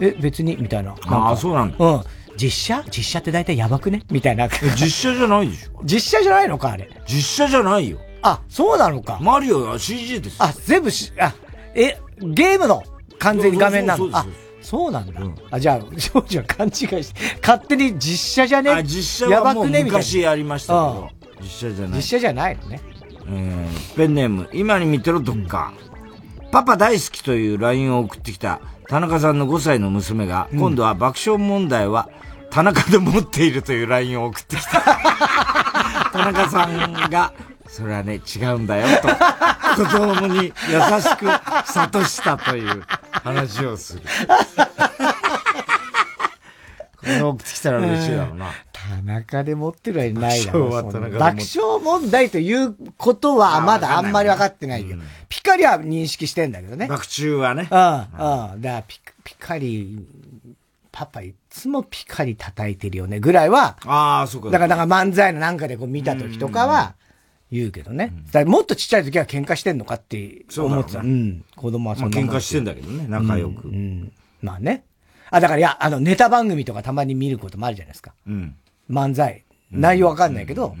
[0.00, 0.94] え、別にみたいな。
[1.06, 1.76] ああ、そうなんだ。
[1.84, 2.02] うん。
[2.36, 2.84] 実写？
[2.86, 4.02] 実写って大体やばくね？
[4.10, 4.48] みたいな。
[4.48, 5.80] 実写じゃないでしょ。
[5.84, 6.88] 実写じゃないのかあれ。
[7.06, 7.98] 実写じゃないよ。
[8.22, 9.18] あ、そうなのか。
[9.20, 10.36] マリオは CG です。
[10.38, 11.34] あ、全部し、あ、
[11.74, 12.82] え、ゲームの
[13.18, 14.08] 完全に画面なの。
[14.12, 14.26] あ
[14.60, 15.20] そうなんだ。
[15.50, 18.70] あ、じゃあ、 少女は勘違いして、勝手に実写じゃね？
[18.70, 21.08] あ、実写はもう昔やりましたけど、
[21.40, 21.96] 実写じゃない。
[21.96, 22.80] 実写じゃないのね。
[23.30, 25.72] えー、ペンネーム、今に見てろどっか。
[26.50, 32.08] パパ大好きという LINE を送ってきた田中さんの5歳の娘が、今度は爆笑問題は
[32.50, 34.80] 田中で持っているという LINE を送ってきた。
[36.10, 37.32] 田中さんが、
[37.68, 39.08] それはね、違うんだよ、と、
[39.76, 40.52] 子供に優
[41.00, 41.26] しく
[41.66, 42.82] 諭したという
[43.12, 44.02] 話をする。
[46.98, 48.50] これ送ってきたら嬉しいだろうな。
[48.72, 50.70] 田中で持ってるはいないだろう。
[50.70, 54.96] 爆笑爆笑問題ということはまだあんまり分かってないよ。
[55.28, 56.86] ピカリは認識してんだけどね。
[56.86, 57.68] 爆中はね。
[57.70, 58.60] うん、うん。
[58.60, 60.06] だからピカピカリ、
[60.90, 64.50] パパいつもピカリ叩いてるよねぐらいは、ああ、そうか。
[64.50, 66.94] だから、だから漫才のなんかでこう見た時とかは、
[67.50, 68.12] 言うけどね。
[68.32, 70.98] だもっとちっちゃい時は喧嘩してんのかって思ってた。
[71.00, 71.44] うそうん。
[71.56, 73.74] 子供はそんな喧嘩してんだけどね仲良くうん。
[73.74, 74.12] うん
[74.42, 74.84] まあね。
[75.30, 78.14] あ、だからいや、あの、ネタ番組とかたまに見ることもあるじゃないですか。
[78.26, 78.56] うん。
[78.90, 79.44] 漫才。
[79.70, 80.74] 内容わかんないけど、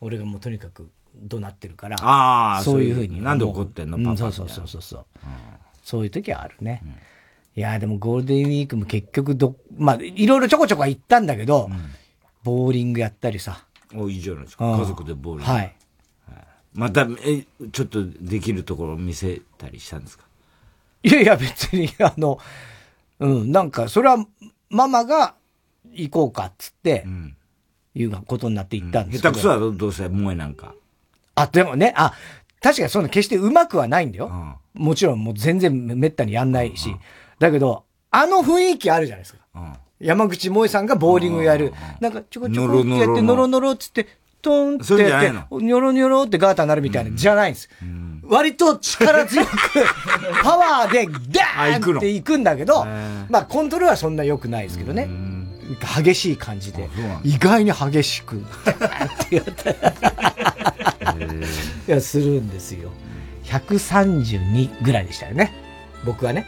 [0.00, 3.22] 俺がもうとにかく怒鳴ってるから、あーそういうふうに。
[3.22, 3.96] なんで怒ってんの？
[3.96, 5.06] うパパそうそうそうそうそう。
[5.82, 6.82] そういう時はあるね。
[7.56, 11.68] いや、でもゴールデンウィークも結局ど、まあ、いろいろちょこちょこは行ったんだけど、
[12.44, 13.64] ボーリングやったりさ。
[13.94, 14.64] お、いいじゃないですか。
[14.66, 15.52] うん家族でボーリング。
[15.52, 15.74] はい。
[16.74, 20.24] また、え、ちょっとできるところを見せたりしたんですか？
[21.02, 22.38] いやいや、別に、あの、
[23.18, 24.16] うん、なんか、それは、
[24.70, 25.34] ママが
[25.92, 27.06] 行こうかっつって、
[27.94, 29.34] いうことになって行ったんですけど。
[29.34, 30.74] 下手くそだろ、どうせ、萌えなんか。
[31.34, 32.14] あ、でもね、あ、
[32.60, 34.58] 確かにそんな決してうまくはないんだよ。
[34.74, 36.94] もちろんもう全然めったにやんないし。
[37.38, 39.78] だけど、あの雰囲気あるじゃないですか。
[39.98, 41.72] 山口萌さんがボーリングやる。
[42.00, 44.06] なんかちょこちょこってやって、ノロノロっつって、
[44.42, 47.70] トンってやって、ニョロニョロってガーターなるみたいな、じゃないんです。
[48.24, 49.50] 割と力強く、
[50.42, 52.84] パワーでダーンって いくんだけど、
[53.28, 55.08] まあコントロールはそんな良くないですけどね。
[56.02, 56.90] 激しい感じで、
[57.24, 58.40] 意外に激しく、っ
[59.28, 59.76] てやって、
[61.88, 62.90] いや、するんですよ。
[63.44, 65.52] 132ぐらいでしたよね。
[66.04, 66.46] 僕はね。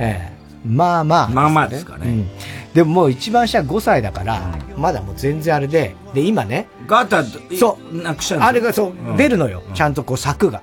[0.00, 2.06] ええまあまあ、まあまあですかね。
[2.06, 2.28] うん
[2.74, 4.40] でももう一番下5歳だから、
[4.76, 6.68] まだもう全然あれで、で、今ね。
[6.86, 8.02] ガーター、そう。
[8.02, 9.62] なくしちゃうんあれがそう、ん出るのよ。
[9.74, 10.62] ちゃんとこう柵が。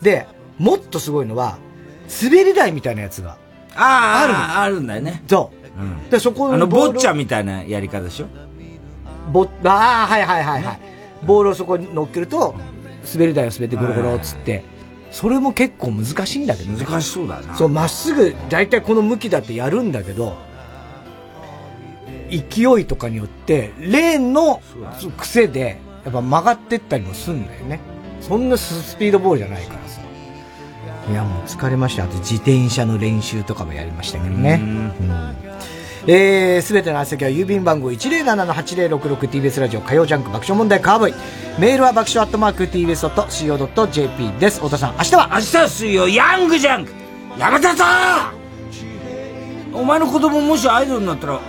[0.00, 0.26] で、
[0.58, 1.58] もっとすごいのは、
[2.22, 3.36] 滑り台みたいなやつが。
[3.76, 5.22] ああるあ、あるんだよね。
[5.28, 5.52] そ
[6.08, 6.10] う。
[6.10, 8.26] で、そこあの、ボッチャみみたいなやり方でしょ？
[9.30, 10.80] ボああ、はいはいはいはい。
[11.24, 12.54] ボールをそこに乗っけると、
[13.12, 14.64] 滑り台を滑ってゴロゴロっつって、
[15.14, 16.84] それも結構難しいんだけどね。
[16.84, 17.54] 難しそうだな。
[17.54, 20.36] そう、まっすぐ、だいたいこの向きだってやるんだけど、
[22.30, 24.60] 勢いとかによって、レーンの
[25.16, 27.78] 癖で、やっぱ曲がってったりもすんだよね。
[28.20, 30.00] そんなススピードボールじゃないからさ。
[31.08, 32.04] いや、もう疲れました。
[32.04, 34.60] あと自転車の練習とかもやりましたけどね。
[34.60, 35.36] うん
[36.06, 41.14] えー、すべての宛先は郵便番号 107-8066TBS ラジオ火曜ジャンク爆笑問題カーボーイ。
[41.58, 44.58] メールは爆笑アットマーク TBS.CO.JP です。
[44.58, 46.92] 太田さん、明日は明日は水曜、ヤングジャンク
[47.38, 48.34] 山田さん
[49.72, 51.40] お前の子供もしアイドルになったら、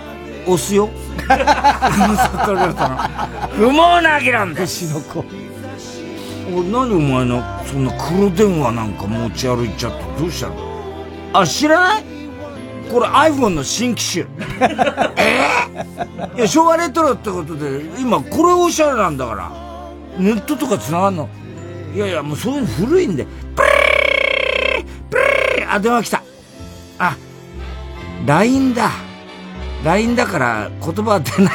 [0.46, 0.88] 押すよ。
[1.18, 1.28] 不
[3.68, 5.22] 毛なぎなんだ牛の子。
[6.50, 10.54] お何お前の、そんな黒電話なんか持ち歩いちゃってどうしたの？
[11.34, 12.04] あ、知らない？
[12.92, 14.26] これ iPhone の新機種。
[15.16, 19.66] えー、いや、昭和レトロってことで、今これおしゃれなんだから。
[20.18, 21.28] ネットとか繋がんの。
[21.94, 23.24] いやいや、もうそういうの古いんで。
[23.24, 25.16] プリープ
[25.58, 26.22] リーあ、電話来た。
[26.98, 27.16] あ、
[28.26, 28.90] LINE だ。
[29.84, 31.54] LINE だから言葉は出ない。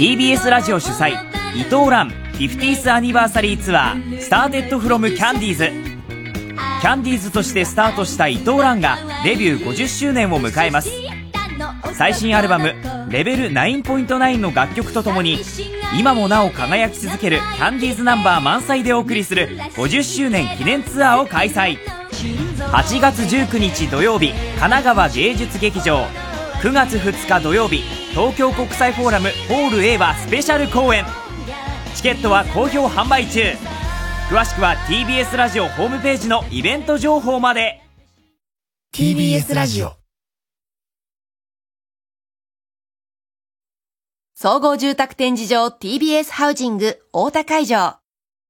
[0.00, 1.12] TBS ラジオ主催
[1.54, 5.66] 伊藤蘭 50th アニバーサリーツアースターテッドフロムキャンディーズ。
[6.80, 10.90] キャンディーズとしてスタートした伊藤蘭がデビュー50周年を迎えます。
[11.92, 12.74] 最新アルバム
[13.12, 15.38] 「レベル9.9」の楽曲とともに
[15.98, 21.76] 今もなお輝き続けるキャンディーズナンバー満載でお送りする50周年記念ツアーを開催。
[22.72, 26.06] 8月19日土曜日神奈川芸術劇場。
[26.62, 31.04] 9月2日土曜日東京国際フォーラムホール A はスペシャル公演
[31.94, 33.42] チケットは好評販売中
[34.30, 37.80] 詳しくは TBS ラジオホームページのイベント情報まで
[38.94, 40.00] TBS ラジオ
[44.42, 47.98] 総合住宅展示場 TBS ハウジング大田会場。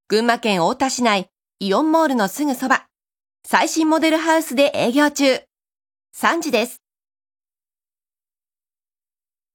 [0.06, 1.26] 群馬県大田市内
[1.58, 2.86] イオンモールのすぐそば。
[3.44, 5.40] 最新モデルハウスで営業中。
[6.14, 6.79] 3時です。